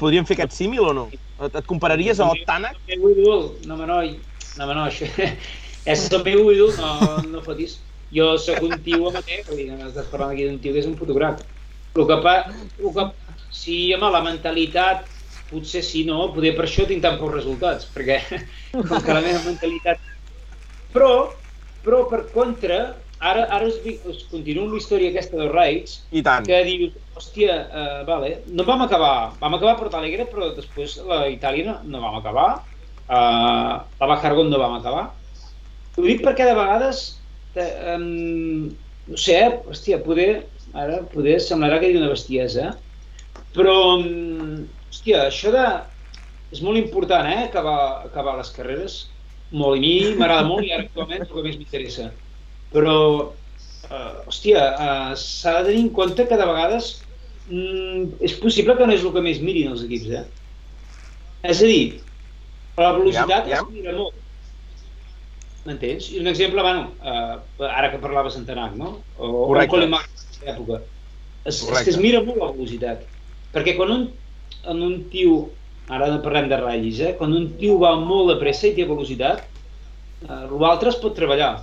Podríem 0.00 0.26
fer 0.28 0.38
aquest 0.38 0.56
símil 0.56 0.88
o 0.88 0.94
no? 0.96 1.06
Et, 1.12 1.52
et 1.52 1.66
compararies 1.68 2.20
meu 2.88 3.12
ídol, 3.12 3.46
no, 3.68 3.76
no, 3.76 3.86
no, 3.90 4.00
home, 4.00 4.74
no, 4.74 4.86
això, 4.86 5.08
és 5.94 6.06
el 6.08 6.24
meu 6.26 6.50
ídol, 6.54 6.74
no, 6.80 7.20
no 7.28 7.44
fotis. 7.44 7.80
Jo 8.10 8.32
sóc 8.42 8.64
un 8.66 8.74
tio 8.82 9.06
amateur, 9.06 9.44
vull 9.46 9.60
dir, 9.60 9.68
no 9.70 9.86
estàs 9.86 10.08
parlant 10.10 10.32
aquí 10.34 10.48
d'un 10.48 10.58
tio 10.62 10.74
que 10.74 10.82
és 10.82 10.88
un 10.88 10.96
fotògraf. 10.98 11.44
El 11.98 12.06
que, 12.08 12.16
pa, 12.24 12.34
el 12.50 12.94
que, 12.96 13.04
si, 13.54 13.76
home, 13.94 14.10
la 14.14 14.22
mentalitat, 14.24 15.04
potser 15.50 15.82
sí, 15.86 16.04
no, 16.06 16.30
poder 16.34 16.54
per 16.56 16.64
això 16.66 16.86
tinc 16.88 17.04
tan 17.04 17.18
pocs 17.20 17.36
resultats, 17.36 17.88
perquè 17.94 18.18
com 18.88 18.96
que 18.96 19.14
la 19.14 19.22
meva 19.22 19.44
mentalitat... 19.46 20.02
Però, 20.90 21.12
però 21.86 22.02
per 22.10 22.24
contra, 22.34 22.80
ara, 23.20 23.44
ara 23.52 23.68
us, 23.68 23.78
us 24.08 24.24
continuo 24.30 24.66
amb 24.66 24.74
la 24.74 24.80
història 24.80 25.12
aquesta 25.12 25.38
dels 25.38 25.52
raids, 25.52 25.96
I 26.16 26.22
tant. 26.26 26.48
que 26.48 26.60
dius, 26.66 26.96
hòstia, 27.18 27.56
uh, 27.68 28.02
vale, 28.08 28.34
no 28.48 28.66
vam 28.68 28.84
acabar, 28.86 29.14
vam 29.40 29.56
acabar 29.56 29.76
Porto 29.78 30.00
Alegre, 30.00 30.26
però 30.30 30.50
després 30.56 30.96
la 31.06 31.22
Itàlia 31.32 31.68
no, 31.68 31.76
no 31.92 32.02
vam 32.04 32.18
acabar, 32.20 32.48
uh, 33.06 33.74
la 33.84 34.08
Baja 34.08 34.30
Aragón 34.30 34.50
no 34.52 34.60
vam 34.62 34.78
acabar. 34.78 35.10
Ho 35.98 36.06
dic 36.06 36.24
perquè 36.24 36.46
de 36.48 36.56
vegades, 36.56 37.04
te, 37.54 37.66
um, 37.94 38.70
no 39.10 39.20
sé, 39.20 39.36
eh, 39.36 39.60
hòstia, 39.68 40.00
poder, 40.06 40.30
ara 40.72 41.02
poder 41.12 41.38
semblarà 41.44 41.80
que 41.80 41.90
dic 41.90 42.00
una 42.00 42.12
bestiesa, 42.14 42.70
eh? 42.70 43.38
però, 43.56 43.76
um, 43.98 44.66
hòstia, 44.88 45.26
això 45.28 45.52
de... 45.54 45.68
És 46.50 46.64
molt 46.66 46.80
important, 46.80 47.28
eh, 47.30 47.44
acabar, 47.46 48.06
acabar 48.08 48.32
les 48.40 48.48
carreres. 48.50 48.94
Molt, 49.54 49.78
i 49.78 49.92
a 50.00 50.08
mi 50.08 50.16
m'agrada 50.18 50.46
molt 50.48 50.66
i 50.66 50.72
ara 50.74 50.82
actualment 50.82 51.22
és 51.22 51.28
el 51.28 51.36
que 51.36 51.44
més 51.44 51.58
m'interessa. 51.58 52.08
Però, 52.74 52.96
uh, 53.90 54.12
hòstia, 54.30 54.66
uh, 54.74 55.14
s'ha 55.18 55.56
de 55.58 55.70
tenir 55.70 55.86
en 55.88 55.92
compte 55.96 56.26
que 56.28 56.38
de 56.38 56.46
vegades 56.46 56.92
mm, 57.48 58.20
és 58.26 58.36
possible 58.42 58.76
que 58.78 58.86
no 58.86 58.94
és 58.94 59.02
el 59.04 59.14
que 59.16 59.24
més 59.24 59.42
mirin 59.42 59.72
els 59.72 59.82
equips, 59.86 60.12
eh? 60.20 60.24
És 61.50 61.62
a 61.64 61.70
dir, 61.70 61.84
la 62.78 62.92
velocitat 62.96 63.48
Ja, 63.48 63.56
ja. 63.56 63.62
es 63.64 63.74
mira 63.74 63.94
molt. 63.96 64.16
M'entens? 65.66 66.08
I 66.14 66.20
un 66.22 66.30
exemple, 66.30 66.62
bueno, 66.64 66.88
uh, 67.04 67.66
ara 67.68 67.90
que 67.92 68.00
parlaves 68.00 68.36
en 68.38 68.46
Tanac, 68.48 68.76
no? 68.78 68.94
O, 69.18 69.28
o 69.28 69.46
Correcte. 69.50 69.86
Martin, 69.92 70.26
en 70.40 70.52
època. 70.54 70.80
És, 71.44 71.60
és 71.64 71.82
que 71.84 71.92
es 71.92 72.00
mira 72.00 72.22
molt 72.24 72.40
la 72.40 72.52
velocitat. 72.54 73.02
Perquè 73.54 73.74
quan 73.76 73.92
un, 73.92 74.06
en 74.70 74.84
un 74.86 74.96
tio, 75.12 75.48
ara 75.90 76.08
no 76.12 76.22
parlem 76.24 76.48
de 76.48 76.60
ratllis, 76.60 77.00
eh? 77.04 77.14
quan 77.18 77.34
un 77.36 77.50
tio 77.60 77.78
va 77.82 77.96
molt 77.98 78.30
de 78.32 78.38
pressa 78.40 78.68
i 78.68 78.74
té 78.76 78.86
velocitat, 78.88 79.42
uh, 80.28 80.46
l'altre 80.60 80.92
es 80.94 81.00
pot 81.02 81.16
treballar. 81.18 81.56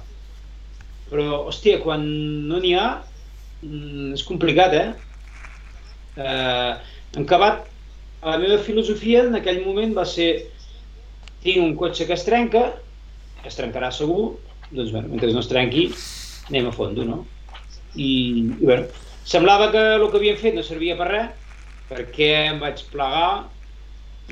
Però, 1.11 1.27
hòstia, 1.47 1.79
quan 1.83 2.03
no 2.49 2.59
n'hi 2.63 2.73
ha, 2.75 2.87
mm, 3.61 4.11
és 4.17 4.25
complicat, 4.27 4.75
eh? 4.75 4.87
eh? 6.19 6.73
En 7.15 7.23
acabat, 7.23 7.63
la 8.27 8.37
meva 8.41 8.57
filosofia 8.63 9.23
en 9.23 9.39
aquell 9.39 9.63
moment 9.63 9.95
va 9.95 10.05
ser 10.05 10.29
tinc 11.45 11.63
un 11.63 11.75
cotxe 11.79 12.07
que 12.09 12.15
es 12.17 12.25
trenca, 12.27 12.65
que 13.41 13.51
es 13.51 13.57
trencarà 13.57 13.91
segur, 13.95 14.37
doncs 14.71 14.91
bueno, 14.91 15.13
mentre 15.13 15.31
no 15.31 15.43
es 15.43 15.49
trenqui, 15.51 15.87
anem 16.49 16.67
a 16.67 16.75
fondo, 16.75 17.05
no? 17.07 17.21
I, 17.95 18.09
i 18.59 18.65
bueno, 18.65 18.87
semblava 19.23 19.71
que 19.71 19.83
el 19.95 20.07
que 20.11 20.19
havien 20.19 20.39
fet 20.41 20.57
no 20.57 20.65
servia 20.65 20.97
per 20.99 21.11
res, 21.11 21.29
perquè 21.87 22.31
em 22.51 22.59
vaig 22.59 22.83
plegar 22.91 23.47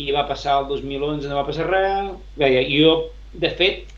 i 0.02 0.12
va 0.12 0.26
passar 0.28 0.60
el 0.60 0.70
2011, 0.74 1.30
no 1.30 1.40
va 1.40 1.48
passar 1.48 1.70
res. 1.70 2.12
Veia, 2.40 2.64
jo, 2.68 2.96
de 3.32 3.52
fet, 3.62 3.95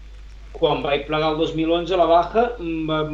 quan 0.60 0.82
vaig 0.86 1.06
plegar 1.08 1.34
el 1.34 1.38
2011 1.42 1.94
a 1.94 2.00
la 2.00 2.08
baja, 2.10 2.44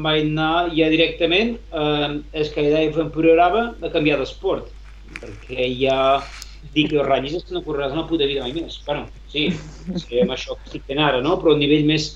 vaig 0.06 0.24
anar 0.30 0.70
ja 0.76 0.88
directament 0.92 1.58
eh, 1.72 2.08
a 2.40 2.46
Skydive 2.48 3.06
Empoderava 3.08 3.66
a 3.82 3.92
canviar 3.94 4.20
d'esport, 4.22 4.72
perquè 5.20 5.68
ja 5.80 5.98
dic 6.74 6.92
que 6.94 7.04
ratllis 7.04 7.40
és 7.40 7.48
que 7.48 7.56
no 7.56 7.64
correràs 7.66 7.96
una 7.96 8.06
puta 8.10 8.28
vida 8.30 8.44
mai 8.46 8.54
més. 8.56 8.80
Bueno, 8.88 9.08
sí, 9.32 9.50
sí 10.06 10.22
amb 10.24 10.36
això 10.36 10.56
que 10.58 10.70
estic 10.70 10.86
fent 10.88 11.02
ara, 11.04 11.22
no? 11.26 11.36
però 11.42 11.54
a 11.54 11.58
un 11.58 11.64
nivell 11.64 11.86
més, 11.90 12.14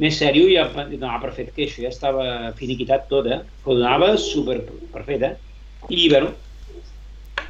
més 0.00 0.16
sèrio 0.18 0.48
ja 0.50 0.66
donava 0.94 1.20
per 1.26 1.34
fet 1.36 1.52
que 1.56 1.66
això 1.66 1.84
ja 1.84 1.92
estava 1.92 2.26
finiquitat 2.58 3.08
tot, 3.12 3.28
eh? 3.28 3.42
que 3.62 3.70
ho 3.70 3.78
donava 3.78 4.14
super 4.20 4.62
per 4.94 5.04
fet, 5.08 5.28
eh? 5.28 5.34
I, 5.90 6.08
bueno, 6.08 6.32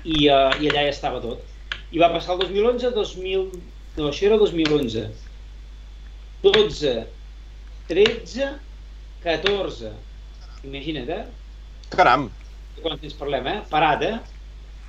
i, 0.04 0.26
uh, 0.26 0.50
i 0.58 0.70
allà 0.70 0.86
ja 0.88 0.92
estava 0.94 1.20
tot. 1.22 1.44
I 1.92 2.00
va 2.00 2.10
passar 2.12 2.36
el 2.36 2.46
2011, 2.46 2.94
2000... 2.96 3.46
No, 3.98 4.08
això 4.08 4.24
era 4.24 4.38
el 4.38 4.40
2011. 4.40 5.04
12, 6.42 7.06
13, 7.88 8.48
14. 9.22 9.92
Imagina't, 10.64 11.08
eh? 11.08 11.24
Caram. 11.94 12.28
De 12.76 12.82
quant 12.82 12.98
temps 12.98 13.16
parlem, 13.18 13.46
eh? 13.46 13.62
Parat, 13.70 14.02
eh? 14.02 14.18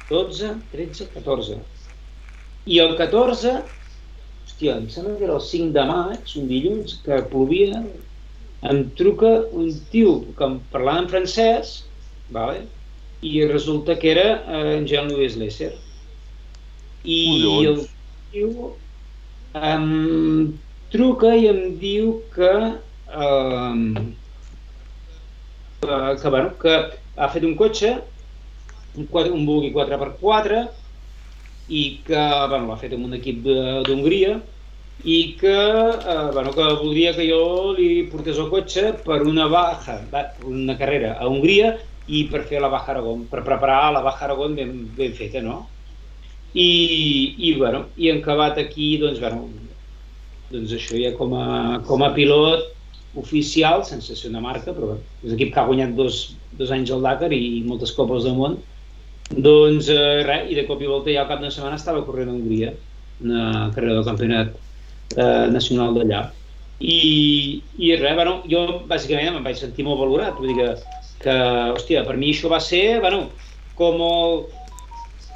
12, 0.10 0.56
13, 0.72 1.10
14. 1.14 1.60
I 2.66 2.80
el 2.80 2.96
14, 3.00 3.56
hòstia, 4.46 4.78
em 4.78 4.88
sembla 4.90 5.18
que 5.20 5.28
era 5.28 5.38
el 5.38 5.46
5 5.46 5.74
de 5.76 5.86
maig, 5.90 6.36
un 6.40 6.48
dilluns, 6.50 7.00
que 7.06 7.22
plovia, 7.32 7.82
em 8.64 8.84
truca 9.00 9.34
un 9.52 9.68
tio 9.92 10.22
que 10.38 10.48
em 10.48 10.60
parlava 10.72 11.04
en 11.04 11.12
francès, 11.12 11.84
vale? 12.32 12.64
i 13.24 13.46
resulta 13.48 13.96
que 13.96 14.10
era 14.12 14.44
eh, 14.48 14.78
en 14.78 14.86
Jean-Louis 14.86 15.38
Lesser. 15.40 15.72
I 17.04 17.20
el 17.40 17.44
Collons. 17.44 17.90
tio 18.32 18.76
em 19.54 20.60
truca 20.94 21.34
i 21.36 21.48
em 21.50 21.64
diu 21.82 22.20
que 22.34 22.54
em, 23.14 23.84
que, 25.84 26.30
bueno, 26.30 26.54
que 26.62 26.74
ha 27.18 27.30
fet 27.34 27.44
un 27.44 27.56
cotxe, 27.60 27.94
un, 28.96 29.06
quatre, 29.12 29.34
un 29.34 29.46
buggy 29.46 29.74
4x4, 29.76 30.64
i 31.74 31.84
que 32.08 32.24
bueno, 32.50 32.68
l'ha 32.70 32.80
fet 32.80 32.96
amb 32.96 33.08
un 33.08 33.18
equip 33.18 33.44
d'Hongria, 33.44 34.38
i 35.04 35.18
que, 35.40 35.54
eh, 35.54 36.30
bueno, 36.32 36.54
que 36.54 36.68
voldria 36.80 37.14
que 37.16 37.26
jo 37.28 37.74
li 37.78 38.06
portés 38.12 38.38
el 38.40 38.50
cotxe 38.52 38.94
per 39.04 39.22
una 39.28 39.48
baja, 39.52 40.00
una 40.48 40.78
carrera 40.80 41.18
a 41.18 41.28
Hongria 41.28 41.74
i 42.08 42.26
per 42.32 42.44
fer 42.48 42.62
la 42.62 42.70
Baja 42.72 42.94
Aragón, 42.94 43.26
per 43.32 43.44
preparar 43.44 43.92
la 43.96 44.04
Baja 44.06 44.26
Aragón 44.26 44.56
ben, 44.56 44.74
ben 44.96 45.14
feta, 45.18 45.42
no? 45.42 45.68
I, 46.54 46.70
i, 47.40 47.56
bueno, 47.58 47.88
i 47.98 48.12
en 48.12 48.22
acabat 48.22 48.60
aquí, 48.62 48.98
doncs, 49.02 49.20
bueno, 49.20 49.48
doncs 50.54 50.76
això 50.78 51.00
ja 51.00 51.14
com 51.18 51.34
a, 51.38 51.48
com 51.88 52.06
a 52.06 52.14
pilot 52.16 52.70
oficial, 53.20 53.84
sense 53.86 54.16
ser 54.18 54.32
una 54.32 54.42
marca, 54.42 54.74
però 54.74 54.96
és 54.96 55.32
un 55.32 55.36
equip 55.36 55.54
que 55.54 55.62
ha 55.62 55.68
guanyat 55.68 55.94
dos, 55.98 56.22
dos 56.58 56.72
anys 56.74 56.94
al 56.94 57.04
Dakar 57.06 57.32
i 57.36 57.62
moltes 57.68 57.94
copes 57.98 58.26
del 58.26 58.38
món, 58.38 58.58
doncs 59.34 59.90
eh, 59.94 60.24
res, 60.28 60.50
i 60.52 60.58
de 60.58 60.66
cop 60.70 60.82
i 60.82 60.90
volta 60.90 61.14
ja 61.14 61.24
al 61.24 61.30
cap 61.30 61.42
de 61.42 61.52
setmana 61.54 61.80
estava 61.80 62.04
corrent 62.06 62.32
a 62.32 62.38
Hongria, 62.38 62.74
una 63.24 63.70
carrera 63.76 64.00
del 64.00 64.08
campionat 64.08 64.56
eh, 65.18 65.46
nacional 65.54 65.94
d'allà. 65.98 66.26
I, 66.82 66.98
I 67.78 67.94
res, 68.02 68.18
bueno, 68.18 68.40
jo 68.50 68.66
bàsicament 68.90 69.38
em 69.38 69.46
vaig 69.46 69.62
sentir 69.62 69.86
molt 69.88 70.02
valorat, 70.02 70.36
vull 70.40 70.52
dir 70.52 70.58
que, 70.60 70.98
que 71.24 71.38
hòstia, 71.78 72.04
per 72.08 72.18
mi 72.20 72.34
això 72.34 72.52
va 72.52 72.60
ser, 72.62 73.00
bueno, 73.04 73.28
com 73.78 74.02
el, 74.04 74.42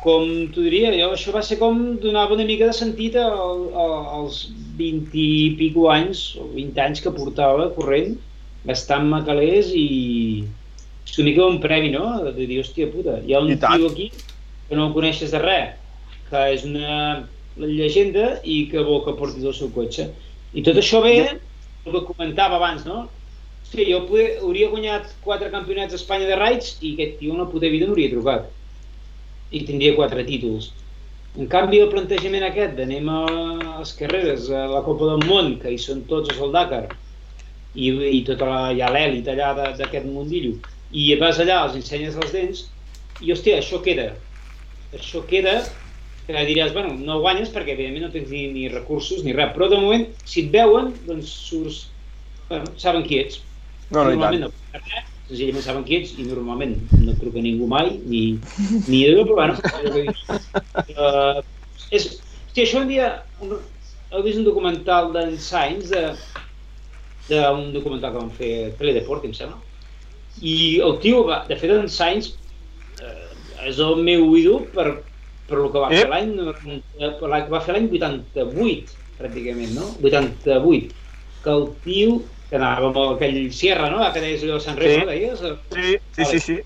com 0.03 0.26
t'ho 0.53 0.65
diria, 0.65 0.91
jo, 0.97 1.11
això 1.15 1.34
va 1.36 1.45
ser 1.45 1.59
com 1.61 1.95
donava 2.01 2.36
una 2.36 2.45
mica 2.47 2.68
de 2.70 2.76
sentit 2.76 3.15
al, 3.22 3.68
als 3.78 4.47
20 4.78 5.18
i 5.18 5.56
pico 5.60 5.90
anys, 5.94 6.30
o 6.40 6.48
20 6.54 6.84
anys 6.84 7.02
que 7.04 7.14
portava 7.16 7.70
corrent, 7.76 8.16
gastant-me 8.68 9.24
calés 9.28 9.72
i 9.74 10.46
és 11.08 11.18
una 11.18 11.28
mica 11.30 11.48
un 11.48 11.60
premi, 11.64 11.92
no? 11.94 12.06
De 12.26 12.46
dir, 12.46 12.60
hòstia 12.62 12.90
puta, 12.92 13.18
hi 13.24 13.34
ha 13.34 13.42
un 13.44 13.54
tio 13.58 13.92
aquí 13.92 14.10
que 14.68 14.76
no 14.76 14.90
el 14.90 14.96
coneixes 14.96 15.32
de 15.32 15.42
res, 15.44 15.76
que 16.30 16.42
és 16.54 16.66
una 16.68 17.28
llegenda 17.58 18.34
i 18.44 18.66
que 18.72 18.84
vol 18.86 19.04
que 19.06 19.16
portis 19.20 19.46
el 19.48 19.56
seu 19.56 19.72
cotxe. 19.74 20.10
I 20.54 20.64
tot 20.66 20.80
això 20.80 21.02
ve, 21.04 21.16
el 21.28 21.94
que 21.94 22.04
comentava 22.10 22.60
abans, 22.60 22.86
no? 22.86 23.06
Sí, 23.68 23.84
jo 23.90 24.04
poder, 24.08 24.38
hauria 24.42 24.70
guanyat 24.72 25.10
quatre 25.24 25.50
campionats 25.52 25.96
d'Espanya 25.96 26.28
de 26.30 26.38
raids 26.40 26.76
i 26.82 26.94
aquest 26.96 27.18
tio 27.22 27.34
una 27.36 27.48
puta 27.52 27.72
vida 27.72 27.88
m'hauria 27.88 28.12
trucat. 28.14 28.52
I 29.52 29.64
tindria 29.68 29.96
quatre 29.96 30.24
títols. 30.28 30.70
En 31.38 31.46
canvi, 31.52 31.78
el 31.84 31.92
plantejament 31.92 32.44
aquest 32.48 32.72
d'anem 32.78 33.10
a 33.14 33.20
les 33.30 33.92
carreres, 34.00 34.48
a 34.50 34.64
la 34.72 34.82
Copa 34.86 35.12
del 35.12 35.26
Món, 35.30 35.52
que 35.62 35.70
hi 35.70 35.78
són 35.82 36.00
tots 36.10 36.32
els 36.34 36.40
del 36.42 36.56
Dakar, 36.56 36.86
i, 37.78 37.92
i 37.92 38.24
tota 38.26 38.48
la, 38.50 38.62
hi 38.74 38.82
ha 38.82 38.90
l'èlit 38.94 39.28
allà 39.30 39.52
d'aquest 39.78 40.08
mundillo, 40.10 40.56
i 40.90 41.04
vas 41.22 41.38
allà, 41.44 41.60
els 41.68 41.76
ensenyes 41.78 42.18
els 42.18 42.34
dents, 42.34 42.64
i 43.22 43.30
hòstia, 43.34 43.60
això 43.62 43.84
queda. 43.86 44.08
Això 44.98 45.22
queda, 45.30 45.60
que 46.26 46.46
diràs, 46.50 46.74
bueno, 46.74 46.96
no 46.98 47.20
guanyes 47.22 47.54
perquè 47.54 47.76
evidentment 47.76 48.08
no 48.08 48.14
tens 48.16 48.34
ni, 48.34 48.48
ni 48.56 48.66
recursos 48.74 49.22
ni 49.24 49.36
res, 49.38 49.54
però 49.54 49.70
de 49.70 49.78
moment, 49.84 50.08
si 50.26 50.48
et 50.48 50.50
veuen, 50.58 50.90
doncs 51.06 51.36
surts, 51.52 51.84
bueno, 52.50 52.74
saben 52.82 53.06
qui 53.06 53.22
ets. 53.22 53.44
No, 53.92 54.02
no, 54.02 54.18
i 54.18 54.26
tant. 54.26 54.42
no 54.48 55.16
senzillament 55.28 55.66
saben 55.66 55.86
qui 55.88 56.00
ets 56.00 56.16
i 56.18 56.26
normalment 56.28 56.76
no 57.04 57.16
truca 57.20 57.44
ningú 57.44 57.68
mai, 57.72 57.98
ni, 58.08 58.24
ni 58.88 59.04
allò, 59.08 59.26
però 59.28 59.36
bueno. 59.42 59.56
Uh, 60.96 61.44
és, 61.92 62.08
hosti, 62.48 62.64
això 62.64 62.82
un 62.82 62.92
dia, 62.92 63.12
un, 63.44 63.58
heu 64.14 64.24
vist 64.26 64.40
un 64.40 64.48
documental 64.48 65.12
d'en 65.16 65.36
Sainz, 65.42 65.92
de, 65.92 66.04
d'un 67.28 67.72
documental 67.76 68.14
que 68.14 68.22
van 68.22 68.36
fer 68.38 68.54
Teledeport, 68.80 69.28
em 69.28 69.36
sembla, 69.36 69.60
i 70.42 70.78
el 70.86 71.00
tio, 71.04 71.24
va, 71.28 71.42
de 71.50 71.58
fet, 71.60 71.74
en 71.74 71.90
Sainz 71.92 72.32
eh, 73.02 73.28
és 73.68 73.82
el 73.84 74.04
meu 74.06 74.30
ídol 74.38 74.68
per, 74.74 74.88
per 75.50 75.60
el 75.60 75.70
que 75.74 75.82
va 75.84 75.92
fer 75.92 76.06
Ep. 76.06 76.14
l'any 76.14 76.34
eh, 76.40 77.12
per 77.20 77.32
la 77.32 77.44
que 77.44 77.54
va 77.54 77.62
fer 77.66 77.76
l'any 77.76 77.90
88, 77.90 78.98
pràcticament, 79.18 79.74
no? 79.76 79.90
88. 80.04 81.06
Que 81.44 81.54
el 81.54 81.68
tio, 81.86 82.18
que 82.50 82.56
anava 82.60 82.89
amb 82.89 83.00
aquell 83.04 83.39
Sierra, 83.54 83.89
no? 83.91 84.02
Que 84.14 84.24
deies 84.24 84.43
allò 84.43 84.58
de 84.60 84.66
Sant 84.66 84.80
Remo, 84.80 85.04
Sí. 85.04 85.12
deies? 85.12 85.43
Sí, 85.74 85.98
sí, 86.16 86.26
sí, 86.32 86.39
sí. 86.39 86.60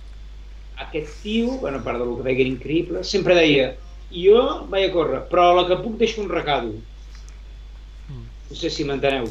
Aquest 0.81 1.21
tio, 1.21 1.57
bueno, 1.61 1.79
a 1.79 1.83
part 1.85 1.99
del 2.01 2.15
que 2.17 2.23
deia 2.25 2.35
que 2.37 2.45
era 2.45 2.53
increïble, 2.55 3.03
sempre 3.03 3.35
deia 3.37 3.71
jo 4.11 4.67
vaig 4.71 4.89
a 4.89 4.93
córrer, 4.93 5.21
però 5.31 5.49
a 5.51 5.57
la 5.61 5.67
que 5.69 5.81
puc 5.83 5.97
deixo 5.99 6.21
un 6.21 6.29
recado. 6.29 6.73
No 8.11 8.55
sé 8.59 8.69
si 8.69 8.83
m'enteneu. 8.83 9.27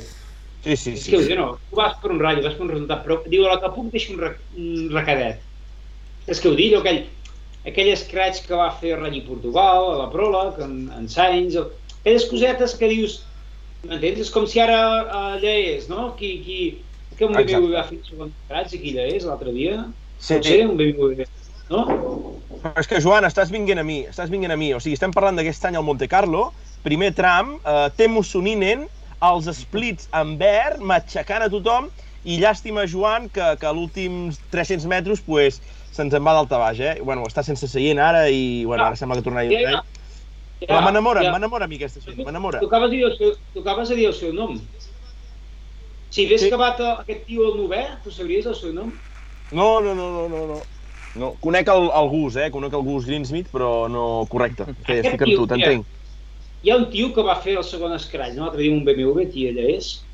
Sí, 0.65 0.77
sí, 0.77 0.93
És 0.97 1.05
sí. 1.05 1.11
que 1.11 1.19
ho 1.19 1.25
diu, 1.25 1.37
no, 1.39 1.49
tu 1.69 1.77
vas 1.77 1.97
per 2.03 2.11
un 2.13 2.21
ratll, 2.21 2.43
vas 2.45 2.57
per 2.57 2.67
un 2.67 2.73
resultat, 2.75 3.03
però 3.05 3.21
diu 3.33 3.47
a 3.47 3.55
la 3.55 3.61
que 3.63 3.73
puc 3.75 3.91
deixo 3.93 4.15
un, 4.15 4.21
rec 4.21 4.41
un 4.57 4.91
recadet. 4.93 5.43
És 6.29 6.41
que 6.41 6.51
ho 6.51 6.57
diu, 6.57 6.79
aquell, 6.79 7.03
aquell 7.67 7.91
scratch 7.97 8.45
que 8.47 8.59
va 8.59 8.71
fer 8.81 8.97
Rally 8.99 9.23
Portugal, 9.27 9.91
a 9.93 9.99
la 10.03 10.09
Prola, 10.13 10.51
que 10.57 10.65
en, 10.67 10.77
en 10.97 11.09
Sainz, 11.09 11.57
aquelles 12.01 12.27
cosetes 12.31 12.77
que 12.77 12.89
dius, 12.93 13.21
m'entens? 13.89 14.21
És 14.27 14.31
com 14.35 14.47
si 14.51 14.61
ara 14.63 14.79
allà 15.33 15.55
és, 15.75 15.89
no? 15.91 16.13
Qui, 16.19 16.35
qui, 16.45 16.61
que 17.17 17.27
un 17.27 17.37
Exacte. 17.37 17.57
BMW 17.57 17.75
va 17.77 17.87
fer 17.89 18.01
segon 18.07 18.33
aquí 18.51 18.95
allà 18.95 19.09
és, 19.15 19.27
l'altre 19.29 19.55
dia, 19.57 19.85
Sí, 20.21 20.37
potser 20.37 20.67
un 20.69 20.77
BMW, 20.77 21.25
no? 21.71 21.85
Però 22.61 22.77
és 22.83 22.89
que, 22.91 23.01
Joan, 23.01 23.25
estàs 23.25 23.53
vinguent 23.53 23.81
a 23.81 23.85
mi, 23.87 24.03
estàs 24.11 24.29
vinguent 24.33 24.53
a 24.53 24.59
mi. 24.61 24.75
O 24.77 24.81
sigui, 24.83 24.99
estem 24.99 25.15
parlant 25.17 25.39
d'aquest 25.41 25.65
any 25.65 25.79
al 25.81 25.87
Monte 25.87 26.11
Carlo, 26.13 26.51
primer 26.85 27.15
tram, 27.17 27.55
eh, 27.65 27.87
Temo 27.97 28.23
Suninen, 28.27 28.85
els 29.25 29.49
splits 29.57 30.11
en 30.17 30.37
verd, 30.41 30.85
matxacant 30.85 31.47
a 31.47 31.49
tothom, 31.53 31.89
i 32.29 32.37
llàstima, 32.41 32.85
Joan, 32.85 33.31
que, 33.33 33.47
que 33.57 33.69
a 33.69 33.73
l'últims 33.73 34.43
300 34.53 34.85
metres 34.93 35.25
pues, 35.25 35.63
se'ns 35.97 36.13
en 36.17 36.27
va 36.27 36.37
d'alta 36.37 36.61
baix, 36.61 36.83
eh? 36.85 36.99
Bueno, 37.01 37.25
està 37.29 37.45
sense 37.47 37.69
seient 37.69 38.01
ara 38.03 38.27
i 38.29 38.67
bueno, 38.69 38.91
ara 38.91 39.01
sembla 39.01 39.17
que 39.17 39.25
tornarà 39.25 39.81
a 39.81 39.81
Ir. 40.61 40.69
ja. 40.69 40.75
Però 40.75 40.83
m'enamora, 40.85 41.23
ja. 41.25 41.33
m'enamora 41.33 41.65
a 41.65 41.69
mi 41.69 41.77
aquesta 41.77 42.01
gent, 42.05 42.21
m'enamora. 42.25 42.61
De 42.61 42.89
dir 42.93 43.05
el 43.07 43.17
seu, 43.17 43.37
tu 43.55 43.61
acabes 43.61 43.89
de 43.89 43.97
dir 43.97 44.07
el 44.09 44.15
seu 44.15 44.33
nom. 44.33 44.59
Si 46.11 46.27
hagués 46.27 46.41
Sí. 46.43 46.49
acabat 46.49 46.81
el- 46.81 46.99
aquest 47.01 47.25
tio 47.27 47.47
al 47.47 47.57
novè, 47.59 48.03
tu 48.03 48.11
sabries 48.11 48.47
el 48.47 48.55
seu 48.55 48.73
nom? 48.73 48.93
No, 49.53 49.81
no, 49.81 49.95
no, 49.95 50.11
no, 50.13 50.29
no, 50.29 50.47
no. 50.47 50.63
No, 51.15 51.37
conec 51.43 51.67
el, 51.69 51.91
el 51.91 52.09
Gus, 52.09 52.37
eh? 52.37 52.51
Conec 52.51 52.73
el 52.73 52.83
Gus 52.83 53.07
Greensmith, 53.07 53.49
però 53.51 53.89
no 53.89 54.27
correcte. 54.31 54.67
Que 54.87 55.01
estic 55.01 55.23
amb 55.23 55.35
tu, 55.35 55.47
t'entenc. 55.47 55.87
Hi 56.63 56.71
ha 56.71 56.77
un 56.77 56.91
tio 56.91 57.13
que 57.15 57.23
va 57.23 57.35
fer 57.41 57.57
el 57.57 57.65
segon 57.65 57.99
scratch, 57.99 58.35
no? 58.37 58.45
l'altre 58.45 58.61
dia 58.63 58.73
un 58.73 58.85
BMW, 58.85 59.27
qui 59.33 59.49
allà 59.49 59.65
és, 59.77 60.10